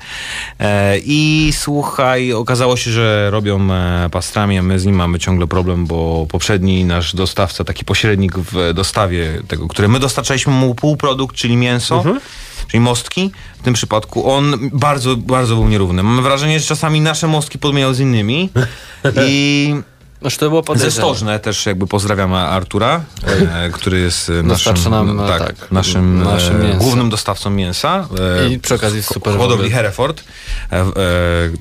I 1.05 1.51
słuchaj, 1.57 2.33
okazało 2.33 2.77
się, 2.77 2.91
że 2.91 3.27
robią 3.31 3.67
pastrami, 4.11 4.57
a 4.57 4.63
my 4.63 4.79
z 4.79 4.85
nim 4.85 4.95
mamy 4.95 5.19
ciągle 5.19 5.40
problem, 5.47 5.85
bo 5.85 6.27
poprzedni 6.29 6.85
nasz 6.85 7.15
dostawca, 7.15 7.63
taki 7.63 7.85
pośrednik 7.85 8.37
w 8.37 8.73
dostawie 8.73 9.41
tego, 9.47 9.67
które 9.67 9.87
my 9.87 9.99
dostarczaliśmy 9.99 10.53
mu 10.53 10.75
półprodukt, 10.75 11.35
czyli 11.35 11.57
mięso, 11.57 11.95
Mhm. 11.97 12.19
czyli 12.67 12.79
mostki. 12.81 13.31
W 13.59 13.63
tym 13.63 13.73
przypadku 13.73 14.31
on 14.31 14.69
bardzo, 14.73 15.15
bardzo 15.17 15.55
był 15.55 15.67
nierówny. 15.67 16.03
Mam 16.03 16.23
wrażenie, 16.23 16.59
że 16.59 16.65
czasami 16.65 17.01
nasze 17.01 17.27
mostki 17.27 17.59
podmieniał 17.59 17.93
z 17.93 17.99
innymi 17.99 18.49
i 19.27 19.75
Znaczy 20.21 20.37
to 20.37 20.49
było 20.49 20.75
ze. 20.75 20.91
Stożne 20.91 21.39
też 21.39 21.65
jakby 21.65 21.87
pozdrawiamy 21.87 22.37
Artura, 22.37 23.01
e, 23.25 23.69
który 23.69 23.99
jest 23.99 24.29
e, 24.29 24.43
naszym, 24.43 24.73
nam, 24.89 25.19
e, 25.19 25.27
tak, 25.27 25.39
tak, 25.59 25.71
naszym, 25.71 26.23
naszym 26.23 26.61
e, 26.61 26.75
głównym 26.75 27.09
dostawcą 27.09 27.49
mięsa. 27.49 28.07
e, 28.43 28.49
I 28.49 28.59
przy 28.59 28.75
okazji 28.75 29.03
super 29.03 29.37
Hodowli. 29.37 29.71
Hereford. 29.71 30.23
E, 30.71 30.79
e, 30.79 30.85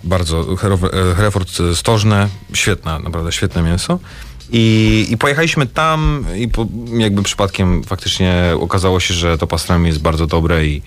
bardzo, 0.05 0.46
e, 0.53 1.14
Hereford 1.14 1.49
Stożne, 1.75 2.29
świetna, 2.55 2.99
naprawdę 2.99 3.33
świetne 3.33 3.62
mięso. 3.62 3.99
I, 4.53 5.07
I 5.11 5.16
pojechaliśmy 5.16 5.66
tam 5.66 6.25
i 6.37 6.49
po, 6.49 6.66
jakby 6.99 7.23
przypadkiem 7.23 7.85
faktycznie 7.85 8.44
okazało 8.61 9.01
się, 9.01 9.14
że 9.14 9.38
to 9.38 9.46
pastrami 9.46 9.87
jest 9.87 10.01
bardzo 10.01 10.27
dobre 10.27 10.66
i 10.66 10.83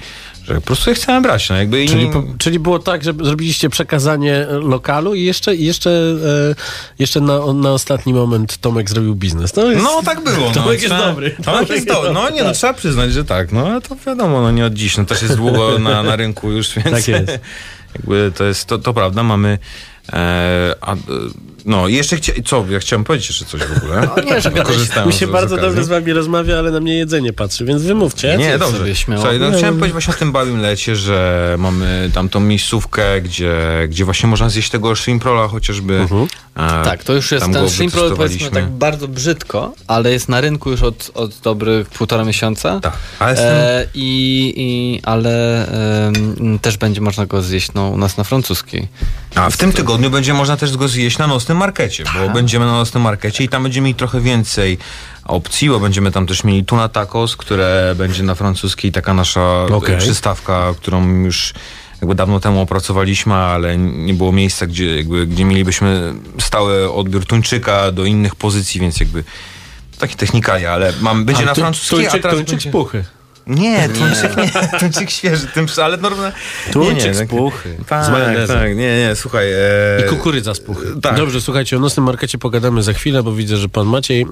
że 0.47 0.55
po 0.55 0.61
prostu 0.61 0.89
je 0.89 0.95
chcemy 0.95 1.21
brać. 1.21 1.49
No, 1.49 1.55
jakby 1.55 1.85
Czyli, 1.85 2.07
po, 2.07 2.23
czyli 2.37 2.59
było 2.59 2.79
tak, 2.79 3.03
że 3.03 3.13
zrobiliście 3.21 3.69
przekazanie 3.69 4.45
lokalu 4.49 5.15
i 5.15 5.23
jeszcze, 5.23 5.55
jeszcze, 5.55 5.89
e, 5.89 6.55
jeszcze 6.99 7.21
na, 7.21 7.53
na 7.53 7.71
ostatni 7.71 8.13
moment 8.13 8.57
Tomek 8.57 8.89
zrobił 8.89 9.15
biznes. 9.15 9.51
To 9.51 9.71
jest, 9.71 9.83
No 9.83 10.01
tak 10.05 10.23
było. 10.23 10.47
No. 10.47 10.53
Tomek 10.53 10.81
jest 10.81 10.85
Trzeba- 10.85 11.07
dobry. 11.07 11.35
Tomek 11.43 11.69
jest 11.69 11.87
dobry. 11.87 12.13
No 12.13 12.29
nie, 12.29 12.43
no 12.43 12.51
trzeba 12.51 12.73
przyznać, 12.73 13.13
że 13.13 13.25
tak. 13.25 13.51
No 13.51 13.67
ale 13.67 13.81
to 13.81 13.95
wiadomo, 14.05 14.41
no 14.41 14.51
nie 14.51 14.65
od 14.65 14.73
dziś. 14.73 14.97
No 14.97 15.05
też 15.05 15.21
jest 15.21 15.35
długo 15.35 15.79
na, 15.79 16.03
na 16.03 16.15
rynku 16.15 16.51
już, 16.51 16.75
więc 16.75 16.89
Tak 16.91 17.07
jest. 17.07 17.27
jakby 17.95 18.31
to 18.37 18.43
jest, 18.43 18.65
to, 18.65 18.77
to 18.77 18.93
prawda, 18.93 19.23
mamy 19.23 19.57
e, 20.13 20.75
a, 20.81 20.93
e, 20.93 20.97
no 21.65 21.87
i 21.87 21.93
jeszcze 21.93 22.17
chcia, 22.17 22.33
co, 22.45 22.65
ja 22.69 22.79
chciałem 22.79 23.03
powiedzieć 23.03 23.29
jeszcze 23.29 23.45
coś 23.45 23.61
w 23.61 23.77
ogóle. 23.77 24.09
Nie, 24.25 24.41
że 24.41 24.51
Korzystałem 24.51 25.07
mi 25.07 25.13
się 25.13 25.27
bardzo 25.27 25.57
dobrze 25.57 25.83
z 25.83 25.87
wami 25.87 26.13
rozmawia, 26.13 26.59
ale 26.59 26.71
na 26.71 26.79
mnie 26.79 26.97
jedzenie 26.97 27.33
patrzy, 27.33 27.65
więc 27.65 27.83
wymówcie. 27.83 28.37
Nie, 28.37 28.57
dobrze. 28.57 28.95
śmiało. 28.95 29.21
Słuchaj, 29.21 29.39
no, 29.39 29.57
chciałem 29.57 29.75
powiedzieć 29.75 29.91
właśnie 29.91 30.13
o 30.13 30.17
tym 30.17 30.31
Babim 30.31 30.61
Lecie, 30.61 30.95
że 30.95 31.55
mamy 31.59 32.09
tam 32.13 32.29
tą 32.29 32.39
miejscówkę, 32.39 33.21
gdzie, 33.21 33.57
gdzie 33.89 34.05
właśnie 34.05 34.29
można 34.29 34.49
zjeść 34.49 34.69
tego 34.69 34.95
shrimprola 34.95 35.47
chociażby. 35.47 35.99
Mhm. 35.99 36.27
E, 36.55 36.83
Tak, 36.83 37.03
to 37.03 37.13
już 37.13 37.31
jest 37.31 37.45
ten 37.45 37.89
roll 37.95 38.15
powiedzmy 38.15 38.49
tak 38.49 38.69
bardzo 38.69 39.07
brzydko, 39.07 39.73
ale 39.87 40.11
jest 40.11 40.29
na 40.29 40.41
rynku 40.41 40.71
już 40.71 40.81
od, 40.81 41.11
od 41.13 41.39
dobrych 41.39 41.89
półtora 41.89 42.23
miesiąca. 42.23 42.79
Tak, 42.79 42.97
ale 43.19 43.79
e, 43.79 43.87
i, 43.93 44.53
i, 44.57 45.01
ale 45.03 45.65
em, 46.07 46.59
też 46.59 46.77
będzie 46.77 47.01
można 47.01 47.25
go 47.25 47.41
zjeść 47.41 47.73
no, 47.73 47.89
u 47.89 47.97
nas 47.97 48.17
na 48.17 48.23
francuskiej. 48.23 48.87
A 49.35 49.49
w 49.49 49.57
tym 49.57 49.71
tygodniu 49.71 50.09
będzie 50.09 50.33
można 50.33 50.57
też 50.57 50.77
go 50.77 50.87
zjeść 50.87 51.17
na 51.17 51.27
nocnym 51.27 51.52
markecie, 51.57 52.03
bo 52.19 52.33
będziemy 52.33 52.65
na 52.65 52.71
nocnym 52.71 53.03
markecie 53.03 53.43
i 53.43 53.49
tam 53.49 53.63
będziemy 53.63 53.85
mieli 53.85 53.95
trochę 53.95 54.21
więcej 54.21 54.77
opcji, 55.25 55.69
bo 55.69 55.79
będziemy 55.79 56.11
tam 56.11 56.27
też 56.27 56.43
mieli 56.43 56.65
tuna 56.65 56.89
tacos, 56.89 57.35
które 57.35 57.95
będzie 57.97 58.23
na 58.23 58.35
francuskiej 58.35 58.91
taka 58.91 59.13
nasza 59.13 59.65
e, 59.87 59.97
przystawka, 59.97 60.73
którą 60.77 61.07
już 61.07 61.53
jakby 62.01 62.15
dawno 62.15 62.39
temu 62.39 62.61
opracowaliśmy, 62.61 63.33
ale 63.33 63.77
nie 63.77 64.13
było 64.13 64.31
miejsca, 64.31 64.67
gdzie, 64.67 64.97
jakby, 64.97 65.27
gdzie 65.27 65.45
mielibyśmy 65.45 66.13
stały 66.39 66.91
odbiór 66.91 67.25
tuńczyka 67.25 67.91
do 67.91 68.05
innych 68.05 68.35
pozycji, 68.35 68.81
więc 68.81 68.99
jakby 68.99 69.23
takie 69.99 70.15
technikalia, 70.15 70.71
ale 70.71 70.93
mam, 71.01 71.25
będzie 71.25 71.43
A, 71.43 71.45
na 71.45 71.53
francuskiej, 71.53 71.99
tuńczyk, 71.99 72.19
a 72.19 72.23
teraz 72.23 72.35
tuńczyk 72.35 72.55
będzie... 72.55 72.71
puchy. 72.71 73.05
Nie, 73.47 73.89
tuńczyk 73.89 74.37
nie, 74.37 74.79
tuńczyk 74.79 75.09
świeży, 75.19 75.47
tym, 75.47 75.65
ale 75.83 75.97
normalnie... 75.97 76.35
Tuńczyk 76.71 76.97
nie, 76.97 77.07
nie, 77.07 77.13
z 77.13 77.17
tak- 77.19 77.27
puchy. 77.27 77.77
Tak, 77.87 78.05
Z 78.05 78.09
majonezem. 78.09 78.57
tak, 78.59 78.69
nie, 78.77 78.97
nie, 79.07 79.15
słuchaj... 79.15 79.51
E, 79.53 79.57
I 80.05 80.09
kukurydza 80.09 80.53
z 80.55 80.59
puchy. 80.59 80.85
tak. 81.01 81.17
Dobrze, 81.17 81.41
słuchajcie, 81.41 81.77
o 81.77 81.79
nocnym 81.79 82.05
markecie 82.05 82.37
pogadamy 82.37 82.83
za 82.83 82.93
chwilę, 82.93 83.23
bo 83.23 83.33
widzę, 83.33 83.57
że 83.57 83.69
pan 83.69 83.87
Maciej 83.87 84.21
e, 84.21 84.27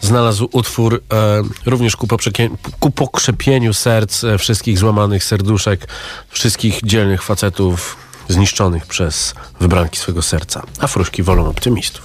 znalazł 0.00 0.48
utwór 0.52 1.02
e, 1.12 1.42
również 1.66 1.96
ku, 1.96 2.06
poprzekie- 2.06 2.50
ku 2.80 2.90
pokrzepieniu 2.90 3.74
serc 3.74 4.24
e, 4.24 4.38
wszystkich 4.38 4.78
złamanych 4.78 5.24
serduszek, 5.24 5.88
wszystkich 6.28 6.80
dzielnych 6.84 7.22
facetów 7.22 7.96
zniszczonych 8.28 8.86
przez 8.86 9.34
wybranki 9.60 9.98
swego 9.98 10.22
serca. 10.22 10.62
A 10.80 10.86
fruszki 10.86 11.22
wolą 11.22 11.46
optymistów. 11.48 12.02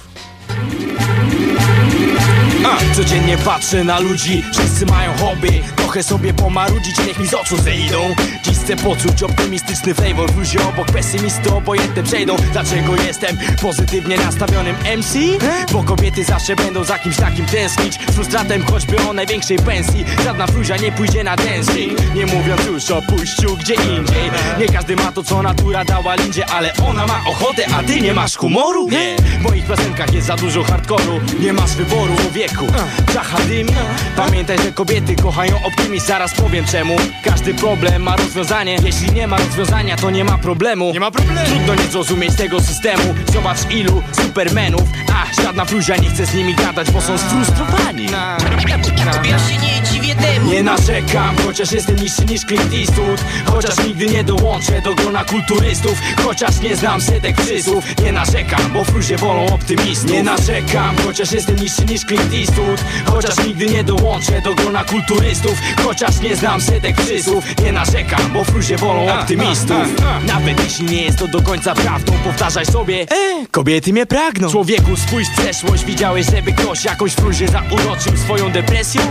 Codziennie 2.96 3.36
patrzę 3.38 3.84
na 3.84 3.98
ludzi, 3.98 4.42
wszyscy 4.52 4.86
mają 4.86 5.12
hobby. 5.16 5.62
Trochę 5.76 6.02
sobie 6.02 6.34
pomarudzić, 6.34 6.98
niech 7.06 7.18
mi 7.18 7.28
z 7.28 7.34
oczu 7.34 7.56
zejdą. 7.56 8.14
Dziś 8.42 8.58
chcę 8.58 8.76
poczuć 8.76 9.22
optymistyczny 9.22 9.94
flavor 9.94 10.32
W 10.32 10.38
luzie 10.38 10.58
obok 10.68 10.86
pesymisty 10.92 11.54
obojętne 11.54 12.02
przejdą. 12.02 12.36
Dlaczego 12.52 12.96
jestem 12.96 13.36
pozytywnie 13.62 14.16
nastawionym 14.16 14.76
MC? 14.98 15.18
Bo 15.72 15.82
kobiety 15.82 16.24
zawsze 16.24 16.56
będą 16.56 16.84
za 16.84 16.98
kimś 16.98 17.16
takim 17.16 17.46
tęsknić. 17.46 17.94
Z 17.94 18.14
frustratem 18.14 18.64
choćby 18.64 18.96
o 19.08 19.12
największej 19.12 19.58
pensji. 19.58 20.04
Żadna 20.24 20.46
fluzia 20.46 20.76
nie 20.76 20.92
pójdzie 20.92 21.24
na 21.24 21.36
dancing 21.36 22.14
Nie 22.14 22.26
mówiąc 22.26 22.64
już 22.66 22.90
o 22.90 23.02
pójściu 23.02 23.56
gdzie 23.56 23.74
indziej. 23.74 24.30
Nie 24.58 24.66
każdy 24.66 24.96
ma 24.96 25.12
to 25.12 25.22
co 25.22 25.42
natura 25.42 25.84
dała 25.84 26.14
lindzie 26.14 26.46
Ale 26.46 26.72
ona 26.88 27.06
ma 27.06 27.20
ochotę, 27.26 27.66
a 27.78 27.82
ty 27.82 28.00
nie 28.00 28.14
masz 28.14 28.36
humoru? 28.36 28.88
Nie, 28.90 29.16
w 29.16 29.42
moich 29.42 29.66
piosenkach 29.66 30.14
jest 30.14 30.26
za 30.26 30.36
dużo 30.36 30.64
hardkoru 30.64 31.20
Nie 31.40 31.52
masz 31.52 31.74
wyboru 31.74 32.14
wieku 32.32 32.53
Czacha 33.12 33.38
dym 33.38 33.66
Pamiętaj, 34.16 34.58
że 34.58 34.72
kobiety 34.72 35.16
kochają 35.16 35.62
optymizm 35.64 36.06
Zaraz 36.06 36.34
powiem 36.34 36.64
czemu. 36.64 36.96
Każdy 37.24 37.54
problem 37.54 38.02
ma 38.02 38.16
rozwiązanie. 38.16 38.76
Jeśli 38.84 39.12
nie 39.12 39.26
ma 39.26 39.38
rozwiązania, 39.38 39.96
to 39.96 40.10
nie 40.10 40.24
ma 40.24 40.38
problemu. 40.38 40.92
Nie 40.92 41.00
ma 41.00 41.10
problemu. 41.10 41.46
Trudno 41.46 41.74
nie 41.74 41.90
zrozumieć 41.90 42.36
tego 42.36 42.60
systemu. 42.60 43.14
Zobacz 43.32 43.70
ilu 43.70 44.02
supermenów. 44.12 44.82
A 45.12 45.42
żadna 45.42 45.64
fluzia 45.64 45.96
nie 45.96 46.10
chce 46.10 46.26
z 46.26 46.34
nimi 46.34 46.54
gadać 46.54 46.90
Bo 46.90 47.00
są 47.00 47.18
sfrustrowani. 47.18 48.06
Ja 49.24 49.38
się 49.38 49.58
nie 49.58 49.73
Nie 50.54 50.62
narzekam, 50.62 51.36
chociaż 51.46 51.72
jestem 51.72 51.96
niższy 51.96 52.24
niż 52.24 52.40
Clint 52.40 52.74
Eastwood. 52.74 53.24
Chociaż 53.46 53.86
nigdy 53.86 54.06
nie 54.06 54.24
dołączę 54.24 54.82
do 54.82 54.94
grona 54.94 55.24
kulturystów. 55.24 55.98
Chociaż 56.24 56.60
nie 56.60 56.76
znam 56.76 57.00
setek 57.00 57.36
przysłów. 57.36 57.84
Nie 58.04 58.12
narzekam, 58.12 58.72
bo 58.72 58.84
fruzie 58.84 59.16
wolą 59.16 59.46
optymistów. 59.46 60.10
Nie 60.10 60.22
narzekam, 60.22 60.96
chociaż 61.06 61.32
jestem 61.32 61.56
niższy 61.56 61.84
niż 61.84 62.00
Clint 62.00 62.34
Eastwood. 62.34 62.84
Chociaż 63.06 63.46
nigdy 63.46 63.66
nie 63.66 63.84
dołączę 63.84 64.40
do 64.40 64.54
grona 64.54 64.84
kulturystów. 64.84 65.58
Chociaż 65.84 66.20
nie 66.20 66.36
znam 66.36 66.60
setek 66.60 66.96
przysłów. 66.96 67.44
Nie 67.64 67.72
narzekam, 67.72 68.32
bo 68.32 68.44
fruzie 68.44 68.76
wolą 68.76 69.12
optymistów. 69.18 69.86
Nawet 70.26 70.64
jeśli 70.64 70.86
nie 70.86 71.02
jest 71.02 71.18
to 71.18 71.28
do 71.28 71.42
końca 71.42 71.74
prawdą 71.74 72.12
Powtarzaj 72.24 72.66
sobie 72.66 73.02
e, 73.02 73.46
Kobiety 73.50 73.92
mnie 73.92 74.06
pragną. 74.06 74.50
Człowieku 74.50 74.96
spójrz 74.96 75.28
w 75.28 75.40
przeszłość. 75.40 75.84
Widziałeś, 75.84 76.26
żeby 76.26 76.52
ktoś 76.52 76.84
jakąś 76.84 77.12
fruzie 77.12 77.48
zauroczył 77.48 78.16
swoją 78.16 78.52
depresją? 78.52 79.02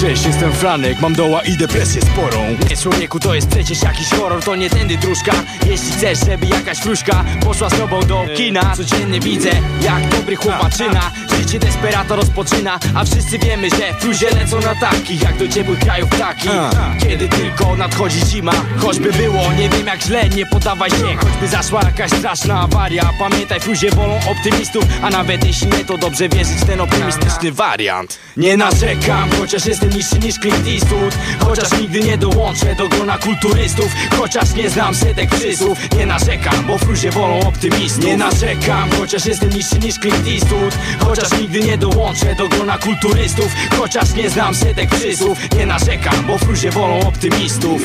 Cześć, 0.00 0.22
jestem 0.38 0.60
Franek, 0.60 1.00
mam 1.00 1.14
doła 1.14 1.42
i 1.42 1.56
depresję 1.56 2.02
sporą. 2.02 2.56
Nie 2.70 2.76
człowieku, 2.76 3.20
to 3.20 3.34
jest 3.34 3.48
przecież 3.48 3.82
jakiś 3.82 4.08
horror 4.08 4.44
To 4.44 4.56
nie 4.56 4.70
tędy 4.70 4.96
dróżka. 4.96 5.32
Jeśli 5.66 5.92
chcesz, 5.92 6.18
żeby 6.18 6.46
jakaś 6.46 6.78
fruszka 6.78 7.24
Poszła 7.40 7.70
z 7.70 7.78
tobą 7.78 8.00
do 8.02 8.24
kina 8.36 8.76
Codziennie 8.76 9.20
widzę, 9.20 9.50
jak 9.82 10.08
dobry 10.08 10.36
chłopaczyna. 10.36 11.10
Życie 11.38 11.58
desperata 11.58 12.16
rozpoczyna 12.16 12.78
A 12.94 13.04
wszyscy 13.04 13.38
wiemy, 13.38 13.70
że 13.70 13.94
fruzie 14.00 14.30
lecą 14.30 14.60
na 14.60 14.74
takich 14.74 15.22
Jak 15.22 15.38
do 15.38 15.48
ciepłych 15.48 15.78
krajów 15.78 16.10
ptaki. 16.10 16.48
Kiedy 17.00 17.28
tylko 17.28 17.76
nadchodzi 17.76 18.20
zima 18.26 18.52
Choćby 18.80 19.12
było, 19.12 19.52
nie 19.52 19.68
wiem 19.68 19.86
jak 19.86 20.02
źle 20.02 20.28
Nie 20.28 20.46
poddawaj 20.46 20.90
się, 20.90 21.16
choćby 21.20 21.48
zaszła 21.48 21.80
jakaś 21.82 22.10
straszna 22.10 22.60
awaria 22.60 23.10
Pamiętaj, 23.18 23.60
fruzie 23.60 23.90
bolą 23.90 24.20
optymistów. 24.30 24.84
A 25.02 25.10
nawet 25.10 25.44
jeśli 25.44 25.66
nie, 25.66 25.84
to 25.84 25.98
dobrze 25.98 26.28
wierzyć 26.28 26.58
ten 26.66 26.80
optymistyczny 26.80 27.52
wariant. 27.52 28.18
Nie 28.36 28.56
narzekam, 28.56 29.30
chociaż 29.40 29.66
jestem 29.66 29.90
niższy 29.90 30.18
niż 30.28 30.38
Clint 30.38 30.68
Eastwood 30.68 31.18
Chociaż 31.38 31.80
nigdy 31.80 32.00
nie 32.00 32.18
dołączę 32.18 32.74
do 32.74 32.88
grona 32.88 33.18
kulturystów. 33.18 33.92
Chociaż 34.18 34.54
nie 34.54 34.70
znam 34.70 34.94
setek 34.94 35.30
przysłów. 35.30 35.78
Nie 35.98 36.06
narzekam, 36.06 36.66
bo 36.66 36.78
fruzie 36.78 37.10
wolą 37.10 37.40
optymistów. 37.40 38.04
Nie 38.04 38.16
narzekam, 38.16 38.90
chociaż 38.90 39.26
jestem 39.26 39.50
niższy 39.50 39.78
niż 39.78 39.94
Clint 39.94 40.28
Eastwood 40.28 40.78
Chociaż 40.98 41.40
nigdy 41.40 41.60
nie 41.60 41.78
dołączę 41.78 42.34
do 42.34 42.48
grona 42.48 42.78
kulturystów. 42.78 43.52
Chociaż 43.78 44.14
nie 44.14 44.30
znam 44.30 44.54
setek 44.54 44.90
przysłów. 44.90 45.38
Nie 45.56 45.66
narzekam, 45.66 46.26
bo 46.26 46.38
fruzie 46.38 46.70
wolą 46.70 47.00
optymistów 47.00 47.82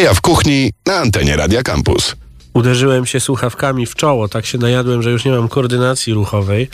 Jaja 0.00 0.14
w 0.14 0.20
kuchni 0.20 0.72
na 0.86 0.94
antenie 0.94 1.36
Radia 1.36 1.62
Campus. 1.62 2.16
Uderzyłem 2.54 3.06
się 3.06 3.20
słuchawkami 3.20 3.86
w 3.86 3.94
czoło, 3.94 4.28
tak 4.28 4.46
się 4.46 4.58
najadłem, 4.58 5.02
że 5.02 5.10
już 5.10 5.24
nie 5.24 5.30
mam 5.30 5.48
koordynacji 5.48 6.12
ruchowej. 6.12 6.68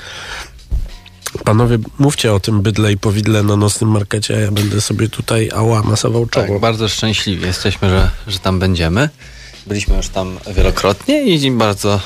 Panowie, 1.45 1.79
mówcie 1.99 2.33
o 2.33 2.41
tym 2.41 2.63
bydle 2.63 2.93
i 2.93 2.99
powidle 2.99 3.43
na 3.43 3.57
nocnym 3.57 3.91
markecie, 3.91 4.37
a 4.37 4.41
ja 4.41 4.51
będę 4.51 4.81
sobie 4.81 5.09
tutaj 5.09 5.51
ała 5.55 5.83
masował 5.83 6.27
czoło. 6.27 6.47
Tak, 6.47 6.61
bardzo 6.61 6.89
szczęśliwi 6.89 7.47
jesteśmy, 7.47 7.91
że, 7.91 8.11
że 8.27 8.39
tam 8.39 8.59
będziemy. 8.59 9.09
Byliśmy 9.67 9.97
już 9.97 10.09
tam 10.09 10.39
wielokrotnie 10.57 11.23
i 11.23 11.51
bardzo, 11.51 12.01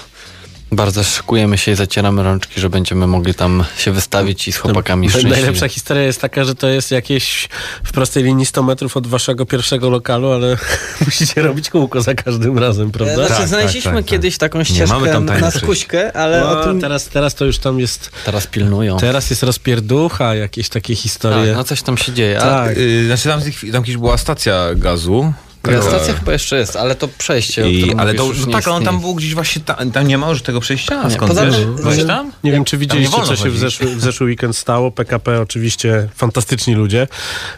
bardzo 0.72 1.04
szykujemy 1.04 1.58
się 1.58 1.72
i 1.72 1.74
zacieramy 1.74 2.22
rączki, 2.22 2.60
że 2.60 2.70
będziemy 2.70 3.06
mogli 3.06 3.34
tam 3.34 3.64
się 3.76 3.92
wystawić 3.92 4.48
i 4.48 4.52
z 4.52 4.56
chłopakami 4.56 5.06
No, 5.06 5.10
szczęśliwie. 5.10 5.36
Najlepsza 5.36 5.68
historia 5.68 6.02
jest 6.02 6.20
taka, 6.20 6.44
że 6.44 6.54
to 6.54 6.68
jest 6.68 6.90
jakieś 6.90 7.48
w 7.84 7.92
prostej 7.92 8.24
linii 8.24 8.46
100 8.46 8.62
metrów 8.62 8.96
od 8.96 9.06
waszego 9.06 9.46
pierwszego 9.46 9.90
lokalu, 9.90 10.32
ale 10.32 10.56
musicie 11.06 11.42
robić 11.42 11.70
kółko 11.70 12.00
za 12.00 12.14
każdym 12.14 12.58
razem, 12.58 12.90
prawda? 12.90 13.14
Znaczy, 13.14 13.40
Tak, 13.40 13.48
znaleźliśmy 13.48 13.92
tak, 13.92 14.00
tak, 14.00 14.10
kiedyś 14.10 14.38
tak. 14.38 14.50
taką 14.50 14.58
Nie, 14.58 14.64
ścieżkę 14.64 14.94
mamy 14.94 15.12
tam 15.12 15.26
tajne 15.26 15.40
na 15.40 15.50
skuśkę, 15.50 16.16
ale 16.16 16.40
no, 16.40 16.60
o 16.60 16.64
tym... 16.64 16.80
teraz, 16.80 17.08
teraz 17.08 17.34
to 17.34 17.44
już 17.44 17.58
tam 17.58 17.80
jest... 17.80 18.10
Teraz 18.24 18.46
pilnują. 18.46 18.96
Teraz 18.96 19.30
jest 19.30 19.42
rozpierducha, 19.42 20.34
jakieś 20.34 20.68
takie 20.68 20.94
historie. 20.94 21.46
Tak, 21.46 21.56
no 21.56 21.64
coś 21.64 21.82
tam 21.82 21.98
się 21.98 22.12
dzieje. 22.12 22.38
Tak. 22.38 22.76
Y, 22.76 23.06
znaczy 23.06 23.28
tam, 23.28 23.40
tam 23.72 23.82
kiedyś 23.82 23.96
była 23.96 24.18
stacja 24.18 24.74
gazu. 24.74 25.32
Ja, 25.68 25.82
stacja 25.82 26.14
chyba 26.14 26.32
jeszcze 26.32 26.58
jest, 26.58 26.76
ale 26.76 26.94
to 26.94 27.08
przejście, 27.08 27.70
I, 27.70 27.94
ale 27.94 28.14
to, 28.14 28.24
już 28.24 28.46
nie 28.46 28.52
tak, 28.52 28.68
on 28.68 28.84
tam 28.84 29.00
był 29.00 29.14
gdzieś 29.14 29.34
właśnie, 29.34 29.62
tam, 29.62 29.90
tam 29.90 30.08
nie 30.08 30.18
ma 30.18 30.28
już 30.28 30.42
tego 30.42 30.60
przejścia? 30.60 31.00
A 31.00 31.08
Nie, 31.08 31.14
skąd 31.14 31.34
wiesz? 31.40 31.64
Byłeś 31.64 32.04
tam? 32.06 32.32
Nie 32.44 32.52
wiem, 32.52 32.64
czy 32.64 32.78
widzieliście, 32.78 33.22
co 33.24 33.36
się 33.36 33.50
w 33.50 33.58
zeszły, 33.58 33.96
w 33.96 34.00
zeszły 34.00 34.26
weekend 34.26 34.56
stało. 34.56 34.90
PKP 34.90 35.40
oczywiście 35.40 36.08
fantastyczni 36.14 36.74
ludzie. 36.74 37.08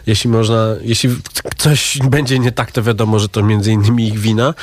Jeśli 0.07 0.29
można, 0.29 0.67
jeśli 0.81 1.09
coś 1.57 1.97
będzie 2.09 2.39
nie 2.39 2.51
tak, 2.51 2.71
to 2.71 2.83
wiadomo, 2.83 3.19
że 3.19 3.29
to 3.29 3.43
między 3.43 3.71
innymi 3.71 4.07
ich 4.07 4.19
wina. 4.19 4.53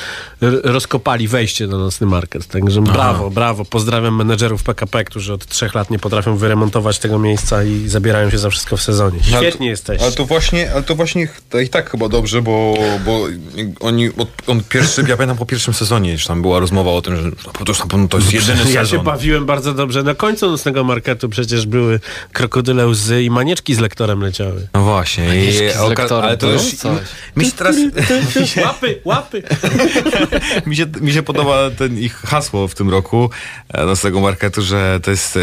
Rozkopali 0.64 1.28
wejście 1.28 1.66
na 1.66 1.78
nocny 1.78 2.06
market. 2.06 2.46
Także 2.46 2.80
brawo, 2.80 3.30
brawo. 3.30 3.64
Pozdrawiam 3.64 4.16
menedżerów 4.16 4.62
PKP, 4.62 5.04
którzy 5.04 5.32
od 5.32 5.46
trzech 5.46 5.74
lat 5.74 5.90
nie 5.90 5.98
potrafią 5.98 6.36
wyremontować 6.36 6.98
tego 6.98 7.18
miejsca 7.18 7.64
i 7.64 7.88
zabierają 7.88 8.30
się 8.30 8.38
za 8.38 8.50
wszystko 8.50 8.76
w 8.76 8.82
sezonie. 8.82 9.18
Świetnie 9.22 9.68
jesteście. 9.68 10.04
Ale 10.04 10.14
to 10.14 10.24
właśnie, 10.24 10.72
ale 10.72 10.82
to 10.82 10.94
właśnie 10.94 11.28
to 11.50 11.60
i 11.60 11.68
tak 11.68 11.90
chyba 11.90 12.08
dobrze, 12.08 12.42
bo, 12.42 12.74
bo 13.04 13.29
oni, 13.80 14.08
od, 14.08 14.28
on 14.46 14.62
pierwszy, 14.68 15.04
ja 15.08 15.16
pamiętam 15.16 15.36
po 15.36 15.46
pierwszym 15.46 15.74
sezonie, 15.74 16.12
już 16.12 16.26
tam 16.26 16.42
była 16.42 16.60
rozmowa 16.60 16.90
o 16.90 17.02
tym, 17.02 17.16
że 17.16 17.22
to, 17.32 17.64
już 17.68 17.78
na 17.78 17.86
pewno 17.86 18.08
to 18.08 18.18
jest 18.18 18.32
jedyny 18.32 18.60
Ja 18.60 18.80
się 18.80 18.90
sezon. 18.90 19.04
bawiłem 19.04 19.46
bardzo 19.46 19.74
dobrze. 19.74 20.02
Na 20.02 20.14
końcu 20.14 20.50
nocnego 20.50 20.84
marketu 20.84 21.28
przecież 21.28 21.66
były 21.66 22.00
krokodyle 22.32 22.86
łzy 22.86 23.22
i 23.22 23.30
manieczki 23.30 23.74
z 23.74 23.78
lektorem 23.78 24.20
leciały. 24.20 24.68
No 24.74 24.84
właśnie. 24.84 25.28
Manieczki 25.28 25.64
I, 25.64 25.72
z 25.72 25.88
lektorem, 25.88 26.24
ale 26.24 26.36
to 26.36 26.46
to 26.46 26.52
już... 26.52 26.62
jest 26.62 26.80
coś. 26.80 26.98
Mi 27.36 27.44
się 27.44 27.52
teraz... 27.52 27.76
Łapy, 28.64 29.00
łapy! 29.04 29.42
mi, 30.66 30.76
się, 30.76 30.86
mi 31.00 31.12
się 31.12 31.22
podoba 31.22 31.70
ten 31.70 31.98
ich 31.98 32.14
hasło 32.14 32.68
w 32.68 32.74
tym 32.74 32.90
roku 32.90 33.30
e, 33.68 33.86
nocnego 33.86 34.20
marketu, 34.20 34.62
że 34.62 35.00
to 35.02 35.10
jest 35.10 35.36
e, 35.36 35.40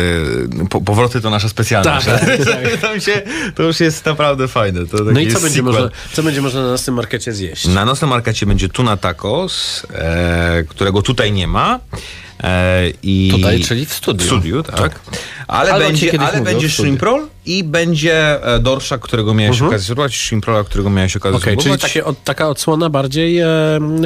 po, 0.70 0.82
powroty 0.82 1.22
to 1.22 1.30
nasza 1.30 1.50
specjalność. 1.50 2.06
Tak, 2.06 2.20
tak, 2.46 2.82
to, 2.82 3.00
się, 3.00 3.22
to 3.56 3.64
już 3.64 3.80
jest 3.80 4.06
naprawdę 4.06 4.48
fajne. 4.48 4.86
To 4.88 4.98
No 5.04 5.20
i 5.20 5.28
co 5.28 5.40
będzie, 5.40 5.64
można, 5.64 5.90
co 6.14 6.24
będzie 6.24 6.42
można 6.42 6.62
na 6.62 6.68
nocnym 6.68 6.96
markecie 6.96 7.34
zjeść? 7.34 7.68
Na 7.78 7.86
nocnym 7.86 8.10
markecie 8.10 8.46
będzie 8.46 8.70
tuna 8.70 8.98
tacos, 8.98 9.86
e, 9.94 10.64
którego 10.70 11.02
tutaj 11.02 11.32
nie 11.32 11.48
ma. 11.48 11.80
E, 12.44 12.84
i 13.04 13.30
Tutaj, 13.32 13.62
czyli 13.62 13.86
w 13.86 13.94
studiu. 13.94 14.24
W 14.24 14.28
studiu, 14.28 14.64
tak. 14.64 15.00
Ale, 15.48 15.74
Ale 15.74 15.86
będzie, 15.86 16.22
ale 16.22 16.42
będzie 16.42 16.68
i 17.46 17.64
będzie 17.64 18.44
e, 18.56 18.60
dorszak, 18.60 19.02
którego 19.02 19.34
miałeś 19.34 19.56
Mhm. 19.56 19.70
okazję 19.70 19.84
spróbować, 19.86 20.16
shrimp 20.16 20.46
rolla, 20.46 20.64
którego 20.64 20.90
miałeś 20.90 21.16
okazję 21.16 21.38
Okej, 21.38 21.58
czyli 21.58 21.78
takie, 21.78 22.06
od, 22.06 22.24
taka 22.24 22.50
odsłona 22.50 22.90
bardziej 22.90 23.40
e, 23.40 23.48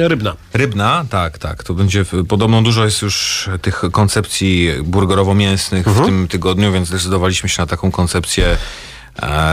rybna. 0.08 0.36
Rybna, 0.52 1.04
tak, 1.10 1.38
tak. 1.38 1.64
To 1.64 1.74
będzie, 1.74 2.04
podobno 2.28 2.62
dużo 2.62 2.84
jest 2.84 3.02
już 3.02 3.48
tych 3.62 3.82
koncepcji 3.92 4.70
burgerowo-mięsnych 4.82 5.86
Mhm. 5.88 6.04
w 6.04 6.08
tym 6.08 6.28
tygodniu, 6.28 6.72
więc 6.72 6.88
zdecydowaliśmy 6.88 7.48
się 7.48 7.62
na 7.62 7.66
taką 7.66 7.90
koncepcję 7.90 8.56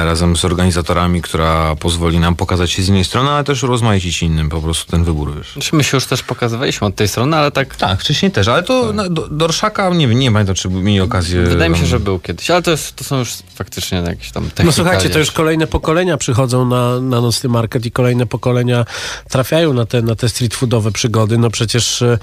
razem 0.05 0.35
z 0.37 0.45
organizatorami, 0.45 1.21
która 1.21 1.75
pozwoli 1.75 2.19
nam 2.19 2.35
pokazać 2.35 2.71
się 2.71 2.83
z 2.83 2.87
innej 2.87 3.05
strony, 3.05 3.29
ale 3.29 3.43
też 3.43 3.63
rozmaicić 3.63 4.23
innym 4.23 4.49
po 4.49 4.61
prostu 4.61 4.91
ten 4.91 5.03
wybór, 5.03 5.35
wiesz. 5.37 5.53
Znaczy, 5.53 5.75
My 5.75 5.83
się 5.83 5.97
już 5.97 6.05
też 6.05 6.23
pokazywaliśmy 6.23 6.87
od 6.87 6.95
tej 6.95 7.07
strony, 7.07 7.37
ale 7.37 7.51
tak... 7.51 7.75
Tak, 7.75 7.99
wcześniej 8.01 8.31
też, 8.31 8.47
ale 8.47 8.63
to 8.63 8.93
no, 8.93 9.09
do, 9.09 9.27
dorszaka, 9.27 9.89
nie 9.89 10.07
wiem, 10.07 10.19
nie 10.19 10.31
pamiętam, 10.31 10.55
czy 10.55 10.69
mieli 10.69 10.99
okazję... 11.01 11.41
Wydaje 11.41 11.69
mi 11.69 11.75
się, 11.75 11.81
tam- 11.81 11.89
że 11.89 11.99
był 11.99 12.19
kiedyś, 12.19 12.51
ale 12.51 12.61
to, 12.61 12.71
jest, 12.71 12.95
to 12.95 13.03
są 13.03 13.17
już 13.19 13.33
faktycznie 13.55 13.97
jakieś 13.97 14.31
tam 14.31 14.43
No 14.43 14.49
technikalia. 14.49 14.71
słuchajcie, 14.71 15.09
to 15.09 15.19
już 15.19 15.31
kolejne 15.31 15.67
pokolenia 15.67 16.17
przychodzą 16.17 16.65
na, 16.65 16.99
na 16.99 17.21
nocny 17.21 17.49
market 17.49 17.85
i 17.85 17.91
kolejne 17.91 18.25
pokolenia 18.25 18.85
trafiają 19.29 19.73
na 19.73 19.85
te, 19.85 20.01
na 20.01 20.15
te 20.15 20.29
street 20.29 20.55
foodowe 20.55 20.91
przygody. 20.91 21.37
No 21.37 21.49
przecież 21.49 22.01
e, 22.01 22.17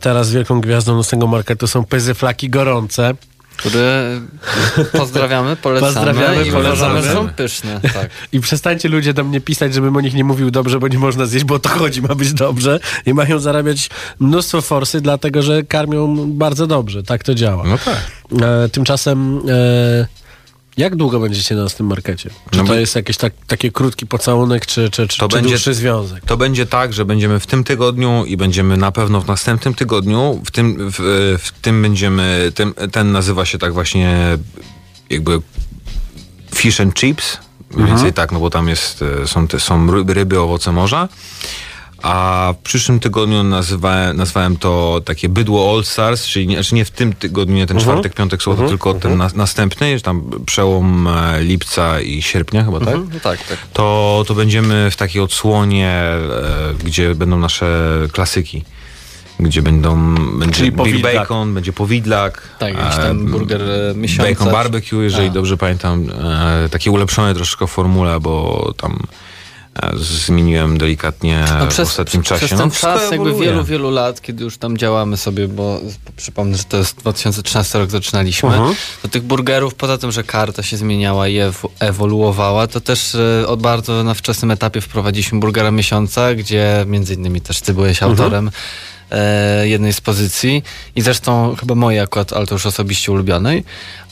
teraz 0.00 0.30
wielką 0.30 0.60
gwiazdą 0.60 0.96
nocnego 0.96 1.26
marketu 1.26 1.66
są 1.66 1.84
pyzy 1.84 2.14
flaki 2.14 2.50
gorące. 2.50 3.14
Które 3.58 4.20
pozdrawiamy, 4.92 5.56
polecamy 5.62 5.94
Pozdrawiamy, 5.94 6.46
i 6.46 6.50
polecamy. 6.52 7.02
że 7.02 7.12
są 7.12 7.28
pyszne. 7.28 7.80
Tak. 7.80 8.10
I 8.32 8.40
przestańcie 8.40 8.88
ludzie 8.88 9.14
do 9.14 9.24
mnie 9.24 9.40
pisać, 9.40 9.74
żebym 9.74 9.96
o 9.96 10.00
nich 10.00 10.14
nie 10.14 10.24
mówił 10.24 10.50
dobrze, 10.50 10.78
bo 10.78 10.88
nie 10.88 10.98
można 10.98 11.26
zjeść, 11.26 11.44
bo 11.44 11.54
o 11.54 11.58
to 11.58 11.68
chodzi, 11.68 12.02
ma 12.02 12.14
być 12.14 12.32
dobrze. 12.32 12.80
I 13.06 13.14
mają 13.14 13.38
zarabiać 13.38 13.90
mnóstwo 14.20 14.60
forsy, 14.60 15.00
dlatego 15.00 15.42
że 15.42 15.62
karmią 15.62 16.30
bardzo 16.32 16.66
dobrze. 16.66 17.02
Tak 17.02 17.24
to 17.24 17.34
działa. 17.34 17.64
No 17.66 17.78
tak. 17.78 18.00
E, 18.42 18.68
tymczasem 18.68 19.38
e, 19.48 20.06
jak 20.78 20.96
długo 20.96 21.20
będziecie 21.20 21.54
na 21.54 21.62
nocnym 21.62 21.88
markecie? 21.88 22.30
Czy 22.50 22.58
No 22.58 22.64
to 22.64 22.74
jest 22.74 22.96
jakiś 22.96 23.16
tak, 23.16 23.32
taki 23.46 23.72
krótki 23.72 24.06
pocałunek, 24.06 24.66
czy, 24.66 24.90
czy, 24.90 25.08
czy, 25.08 25.18
To 25.18 25.28
czy 25.28 25.36
będzie- 25.36 25.50
dłuższy 25.50 25.74
związek? 25.74 26.24
To 26.24 26.36
będzie 26.36 26.66
tak, 26.66 26.92
że 26.92 27.04
będziemy 27.04 27.40
w 27.40 27.46
tym 27.46 27.64
tygodniu 27.64 28.24
i 28.24 28.36
będziemy 28.36 28.76
na 28.76 28.92
pewno 28.92 29.20
w 29.20 29.26
następnym 29.26 29.74
tygodniu. 29.74 30.40
W 30.44 30.50
tym, 30.50 30.90
w, 30.90 31.36
w 31.42 31.52
tym 31.62 31.82
będziemy, 31.82 32.52
tym, 32.54 32.74
ten 32.92 33.12
nazywa 33.12 33.44
się 33.44 33.58
tak 33.58 33.72
właśnie 33.72 34.38
jakby 35.10 35.40
fish 36.54 36.80
and 36.80 36.94
chips. 36.94 37.38
Mniej 37.70 37.80
Mhm. 37.80 37.96
więcej 37.96 38.12
tak, 38.12 38.32
no 38.32 38.40
bo 38.40 38.50
tam 38.50 38.68
jest, 38.68 39.02
e, 39.22 39.26
są, 39.26 39.48
te, 39.48 39.60
są 39.60 40.02
ryby, 40.06 40.40
owoce 40.40 40.72
morza. 40.72 41.08
A 42.02 42.54
w 42.58 42.62
przyszłym 42.62 43.00
tygodniu 43.00 43.42
nazywałem, 43.42 44.16
nazwałem 44.16 44.56
to 44.56 45.00
takie 45.04 45.28
bydło 45.28 45.74
All 45.74 45.84
Stars, 45.84 46.26
czyli 46.26 46.46
nie, 46.46 46.54
znaczy 46.54 46.74
nie 46.74 46.84
w 46.84 46.90
tym 46.90 47.12
tygodniu, 47.12 47.56
nie 47.56 47.66
ten 47.66 47.76
Mhm. 47.76 47.92
czwartek, 47.92 48.14
piątek, 48.14 48.42
sobota, 48.42 48.62
Mhm. 48.62 48.78
tylko 48.78 48.94
ten 49.00 49.16
na, 49.16 49.30
następny, 49.34 49.98
że 49.98 50.02
tam 50.04 50.30
przełom 50.46 51.08
e, 51.08 51.42
lipca 51.42 52.00
i 52.00 52.22
sierpnia 52.22 52.64
chyba, 52.64 52.78
tak? 52.80 52.94
Mhm, 52.94 53.20
tak, 53.20 53.46
tak. 53.48 53.58
To, 53.72 54.24
to 54.26 54.34
będziemy 54.34 54.90
w 54.90 54.96
takiej 54.96 55.22
odsłonie, 55.22 55.88
e, 55.90 56.20
gdzie 56.84 57.14
będą 57.14 57.38
nasze 57.38 57.88
klasyki. 58.12 58.64
Gdzie 59.40 59.62
będą 59.62 60.14
będzie 60.38 60.54
Czyli 60.56 60.72
powidlak. 60.72 61.14
Bacon, 61.14 61.54
będzie 61.54 61.72
powidlak. 61.72 62.42
Tak, 62.58 62.74
jakiś 62.78 62.96
tam 62.96 63.26
e, 63.26 63.30
burger 63.30 63.62
e, 63.62 63.94
miesiąca. 63.94 64.30
Bacon 64.30 64.52
barbecue, 64.52 65.02
jeżeli 65.02 65.28
A. 65.28 65.30
dobrze 65.30 65.56
pamiętam. 65.56 66.04
E, 66.64 66.68
takie 66.68 66.90
ulepszone 66.90 67.34
troszkę 67.34 67.66
formule, 67.66 68.20
bo 68.20 68.74
tam 68.76 68.92
e, 68.92 69.06
zmieniłem 69.96 70.78
delikatnie 70.78 71.44
No 71.58 71.70
w 71.70 71.80
ostatnim 71.80 72.22
czasie. 72.22 72.46
Przez 72.46 72.58
ten 72.58 72.68
no, 72.68 72.74
czas 72.74 73.10
jakby 73.10 73.34
wielu, 73.34 73.64
wielu 73.64 73.90
lat, 73.90 74.20
kiedy 74.20 74.44
już 74.44 74.58
tam 74.58 74.76
działamy 74.78 75.16
sobie, 75.16 75.48
bo 75.48 75.80
przypomnę, 76.16 76.56
że 76.56 76.64
to 76.64 76.76
jest 76.76 76.96
2013 76.96 77.78
rok 77.78 77.90
zaczynaliśmy, 77.90 78.48
Mhm. 78.48 78.74
to 79.02 79.08
tych 79.08 79.22
burgerów, 79.22 79.74
poza 79.74 79.98
tym, 79.98 80.12
że 80.12 80.24
karta 80.24 80.62
się 80.62 80.76
zmieniała 80.76 81.28
i 81.28 81.36
ew- 81.36 81.68
ewoluowała, 81.80 82.66
to 82.66 82.80
też 82.80 83.14
e, 83.14 83.46
od 83.48 83.60
bardzo 83.60 84.04
na 84.04 84.14
wczesnym 84.14 84.50
etapie 84.50 84.80
wprowadziliśmy 84.80 85.40
burgera 85.40 85.70
miesiąca, 85.70 86.34
gdzie 86.34 86.84
między 86.86 87.14
innymi 87.14 87.40
też 87.40 87.60
ty 87.60 87.74
byłeś 87.74 88.02
Mhm. 88.02 88.10
autorem 88.12 88.50
e, 89.10 89.68
jednej 89.68 89.92
z 89.92 90.00
pozycji 90.00 90.62
i 90.96 91.02
zresztą 91.02 91.56
chyba 91.60 91.74
mojej 91.74 92.00
akurat, 92.00 92.32
ale 92.32 92.46
to 92.46 92.54
już 92.54 92.66
osobiście 92.66 93.12
ulubionej. 93.12 93.64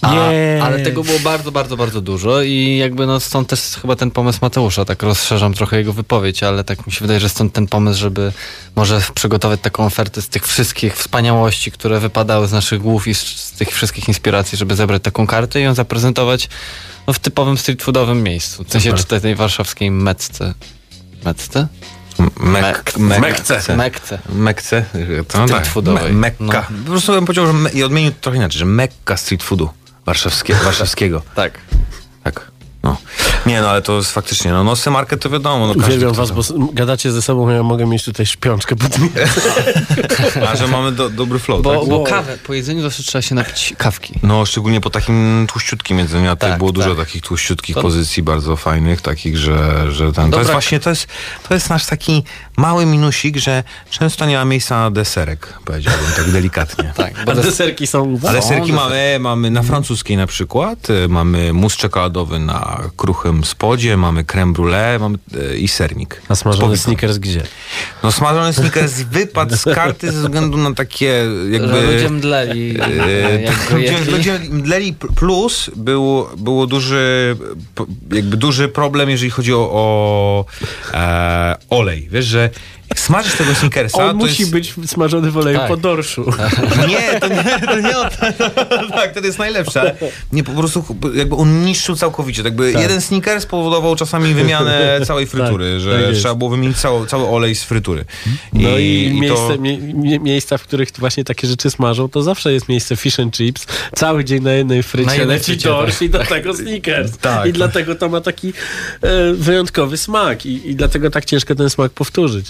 A, 0.02 0.12
Yes. 0.12 0.62
ale 0.62 0.78
tego 0.78 1.04
było 1.04 1.18
bardzo, 1.18 1.52
bardzo, 1.52 1.76
bardzo 1.76 2.00
dużo 2.00 2.42
i 2.42 2.76
jakby 2.76 3.06
no 3.06 3.20
stąd 3.20 3.48
też 3.48 3.60
chyba 3.82 3.96
ten 3.96 4.10
pomysł 4.10 4.38
Mateusza, 4.42 4.84
tak 4.84 5.02
rozszerzam 5.02 5.54
trochę 5.54 5.78
jego 5.78 5.92
wypowiedź, 5.92 6.42
ale 6.42 6.64
tak 6.64 6.86
mi 6.86 6.92
się 6.92 7.00
wydaje, 7.00 7.20
że 7.20 7.28
stąd 7.28 7.52
ten 7.52 7.66
pomysł, 7.66 8.00
żeby 8.00 8.32
może 8.76 9.00
przygotować 9.14 9.60
taką 9.60 9.86
ofertę 9.86 10.22
z 10.22 10.28
tych 10.28 10.46
wszystkich 10.46 10.96
wspaniałości, 10.96 11.72
które 11.72 12.00
wypadały 12.00 12.48
z 12.48 12.52
naszych 12.52 12.80
głów 12.80 13.08
i 13.08 13.14
z, 13.14 13.20
z 13.20 13.52
tych 13.52 13.70
wszystkich 13.70 14.08
inspiracji, 14.08 14.58
żeby 14.58 14.76
zebrać 14.76 15.02
taką 15.02 15.26
kartę 15.26 15.60
i 15.60 15.62
ją 15.62 15.74
zaprezentować 15.74 16.48
no, 17.06 17.12
w 17.12 17.18
typowym 17.18 17.58
street 17.58 17.82
foodowym 17.82 18.22
miejscu. 18.22 18.64
W 18.64 18.72
sensie 18.72 18.90
Super. 18.90 19.00
czy 19.00 19.06
tej, 19.06 19.20
tej 19.20 19.34
warszawskiej 19.34 19.90
Metce. 19.90 20.54
Metce? 21.24 21.68
Mek, 22.40 22.92
Mek- 22.98 23.20
Mekce. 23.20 23.76
Mekce. 23.76 24.18
Mekce. 24.28 24.84
To, 25.28 25.32
Street 25.32 25.50
tak, 25.50 25.66
foodowej. 25.66 26.12
Me, 26.12 26.18
Mekka. 26.18 26.66
No. 26.70 26.84
Po 26.84 26.90
prostu 26.90 27.12
bym 27.12 27.24
powiedział, 27.24 27.46
że 27.46 27.52
me, 27.52 27.70
i 27.70 27.82
odmienił 27.82 28.12
to 28.12 28.16
trochę 28.20 28.36
inaczej, 28.38 28.58
że 28.58 28.64
Mekka 28.64 29.16
street 29.16 29.42
foodu 29.42 29.70
warszawskiego. 30.06 30.58
warszawskiego. 30.64 31.22
Tak. 31.34 31.58
Tak. 32.24 32.50
No. 32.86 32.96
Nie, 33.46 33.60
no 33.60 33.68
ale 33.70 33.82
to 33.82 33.96
jest 33.96 34.12
faktycznie, 34.12 34.50
no 34.52 34.64
nosy 34.64 34.90
market 34.90 35.22
to 35.22 35.30
wiadomo. 35.30 35.66
No, 35.66 35.72
Uwielbiam 35.72 36.12
was, 36.12 36.30
bo 36.30 36.42
gadacie 36.72 37.12
ze 37.12 37.22
sobą, 37.22 37.48
ja 37.50 37.62
mogę 37.62 37.86
mieć 37.86 38.04
tutaj 38.04 38.26
szpiączkę 38.26 38.76
pod 38.76 38.98
nim. 38.98 39.10
A 40.48 40.56
że 40.56 40.66
mamy 40.66 40.92
do, 40.92 41.10
dobry 41.10 41.38
flow, 41.38 41.62
Bo, 41.62 41.80
tak? 41.80 41.88
bo 41.88 42.04
kawę, 42.04 42.38
po 42.46 42.54
jedzeniu 42.54 42.82
zawsze 42.82 43.02
trzeba 43.02 43.22
się 43.22 43.34
napić 43.34 43.74
kawki. 43.78 44.14
No, 44.22 44.46
szczególnie 44.46 44.80
po 44.80 44.90
takim 44.90 45.46
tłuściutkim 45.52 45.98
jedzeniu, 45.98 46.30
a 46.30 46.36
tutaj 46.36 46.50
Tak, 46.50 46.58
było 46.58 46.72
dużo 46.72 46.94
tak. 46.94 47.06
takich 47.06 47.22
tłuściutkich 47.22 47.74
To- 47.76 47.82
pozycji 47.82 48.22
bardzo 48.22 48.56
fajnych, 48.56 49.00
takich, 49.00 49.36
że, 49.36 49.86
że 49.92 50.12
ten, 50.12 50.30
to 50.30 50.38
jest 50.38 50.50
właśnie, 50.50 50.80
to 50.80 50.90
jest, 50.90 51.06
to 51.48 51.54
jest 51.54 51.70
nasz 51.70 51.86
taki 51.86 52.24
mały 52.56 52.86
minusik, 52.86 53.36
że 53.36 53.62
często 53.90 54.26
nie 54.26 54.36
ma 54.36 54.44
miejsca 54.44 54.76
na 54.80 54.90
deserek, 54.90 55.52
powiedziałbym 55.64 56.06
tak 56.16 56.30
delikatnie. 56.30 56.92
Tak, 56.96 57.12
A 57.28 57.34
deserki 57.34 57.86
są 57.86 58.00
u 58.04 58.16
was? 58.18 58.30
Ale 58.30 58.42
serki 58.42 58.72
deser- 58.72 58.74
mamy, 58.76 59.16
mamy 59.20 59.50
na 59.50 59.62
francuskiej 59.62 60.16
na 60.16 60.26
przykład, 60.26 60.90
y, 60.90 61.08
mamy 61.08 61.52
mus 61.52 61.76
czekoladowy 61.76 62.38
na 62.38 62.75
kruchym 62.96 63.44
spodzie, 63.44 63.96
mamy 63.96 64.24
creme 64.24 64.52
brulee 64.52 64.98
mamy, 65.00 65.18
y, 65.52 65.58
i 65.58 65.68
sernik. 65.68 66.22
A 66.28 66.34
smażony 66.34 66.76
sneakers 66.76 67.18
gdzie? 67.18 67.42
No 68.02 68.12
smażony 68.12 68.52
sneakers 68.52 68.92
wypadł 69.16 69.56
z 69.56 69.64
karty 69.64 70.12
ze 70.12 70.20
względu 70.20 70.58
na 70.58 70.74
takie 70.74 71.26
jakby... 71.50 71.80
Że 71.80 71.92
ludzie 71.92 72.10
mdleli, 72.10 72.76
E, 72.80 73.42
jak 73.42 73.68
go 73.68 73.74
ludzie, 73.76 73.98
ludzie 74.10 74.40
mdleli 74.50 74.94
plus 74.94 75.70
był, 75.76 76.26
było 76.36 76.66
duży 76.66 77.36
jakby 78.12 78.36
duży 78.36 78.68
problem, 78.68 79.10
jeżeli 79.10 79.30
chodzi 79.30 79.54
o, 79.54 79.70
o 79.72 80.44
e, 80.94 81.56
olej. 81.70 82.08
Wiesz, 82.10 82.24
że 82.24 82.40
jak 82.40 82.52
smażysz 83.00 83.34
tego 83.34 83.54
snickersa, 83.54 84.04
On 84.04 84.10
to 84.10 84.16
musi 84.16 84.42
jest... 84.42 84.52
być 84.52 84.74
smażony 84.86 85.30
w 85.30 85.36
oleju 85.36 85.58
Tak. 85.58 85.68
po 85.68 85.76
dorszu. 85.76 86.32
Nie, 86.88 87.20
to 87.20 87.28
nie, 87.28 87.44
to 87.66 87.80
nie 87.80 87.98
o 87.98 88.04
to. 88.04 88.16
Tak, 88.96 89.14
to 89.14 89.20
jest 89.20 89.38
najlepsze. 89.38 89.96
Nie, 90.32 90.44
po 90.44 90.52
prostu 90.52 90.84
jakby 91.14 91.36
on 91.36 91.64
niszczył 91.64 91.96
całkowicie. 91.96 92.42
Tak 92.42 92.52
jakby 92.52 92.72
Tak. 92.72 92.82
jeden 92.82 93.00
sneaker 93.00 93.40
spowodował 93.40 93.96
czasami 93.96 94.34
wymianę 94.34 94.98
całej 95.06 95.26
frytury, 95.26 95.72
Tak, 95.72 95.80
że 95.80 95.92
tak 95.98 96.08
jest. 96.08 96.20
trzeba 96.20 96.34
było 96.34 96.50
wymienić 96.50 96.76
cały, 96.78 97.06
cały 97.06 97.28
olej 97.28 97.54
z 97.54 97.62
frytury. 97.64 98.04
No 98.52 98.68
i, 98.78 99.12
to- 99.14 99.20
miejsce, 99.20 99.58
mie, 99.58 99.78
mie, 99.78 100.18
miejsca, 100.18 100.58
w 100.58 100.62
których 100.62 100.88
właśnie 100.98 101.24
takie 101.24 101.48
rzeczy 101.48 101.70
smażą, 101.70 102.08
to 102.08 102.22
zawsze 102.22 102.52
jest 102.52 102.68
miejsce 102.68 102.96
fish 102.96 103.20
and 103.20 103.36
chips. 103.36 103.66
Cały 103.94 104.24
dzień 104.24 104.42
na 104.42 104.52
jednej 104.52 104.82
frycie 104.82 105.06
Na 105.06 105.14
jednej 105.14 105.36
leci 105.36 105.52
frycie, 105.52 105.68
dorsz 105.68 105.92
tak. 105.94 106.02
i 106.02 106.10
do 106.10 106.18
tego 106.24 106.54
sneakers. 106.54 107.18
Tak. 107.18 107.46
I 107.46 107.52
dlatego 107.52 107.94
to 107.94 108.08
ma 108.08 108.20
taki 108.20 108.48
e, 109.02 109.32
wyjątkowy 109.32 109.96
smak 109.96 110.46
i, 110.46 110.70
i 110.70 110.76
dlatego 110.76 111.10
tak 111.10 111.24
ciężko 111.24 111.54
ten 111.54 111.70
smak 111.70 111.92
powtórzyć. 111.92 112.46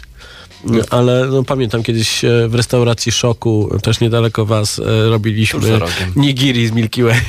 Ale 0.90 1.26
no, 1.26 1.42
pamiętam 1.42 1.82
kiedyś 1.82 2.24
e, 2.24 2.48
w 2.48 2.54
restauracji 2.54 3.12
Szoku, 3.12 3.78
też 3.82 4.00
niedaleko 4.00 4.46
was, 4.46 4.78
e, 4.78 5.08
robiliśmy 5.08 5.80
nigiri 6.16 6.66
z 6.66 6.72
Milky 6.72 7.02
Way. 7.02 7.20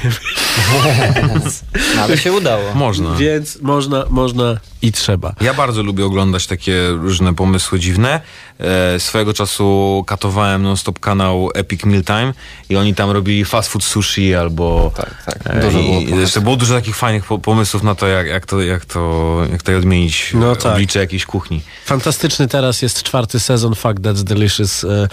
No, 1.95 2.01
ale 2.01 2.17
się 2.17 2.33
udało. 2.33 2.73
Można. 2.75 3.15
Więc 3.15 3.61
można, 3.61 4.05
można 4.09 4.57
i 4.81 4.91
trzeba. 4.91 5.35
Ja 5.41 5.53
bardzo 5.53 5.83
lubię 5.83 6.05
oglądać 6.05 6.47
takie 6.47 6.87
różne 6.89 7.33
pomysły 7.33 7.79
dziwne. 7.79 8.21
E, 8.59 8.99
swojego 8.99 9.33
czasu 9.33 10.03
katowałem 10.07 10.63
non-stop 10.63 10.99
kanał 10.99 11.49
Epic 11.55 11.83
Meal 11.85 12.03
Time 12.03 12.33
i 12.69 12.75
oni 12.77 12.95
tam 12.95 13.11
robili 13.11 13.45
fast 13.45 13.69
food 13.69 13.83
sushi 13.83 14.35
albo... 14.35 14.91
Tak, 14.95 15.23
tak. 15.25 15.55
E, 15.55 15.61
Dużo 15.61 15.79
było 15.79 15.93
pomysłów. 15.93 16.19
jeszcze 16.19 16.41
było 16.41 16.55
dużo 16.55 16.73
takich 16.75 16.95
fajnych 16.95 17.25
po- 17.25 17.39
pomysłów 17.39 17.83
na 17.83 17.95
to, 17.95 18.07
jak, 18.07 18.27
jak 18.27 18.45
to, 18.45 18.61
jak 18.61 18.85
to, 18.85 19.37
jak 19.51 19.63
to 19.63 19.77
odmienić 19.77 20.31
No 20.33 20.55
tak. 20.55 20.73
oblicze 20.73 20.99
jakiejś 20.99 21.25
kuchni. 21.25 21.61
Fantastyczny 21.85 22.47
teraz 22.47 22.81
jest 22.81 23.03
czwarty 23.03 23.39
sezon 23.39 23.75
Fuck 23.75 23.93
That's 23.99 24.23
Delicious 24.23 24.83
e, 24.83 25.07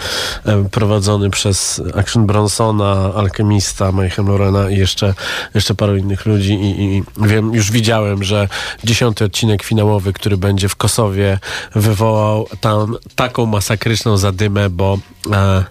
e, 0.45 0.69
prowadzony 0.71 1.29
przez 1.29 1.81
Action 1.97 2.25
Bronsona, 2.25 3.11
Alchemista, 3.15 3.91
Mayhem 3.91 4.27
Lorena 4.27 4.69
i 4.69 4.77
jeszcze, 4.77 5.13
jeszcze 5.53 5.75
paru 5.75 5.97
innych 5.97 6.25
ludzi 6.25 6.53
i, 6.53 6.83
i 6.97 7.03
wiem, 7.17 7.53
już 7.53 7.71
widziałem, 7.71 8.23
że 8.23 8.47
dziesiąty 8.83 9.25
odcinek 9.25 9.63
finałowy, 9.63 10.13
który 10.13 10.37
będzie 10.37 10.69
w 10.69 10.75
Kosowie 10.75 11.39
wywołał 11.75 12.47
tam 12.61 12.95
taką 13.35 13.45
masakryczną 13.45 14.17
zadymę, 14.17 14.69
bo 14.69 14.99
e, 15.31 15.63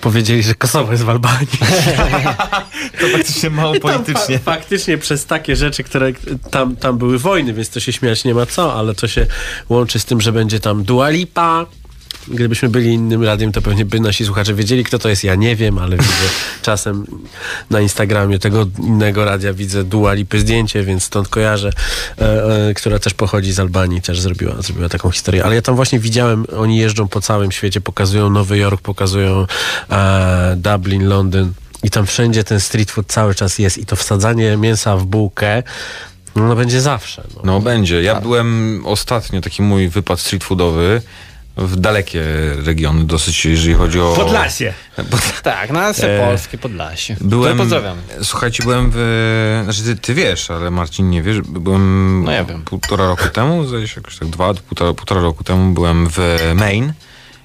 powiedzieli, 0.00 0.42
że 0.42 0.54
Kosowo 0.54 0.92
jest 0.92 1.04
w 1.04 1.10
Albanii. 1.10 1.48
To 3.00 3.08
faktycznie 3.08 3.50
mało 3.50 3.80
politycznie. 3.80 4.38
Fa- 4.38 4.54
faktycznie 4.54 4.98
przez 4.98 5.26
takie 5.26 5.56
rzeczy, 5.56 5.84
które 5.84 6.12
tam, 6.50 6.76
tam 6.76 6.98
były 6.98 7.18
wojny, 7.18 7.52
więc 7.52 7.68
to 7.70 7.80
się 7.80 7.92
śmiać 7.92 8.24
nie 8.24 8.34
ma 8.34 8.46
co, 8.46 8.74
ale 8.74 8.94
to 8.94 9.08
się 9.08 9.26
łączy 9.68 9.98
z 9.98 10.04
tym, 10.04 10.20
że 10.20 10.32
będzie 10.32 10.60
tam 10.60 10.84
Dua 10.84 11.08
Lipa. 11.08 11.66
Gdybyśmy 12.28 12.68
byli 12.68 12.92
innym 12.92 13.24
radiem, 13.24 13.52
to 13.52 13.62
pewnie 13.62 13.84
by 13.84 14.00
nasi 14.00 14.24
słuchacze 14.24 14.54
wiedzieli, 14.54 14.84
kto 14.84 14.98
to 14.98 15.08
jest. 15.08 15.24
Ja 15.24 15.34
nie 15.34 15.56
wiem, 15.56 15.78
ale 15.78 15.96
widzę 15.96 16.28
czasem 16.62 17.06
na 17.70 17.80
Instagramie 17.80 18.38
tego 18.38 18.66
innego 18.82 19.24
radia 19.24 19.52
widzę 19.52 19.84
Dua 19.84 20.12
Lipy 20.12 20.40
zdjęcie, 20.40 20.82
więc 20.82 21.04
stąd 21.04 21.28
kojarzę, 21.28 21.70
e, 22.18 22.68
e, 22.68 22.74
która 22.74 22.98
też 22.98 23.14
pochodzi 23.14 23.52
z 23.52 23.60
Albanii, 23.60 24.02
też 24.02 24.20
zrobiła, 24.20 24.62
zrobiła 24.62 24.88
taką 24.88 25.10
historię. 25.10 25.44
Ale 25.44 25.54
ja 25.54 25.62
tam 25.62 25.76
właśnie 25.76 25.98
widziałem, 25.98 26.46
oni 26.56 26.78
jeżdżą 26.78 27.08
po 27.08 27.20
całym 27.20 27.52
świecie, 27.52 27.80
pokazują 27.80 28.30
Nowy 28.30 28.58
Jork, 28.58 28.80
pokazują 28.80 29.46
e, 29.90 30.56
Dublin, 30.56 31.08
Londyn. 31.08 31.52
I 31.82 31.90
tam 31.90 32.06
wszędzie 32.06 32.44
ten 32.44 32.60
street 32.60 32.90
food 32.90 33.06
cały 33.06 33.34
czas 33.34 33.58
jest 33.58 33.78
i 33.78 33.86
to 33.86 33.96
wsadzanie 33.96 34.56
mięsa 34.56 34.96
w 34.96 35.04
bułkę 35.04 35.62
no 36.36 36.56
będzie 36.56 36.80
zawsze. 36.80 37.22
No. 37.36 37.42
No 37.44 37.60
będzie. 37.60 38.02
Ja 38.02 38.20
byłem 38.20 38.82
ostatnio, 38.86 39.40
taki 39.40 39.62
mój 39.62 39.88
wypad 39.88 40.20
street 40.20 40.44
foodowy 40.44 41.02
w 41.56 41.76
dalekie 41.76 42.22
regiony 42.64 43.04
dosyć, 43.04 43.44
jeżeli 43.44 43.74
chodzi 43.74 44.00
o... 44.00 44.12
Podlasie. 44.16 44.74
Tak, 45.42 45.70
na 45.70 45.88
E, 45.90 46.26
polskie 46.26 46.58
Podlasie. 46.58 47.16
Byłem, 47.20 47.58
pozdrawiam. 47.58 47.96
Słuchajcie, 48.22 48.62
byłem 48.64 48.90
w... 48.94 49.60
Znaczy 49.64 49.82
ty, 49.82 49.96
ty 49.96 50.14
wiesz, 50.14 50.50
ale 50.50 50.70
Marcin 50.70 51.10
nie 51.10 51.22
wiesz. 51.22 51.40
Byłem 51.40 52.22
No 52.24 52.32
ja 52.32 52.44
wiem. 52.44 52.62
półtora 52.62 53.06
roku 53.06 53.28
temu, 53.32 53.64
zdaje 53.66 53.88
się 53.88 54.00
jakoś 54.00 54.18
tak 54.18 54.28
dwa, 54.28 54.54
półtora, 54.54 54.92
półtora 54.94 55.20
roku 55.20 55.44
temu 55.44 55.74
byłem 55.74 56.08
w 56.10 56.18
Maine 56.54 56.92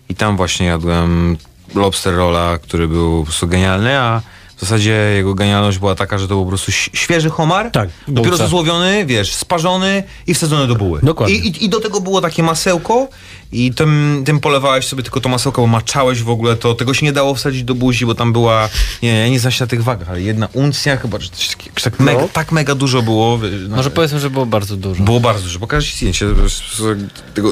i 0.09 0.15
tam 0.15 0.37
właśnie 0.37 0.65
jadłem 0.65 1.37
lobster 1.75 2.15
rolla, 2.15 2.57
który 2.57 2.87
był 2.87 3.19
po 3.19 3.25
prostu 3.25 3.47
genialny, 3.47 3.99
a 3.99 4.21
w 4.61 4.63
zasadzie 4.63 4.91
jego 4.91 5.33
genialność 5.33 5.77
była 5.77 5.95
taka, 5.95 6.17
że 6.17 6.27
to 6.27 6.35
był 6.35 6.43
po 6.43 6.49
prostu 6.49 6.71
świeży 6.71 7.29
homar, 7.29 7.71
tak, 7.71 7.89
dopiero 8.07 8.37
bułca. 8.37 8.47
złowiony, 8.47 9.05
wiesz, 9.05 9.33
sparzony 9.33 10.03
i 10.27 10.33
wsadzony 10.33 10.67
do 10.67 10.75
buły. 10.75 10.99
Dokładnie. 11.03 11.35
I, 11.35 11.47
i, 11.47 11.65
i 11.65 11.69
do 11.69 11.79
tego 11.79 12.01
było 12.01 12.21
takie 12.21 12.43
masełko 12.43 13.07
i 13.51 13.73
tym, 13.73 14.23
tym 14.25 14.39
polewałeś 14.39 14.87
sobie 14.87 15.03
tylko 15.03 15.21
to 15.21 15.29
masełko, 15.29 15.61
bo 15.61 15.67
maczałeś 15.67 16.23
w 16.23 16.29
ogóle 16.29 16.55
to. 16.55 16.75
Tego 16.75 16.93
się 16.93 17.05
nie 17.05 17.13
dało 17.13 17.35
wsadzić 17.35 17.63
do 17.63 17.75
buzi, 17.75 18.05
bo 18.05 18.15
tam 18.15 18.33
była, 18.33 18.69
nie, 19.03 19.19
ja 19.19 19.27
nie 19.27 19.39
znam 19.39 19.51
się 19.51 19.63
na 19.63 19.67
tych 19.67 19.83
wagach, 19.83 20.09
ale 20.09 20.21
jedna 20.21 20.47
uncja 20.53 20.97
chyba, 20.97 21.19
czy 21.19 21.29
coś 21.29 21.47
takiego, 21.47 21.75
tak, 21.83 21.99
no. 21.99 22.05
mega, 22.05 22.27
tak 22.27 22.51
mega 22.51 22.75
dużo 22.75 23.01
było. 23.01 23.39
No, 23.69 23.75
Może 23.75 23.91
powiedzmy, 23.91 24.19
że 24.19 24.29
było 24.29 24.45
bardzo 24.45 24.77
dużo. 24.77 25.03
Było 25.03 25.19
bardzo 25.19 25.43
dużo, 25.43 25.59
pokażę 25.59 25.87
ci 25.87 25.95
zdjęcie. 25.97 26.25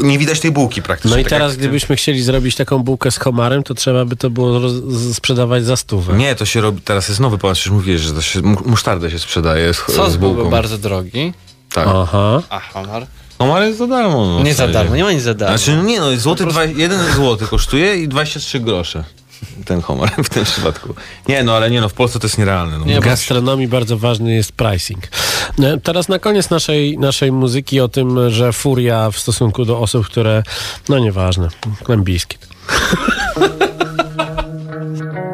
Nie 0.03 0.19
widać 0.19 0.39
tej 0.39 0.51
bułki 0.51 0.81
praktycznie. 0.81 1.15
No 1.15 1.21
i 1.21 1.23
tak 1.23 1.29
teraz, 1.29 1.57
gdybyśmy 1.57 1.95
chcieli 1.95 2.21
zrobić 2.21 2.55
taką 2.55 2.79
bułkę 2.79 3.11
z 3.11 3.17
homarem, 3.17 3.63
to 3.63 3.73
trzeba 3.73 4.05
by 4.05 4.15
to 4.15 4.29
było 4.29 4.61
sprzedawać 5.13 5.65
za 5.65 5.77
stówę. 5.77 6.17
Nie, 6.17 6.35
to 6.35 6.45
się 6.45 6.61
robi 6.61 6.81
teraz 6.81 6.98
teraz 6.99 7.09
jest 7.09 7.19
nowy 7.19 7.37
pomysł, 7.37 7.59
przecież 7.59 7.73
mówiłeś, 7.73 8.01
że 8.01 8.23
się, 8.23 8.41
musztardę 8.41 9.11
się 9.11 9.19
sprzedaje 9.19 9.73
z, 9.73 9.77
Sos 9.77 10.11
z 10.11 10.17
bułką. 10.17 10.49
bardzo 10.49 10.77
drogi. 10.77 11.33
Tak. 11.73 11.87
Aha. 11.87 12.41
A 12.49 12.59
homar? 12.59 13.07
Homar 13.37 13.63
jest 13.63 13.77
za 13.77 13.87
darmo. 13.87 14.25
No, 14.25 14.43
nie 14.43 14.53
za 14.53 14.67
darmo, 14.67 14.95
nie 14.95 15.03
ma 15.03 15.11
nic 15.11 15.21
za 15.21 15.33
darmo. 15.33 15.57
Znaczy, 15.57 15.77
no 15.77 15.83
nie 15.83 15.99
no, 15.99 16.17
złoty 16.17 16.45
no 16.45 16.51
prostu... 16.51 16.77
1 16.77 17.13
zł 17.13 17.47
kosztuje 17.47 17.95
i 17.95 18.07
23 18.07 18.59
grosze 18.59 19.03
ten 19.65 19.81
homar 19.81 20.11
w 20.23 20.29
tym 20.29 20.43
przypadku. 20.43 20.95
Nie, 21.27 21.43
no 21.43 21.55
ale 21.55 21.71
nie, 21.71 21.81
no 21.81 21.89
w 21.89 21.93
Polsce 21.93 22.19
to 22.19 22.27
jest 22.27 22.37
nierealne. 22.37 22.77
No. 22.77 22.85
Nie, 22.85 23.01
w 23.01 23.03
gastronomii 23.03 23.67
bardzo 23.67 23.97
ważny 23.97 24.35
jest 24.35 24.51
pricing. 24.51 25.07
E, 25.59 25.77
teraz 25.77 26.09
na 26.09 26.19
koniec 26.19 26.49
naszej, 26.49 26.97
naszej 26.97 27.31
muzyki 27.31 27.79
o 27.79 27.87
tym, 27.87 28.31
że 28.31 28.53
furia 28.53 29.11
w 29.11 29.19
stosunku 29.19 29.65
do 29.65 29.79
osób, 29.79 30.05
które, 30.05 30.43
no 30.89 30.99
nieważne, 30.99 31.47
klębijski. 31.83 32.37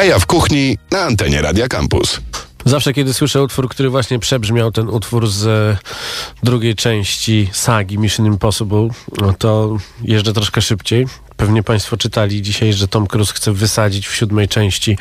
Jaja 0.00 0.18
w 0.18 0.26
kuchni 0.26 0.78
na 0.90 1.00
antenie 1.00 1.42
Radia 1.42 1.68
Campus. 1.68 2.20
Zawsze, 2.64 2.92
kiedy 2.92 3.14
słyszę 3.14 3.42
utwór, 3.42 3.68
który 3.68 3.90
właśnie 3.90 4.18
przebrzmiał, 4.18 4.72
ten 4.72 4.88
utwór 4.88 5.28
z 5.28 5.46
e, 5.46 5.76
drugiej 6.42 6.74
części 6.74 7.48
sagi 7.52 7.98
Mission 7.98 8.26
Impossible, 8.26 8.88
no 9.20 9.32
to 9.32 9.76
jeżdżę 10.02 10.32
troszkę 10.32 10.62
szybciej. 10.62 11.06
Pewnie 11.40 11.62
Państwo 11.62 11.96
czytali 11.96 12.42
dzisiaj, 12.42 12.72
że 12.72 12.88
Tom 12.88 13.06
Cruise 13.06 13.32
chce 13.32 13.52
wysadzić 13.52 14.08
w 14.08 14.14
siódmej 14.14 14.48
części 14.48 14.98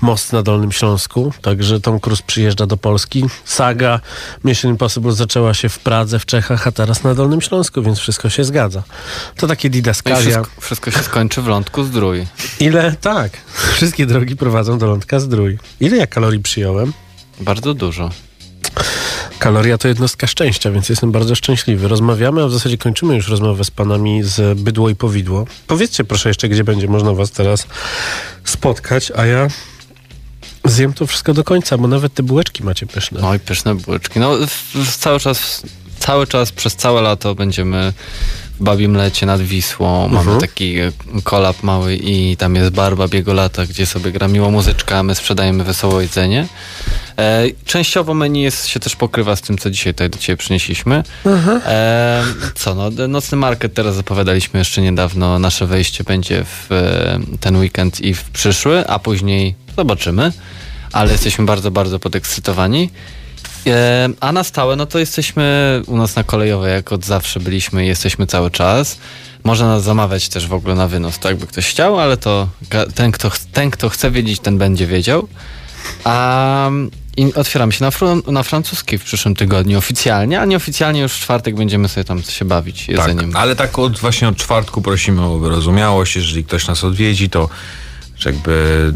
most 0.00 0.32
na 0.32 0.42
Dolnym 0.42 0.72
Śląsku. 0.72 1.32
Także 1.42 1.80
Tom 1.80 2.00
Cruise 2.00 2.22
przyjeżdża 2.26 2.66
do 2.66 2.76
Polski. 2.76 3.24
Saga 3.44 4.00
Mission 4.44 4.70
Impossible 4.70 5.12
zaczęła 5.12 5.54
się 5.54 5.68
w 5.68 5.78
Pradze, 5.78 6.18
w 6.18 6.26
Czechach, 6.26 6.66
a 6.66 6.72
teraz 6.72 7.04
na 7.04 7.14
Dolnym 7.14 7.40
Śląsku, 7.40 7.82
więc 7.82 7.98
wszystko 7.98 8.30
się 8.30 8.44
zgadza. 8.44 8.82
To 9.36 9.46
takie 9.46 9.70
didaskalia. 9.70 10.20
wszystko, 10.20 10.60
wszystko 10.60 10.90
się 10.90 11.02
skończy 11.02 11.42
w 11.42 11.46
lądku 11.46 11.84
zdrój. 11.84 12.26
Ile? 12.60 12.94
Tak. 13.00 13.32
Wszystkie 13.76 14.06
drogi 14.06 14.36
prowadzą 14.36 14.78
do 14.78 14.86
lądka 14.86 15.20
zdrój. 15.20 15.58
Ile 15.80 15.96
ja 15.96 16.06
kalorii 16.06 16.40
przyjąłem? 16.40 16.92
Bardzo 17.40 17.74
dużo. 17.74 18.10
Kaloria 19.38 19.78
to 19.78 19.88
jednostka 19.88 20.26
szczęścia, 20.26 20.70
więc 20.70 20.88
jestem 20.88 21.12
bardzo 21.12 21.34
szczęśliwy. 21.34 21.88
Rozmawiamy, 21.88 22.42
a 22.42 22.46
w 22.46 22.52
zasadzie 22.52 22.78
kończymy 22.78 23.14
już 23.14 23.28
rozmowę 23.28 23.64
z 23.64 23.70
panami 23.70 24.22
z 24.22 24.58
Bydło 24.58 24.88
i 24.90 24.94
Powidło. 24.94 25.46
Powiedzcie 25.66 26.04
proszę 26.04 26.28
jeszcze, 26.30 26.48
gdzie 26.48 26.64
będzie 26.64 26.88
można 26.88 27.12
was 27.12 27.30
teraz 27.30 27.66
spotkać, 28.44 29.12
a 29.16 29.26
ja 29.26 29.48
zjem 30.64 30.92
to 30.92 31.06
wszystko 31.06 31.34
do 31.34 31.44
końca, 31.44 31.78
bo 31.78 31.88
nawet 31.88 32.14
te 32.14 32.22
bułeczki 32.22 32.64
macie 32.64 32.86
pyszne. 32.86 33.20
No 33.20 33.34
i 33.34 33.38
pyszne 33.38 33.74
bułeczki. 33.74 34.20
No 34.20 34.32
cały 34.98 35.20
czas, 35.20 35.62
cały 35.98 36.26
czas, 36.26 36.52
przez 36.52 36.76
całe 36.76 37.02
lato 37.02 37.34
będziemy 37.34 37.92
w 38.60 38.64
Babim 38.64 38.96
Lecie 38.96 39.26
nad 39.26 39.40
Wisłą. 39.40 40.08
Mamy 40.08 40.18
Mhm. 40.20 40.40
taki 40.40 40.78
e, 40.78 40.92
kolab 41.24 41.62
mały 41.62 41.96
i 41.96 42.36
tam 42.36 42.54
jest 42.54 42.70
bar 42.70 42.96
Babiego 42.96 43.32
Lata, 43.34 43.66
gdzie 43.66 43.86
sobie 43.86 44.12
gra 44.12 44.28
miła 44.28 44.50
muzyczka, 44.50 45.02
my 45.02 45.14
sprzedajemy 45.14 45.64
wesołe 45.64 46.02
jedzenie. 46.02 46.48
E, 47.18 47.44
częściowo 47.64 48.14
menu 48.14 48.42
jest, 48.42 48.66
się 48.66 48.80
też 48.80 48.96
pokrywa 48.96 49.36
z 49.36 49.40
tym, 49.40 49.58
co 49.58 49.70
dzisiaj 49.70 49.94
tutaj 49.94 50.10
do 50.10 50.18
Ciebie 50.18 50.36
przynieśliśmy. 50.36 51.02
E, 51.66 52.24
co 52.54 52.74
no, 52.74 52.90
nocny 53.08 53.38
market 53.38 53.74
teraz 53.74 53.94
zapowiadaliśmy 53.94 54.58
jeszcze 54.58 54.82
niedawno. 54.82 55.38
Nasze 55.38 55.66
wejście 55.66 56.04
będzie 56.04 56.44
w 56.44 56.72
e, 56.72 57.20
ten 57.40 57.56
weekend 57.56 58.00
i 58.00 58.14
w 58.14 58.24
przyszły, 58.24 58.86
a 58.88 58.98
później 58.98 59.54
zobaczymy. 59.76 60.32
Ale 60.92 61.12
jesteśmy 61.12 61.44
bardzo, 61.44 61.70
bardzo 61.70 61.98
podekscytowani. 61.98 62.90
E, 63.66 64.08
a 64.20 64.32
na 64.32 64.44
stałe, 64.44 64.76
no 64.76 64.86
to 64.86 64.98
jesteśmy 64.98 65.82
u 65.86 65.96
nas 65.96 66.16
na 66.16 66.24
kolejowej, 66.24 66.72
jak 66.72 66.92
od 66.92 67.04
zawsze 67.04 67.40
byliśmy 67.40 67.84
i 67.84 67.88
jesteśmy 67.88 68.26
cały 68.26 68.50
czas. 68.50 68.98
Można 69.44 69.66
nas 69.66 69.82
zamawiać 69.82 70.28
też 70.28 70.46
w 70.46 70.52
ogóle 70.52 70.74
na 70.74 70.88
wynos, 70.88 71.18
to 71.18 71.28
jakby 71.28 71.46
ktoś 71.46 71.68
chciał, 71.68 72.00
ale 72.00 72.16
to 72.16 72.48
ten, 72.94 73.12
kto, 73.12 73.30
ten, 73.52 73.70
kto 73.70 73.88
chce 73.88 74.10
wiedzieć, 74.10 74.40
ten 74.40 74.58
będzie 74.58 74.86
wiedział. 74.86 75.28
A 76.04 76.70
i 77.16 77.34
otwieramy 77.34 77.72
się 77.72 77.84
na, 77.84 77.90
fru- 77.90 78.32
na 78.32 78.42
francuski 78.42 78.98
w 78.98 79.04
przyszłym 79.04 79.34
tygodniu 79.34 79.78
oficjalnie, 79.78 80.40
a 80.40 80.44
nieoficjalnie 80.44 81.00
już 81.00 81.12
w 81.12 81.20
czwartek 81.20 81.54
będziemy 81.56 81.88
sobie 81.88 82.04
tam 82.04 82.22
się 82.22 82.44
bawić 82.44 82.88
jedzeniem. 82.88 83.32
Tak, 83.32 83.42
ale 83.42 83.56
tak 83.56 83.78
od, 83.78 83.98
właśnie 83.98 84.28
od 84.28 84.36
czwartku 84.36 84.82
prosimy 84.82 85.22
o 85.22 85.38
wyrozumiałość. 85.38 86.16
Jeżeli 86.16 86.44
ktoś 86.44 86.66
nas 86.66 86.84
odwiedzi, 86.84 87.30
to 87.30 87.48
jakby 88.24 88.92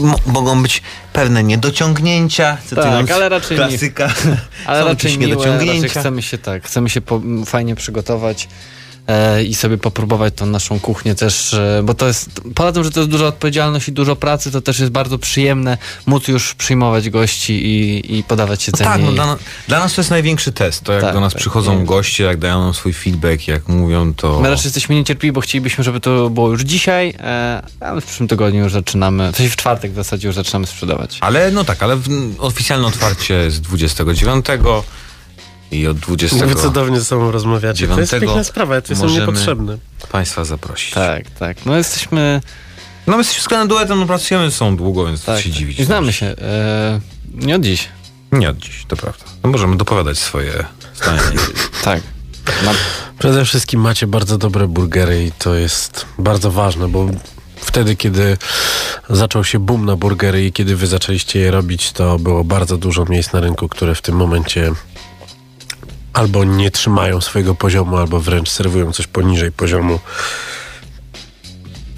m- 0.00 0.14
mogą 0.32 0.62
być 0.62 0.82
pewne 1.12 1.44
niedociągnięcia. 1.44 2.56
cytując 2.66 3.08
Tak, 3.08 3.16
ale 3.16 3.28
raczej 3.28 3.56
klasyka. 3.56 4.06
Nie, 4.06 4.36
ale 4.66 4.84
raczej 4.84 5.18
miłe, 5.18 5.34
raczej 5.34 5.50
niedociągnięcia. 5.52 6.00
chcemy 6.00 6.22
się 6.22 6.38
tak, 6.38 6.64
chcemy 6.66 6.90
się 6.90 7.00
po, 7.00 7.20
fajnie 7.46 7.74
przygotować 7.74 8.48
i 9.48 9.54
sobie 9.54 9.78
popróbować 9.78 10.34
tą 10.34 10.46
naszą 10.46 10.80
kuchnię 10.80 11.14
też, 11.14 11.54
e, 11.54 11.82
bo 11.84 11.94
to 11.94 12.06
jest, 12.06 12.30
poza 12.54 12.72
tym, 12.72 12.84
że 12.84 12.90
to 12.90 13.00
jest 13.00 13.10
duża 13.10 13.26
odpowiedzialność 13.26 13.88
i 13.88 13.92
dużo 13.92 14.16
pracy, 14.16 14.50
to 14.50 14.60
też 14.60 14.78
jest 14.78 14.92
bardzo 14.92 15.18
przyjemne 15.18 15.78
móc 16.06 16.28
już 16.28 16.54
przyjmować 16.54 17.10
gości 17.10 17.52
i, 17.52 18.18
i 18.18 18.24
podawać 18.24 18.66
jedzenie. 18.66 18.90
Tak, 18.90 19.00
no 19.02 19.12
dla, 19.12 19.36
dla 19.68 19.78
nas 19.78 19.94
to 19.94 20.00
jest 20.00 20.10
największy 20.10 20.52
test. 20.52 20.84
To 20.84 20.92
jak 20.92 21.02
Tak, 21.02 21.14
do 21.14 21.20
nas 21.20 21.32
tak, 21.32 21.40
przychodzą 21.40 21.78
nie. 21.78 21.84
goście, 21.84 22.24
jak 22.24 22.38
dają 22.38 22.64
nam 22.64 22.74
swój 22.74 22.92
feedback, 22.92 23.48
jak 23.48 23.68
mówią, 23.68 24.14
to... 24.14 24.40
My 24.40 24.50
raczej 24.50 24.64
jesteśmy 24.64 24.94
niecierpliwi, 24.94 25.32
bo 25.32 25.40
chcielibyśmy, 25.40 25.84
żeby 25.84 26.00
to 26.00 26.30
było 26.30 26.50
już 26.50 26.62
dzisiaj, 26.62 27.14
e, 27.20 27.62
ale 27.80 28.00
w 28.00 28.04
przyszłym 28.04 28.28
tygodniu 28.28 28.62
już 28.62 28.72
zaczynamy, 28.72 29.32
w 29.32 29.56
czwartek 29.56 29.92
w 29.92 29.94
zasadzie 29.94 30.28
już 30.28 30.34
zaczynamy 30.34 30.66
sprzedawać. 30.66 31.18
Ale 31.20 31.50
no 31.50 31.64
tak, 31.64 31.82
ale 31.82 31.96
w, 31.96 32.34
oficjalne 32.38 32.86
otwarcie 32.86 33.34
jest 33.34 33.60
29 33.60 34.46
i 35.72 35.86
od 35.86 35.98
20 35.98 36.46
Wy 36.46 36.54
cudownie 36.54 36.98
ze 36.98 37.04
sobą 37.04 37.30
rozmawiacie. 37.30 37.88
To 37.88 38.00
jest 38.00 38.12
9 38.12 38.26
piękna 38.26 38.44
sprawa, 38.44 38.74
ja 38.74 38.80
tu 38.80 38.92
jestem 38.92 39.10
niepotrzebny. 39.10 39.78
Państwa 40.12 40.44
zaprosić. 40.44 40.94
Tak, 40.94 41.30
tak. 41.30 41.66
No 41.66 41.76
jesteśmy... 41.76 42.40
No 43.06 43.12
my 43.12 43.20
jesteśmy 43.20 43.40
względem 43.40 43.68
duetem, 43.68 44.00
no 44.00 44.06
pracujemy 44.06 44.50
ze 44.50 44.56
sobą 44.56 44.76
długo, 44.76 45.06
więc 45.06 45.24
Tak, 45.24 45.40
się 45.40 45.48
tak. 45.48 45.58
dziwić. 45.58 45.80
I 45.80 45.84
znamy 45.84 46.12
się. 46.12 46.26
E, 46.26 47.00
nie 47.34 47.56
od 47.56 47.62
dziś. 47.62 47.88
Nie 48.32 48.50
od 48.50 48.58
dziś, 48.58 48.84
to 48.88 48.96
prawda. 48.96 49.24
No 49.44 49.50
możemy 49.50 49.76
dopowiadać 49.76 50.18
swoje 50.18 50.64
zdania. 50.94 51.22
tak. 51.84 52.00
Przede 53.18 53.44
wszystkim 53.44 53.80
macie 53.80 54.06
bardzo 54.06 54.38
dobre 54.38 54.68
burgery 54.68 55.24
i 55.24 55.32
to 55.32 55.54
jest 55.54 56.06
bardzo 56.18 56.50
ważne, 56.50 56.88
bo 56.88 57.06
wtedy, 57.56 57.96
kiedy 57.96 58.36
zaczął 59.10 59.44
się 59.44 59.58
boom 59.58 59.84
na 59.84 59.96
burgery 59.96 60.44
i 60.46 60.52
kiedy 60.52 60.76
wy 60.76 60.86
zaczęliście 60.86 61.38
je 61.38 61.50
robić, 61.50 61.92
to 61.92 62.18
było 62.18 62.44
bardzo 62.44 62.76
dużo 62.76 63.04
miejsc 63.04 63.32
na 63.32 63.40
rynku, 63.40 63.68
które 63.68 63.94
w 63.94 64.02
tym 64.02 64.16
momencie 64.16 64.72
albo 66.12 66.44
nie 66.44 66.70
trzymają 66.70 67.20
swojego 67.20 67.54
poziomu, 67.54 67.96
albo 67.96 68.20
wręcz 68.20 68.50
serwują 68.50 68.92
coś 68.92 69.06
poniżej 69.06 69.52
poziomu. 69.52 70.00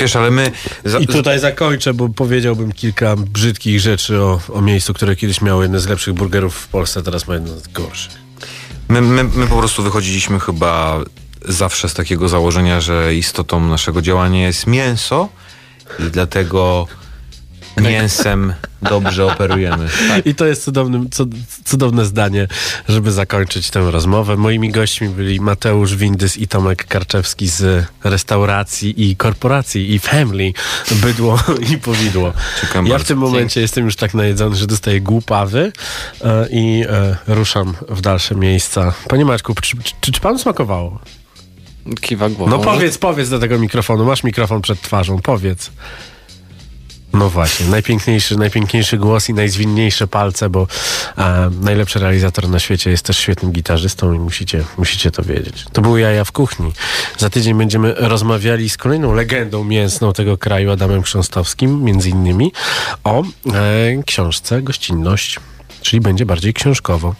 Wiesz, 0.01 0.17
ale 0.17 0.31
my... 0.31 0.53
Za, 0.85 0.99
I 0.99 1.07
tutaj 1.07 1.41
zakończę, 1.41 1.95
bo 1.95 2.09
powiedziałbym 2.09 2.73
kilka 2.73 3.17
brzydkich 3.17 3.81
rzeczy 3.81 4.21
o, 4.21 4.41
o 4.53 4.61
miejscu, 4.61 4.95
które 4.95 5.17
kiedyś 5.17 5.41
miało 5.41 5.63
jedne 5.63 5.81
z 5.81 5.87
lepszych 5.87 6.15
burgerów 6.15 6.55
w 6.55 6.69
Polsce, 6.69 7.03
teraz 7.03 7.29
ma 7.29 7.35
jedno 7.35 7.61
z 7.61 7.69
gorszych. 7.69 8.13
My, 8.89 9.01
my, 9.01 9.25
my 9.25 9.47
po 9.47 9.59
prostu 9.59 9.83
wychodziliśmy 9.83 10.41
chyba 10.41 11.01
zawsze 11.49 11.89
z 11.89 11.95
takiego 11.95 12.29
założenia, 12.29 12.81
że 12.81 13.15
istotą 13.15 13.61
naszego 13.61 14.03
działania 14.03 14.47
jest 14.47 14.67
mięso 14.67 15.29
i 15.99 16.03
dlatego 16.03 16.87
mięsem 17.81 18.55
dobrze 18.83 19.27
operujemy. 19.27 19.89
I 20.25 20.35
to 20.35 20.47
jest 20.47 20.65
cudownym, 20.65 21.09
cudowne 21.65 22.05
zdanie, 22.05 22.49
żeby 22.89 23.13
zakończyć 23.13 23.71
tę 23.71 23.91
rozmowę. 23.91 24.37
Moimi 24.37 24.71
gośćmi 24.71 25.09
byli 25.09 25.41
Mateusz 25.41 25.97
Windys 25.97 26.37
i 26.37 26.49
Tomek 26.49 26.85
Karczewski 26.87 27.49
z 27.49 27.87
restauracji 28.05 29.11
i 29.11 29.17
korporacji 29.17 29.95
i 29.95 29.99
family 29.99 30.53
Bydło 30.91 31.39
i 31.73 31.79
Powidło. 31.79 32.33
Czekam 32.61 32.87
ja 32.87 32.91
bardzo. 32.91 33.05
w 33.05 33.09
tym 33.09 33.19
momencie 33.19 33.61
jestem 33.61 33.85
już 33.85 33.97
tak 33.97 34.15
najedzony, 34.15 34.57
że 34.57 34.67
dostaję 34.67 35.01
głupawy 35.01 35.73
e, 36.25 36.49
i 36.51 36.85
e, 36.89 37.17
ruszam 37.27 37.75
w 37.89 38.01
dalsze 38.01 38.35
miejsca. 38.35 38.93
Panie 39.09 39.25
Maćku, 39.25 39.55
czy, 39.55 39.77
czy, 40.01 40.13
czy 40.13 40.21
panu 40.21 40.39
smakowało? 40.39 41.01
Kiwa 42.01 42.29
głową. 42.29 42.51
No 42.51 42.59
powiedz, 42.59 42.99
powiedz 42.99 43.29
do 43.31 43.39
tego 43.39 43.59
mikrofonu. 43.59 44.05
Masz 44.05 44.25
mikrofon 44.25 44.63
przed 44.63 44.81
twarzą, 44.81 45.21
powiedz. 45.23 45.71
No 47.15 47.31
właśnie, 47.31 47.67
najpiękniejszy, 47.67 48.37
najpiękniejszy 48.37 48.99
głos 48.99 49.29
i 49.29 49.35
najzwinniejsze 49.35 50.07
palce, 50.07 50.51
bo 50.51 50.67
e, 51.19 51.51
najlepszy 51.61 51.99
realizator 51.99 52.49
na 52.49 52.59
świecie 52.59 52.91
jest 52.91 53.05
też 53.05 53.19
świetnym 53.19 53.53
gitarzystą 53.53 54.13
i 54.13 54.19
musicie, 54.19 54.65
musicie 54.79 55.11
to 55.11 55.23
wiedzieć. 55.23 55.65
To 55.73 55.83
były 55.83 56.01
Jaja 56.01 56.25
w 56.25 56.33
kuchni. 56.33 56.73
Za 57.19 57.31
tydzień 57.31 57.59
będziemy 57.59 57.95
rozmawiali 57.97 58.71
z 58.71 58.77
kolejną 58.77 59.15
legendą 59.15 59.65
mięsną 59.65 60.13
tego 60.13 60.39
kraju, 60.39 60.71
Adamem 60.71 61.03
Chrząstowskim, 61.03 61.85
między 61.85 62.11
innymi 62.11 62.53
o 63.05 63.23
e, 63.23 63.25
książce 64.07 64.63
Gościnność. 64.63 65.41
Czyli 65.85 66.01
będzie 66.01 66.27
bardziej 66.27 66.55
książkowo. 66.55 67.15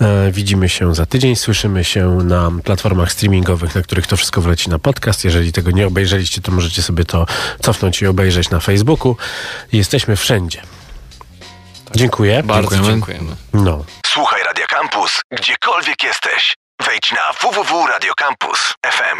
E, 0.00 0.30
widzimy 0.30 0.68
się 0.68 0.94
za 0.94 1.06
tydzień, 1.06 1.36
słyszymy 1.36 1.84
się 1.84 2.18
na 2.24 2.50
platformach 2.64 3.12
streamingowych, 3.12 3.74
na 3.74 3.82
których 3.82 4.06
to 4.06 4.16
wszystko 4.16 4.40
wleci 4.40 4.70
na 4.70 4.78
podcast. 4.78 5.24
Jeżeli 5.24 5.52
tego 5.52 5.70
nie 5.70 5.86
obejrzeliście, 5.86 6.40
to 6.40 6.52
możecie 6.52 6.82
sobie 6.82 7.04
to 7.04 7.26
cofnąć 7.60 8.02
i 8.02 8.06
obejrzeć 8.06 8.50
na 8.50 8.60
Facebooku. 8.60 9.16
Jesteśmy 9.72 10.16
wszędzie. 10.16 10.62
Dziękuję. 11.94 12.42
Bardzo 12.42 12.82
dziękujemy. 12.82 13.36
No. 13.52 13.84
Słuchaj 14.06 14.42
Radio 14.42 14.66
Campus, 14.66 15.20
gdziekolwiek 15.30 16.02
jesteś. 16.02 16.54
Wejdź 16.86 17.12
na 17.12 17.32
www.radiocampus.fm. 17.42 19.18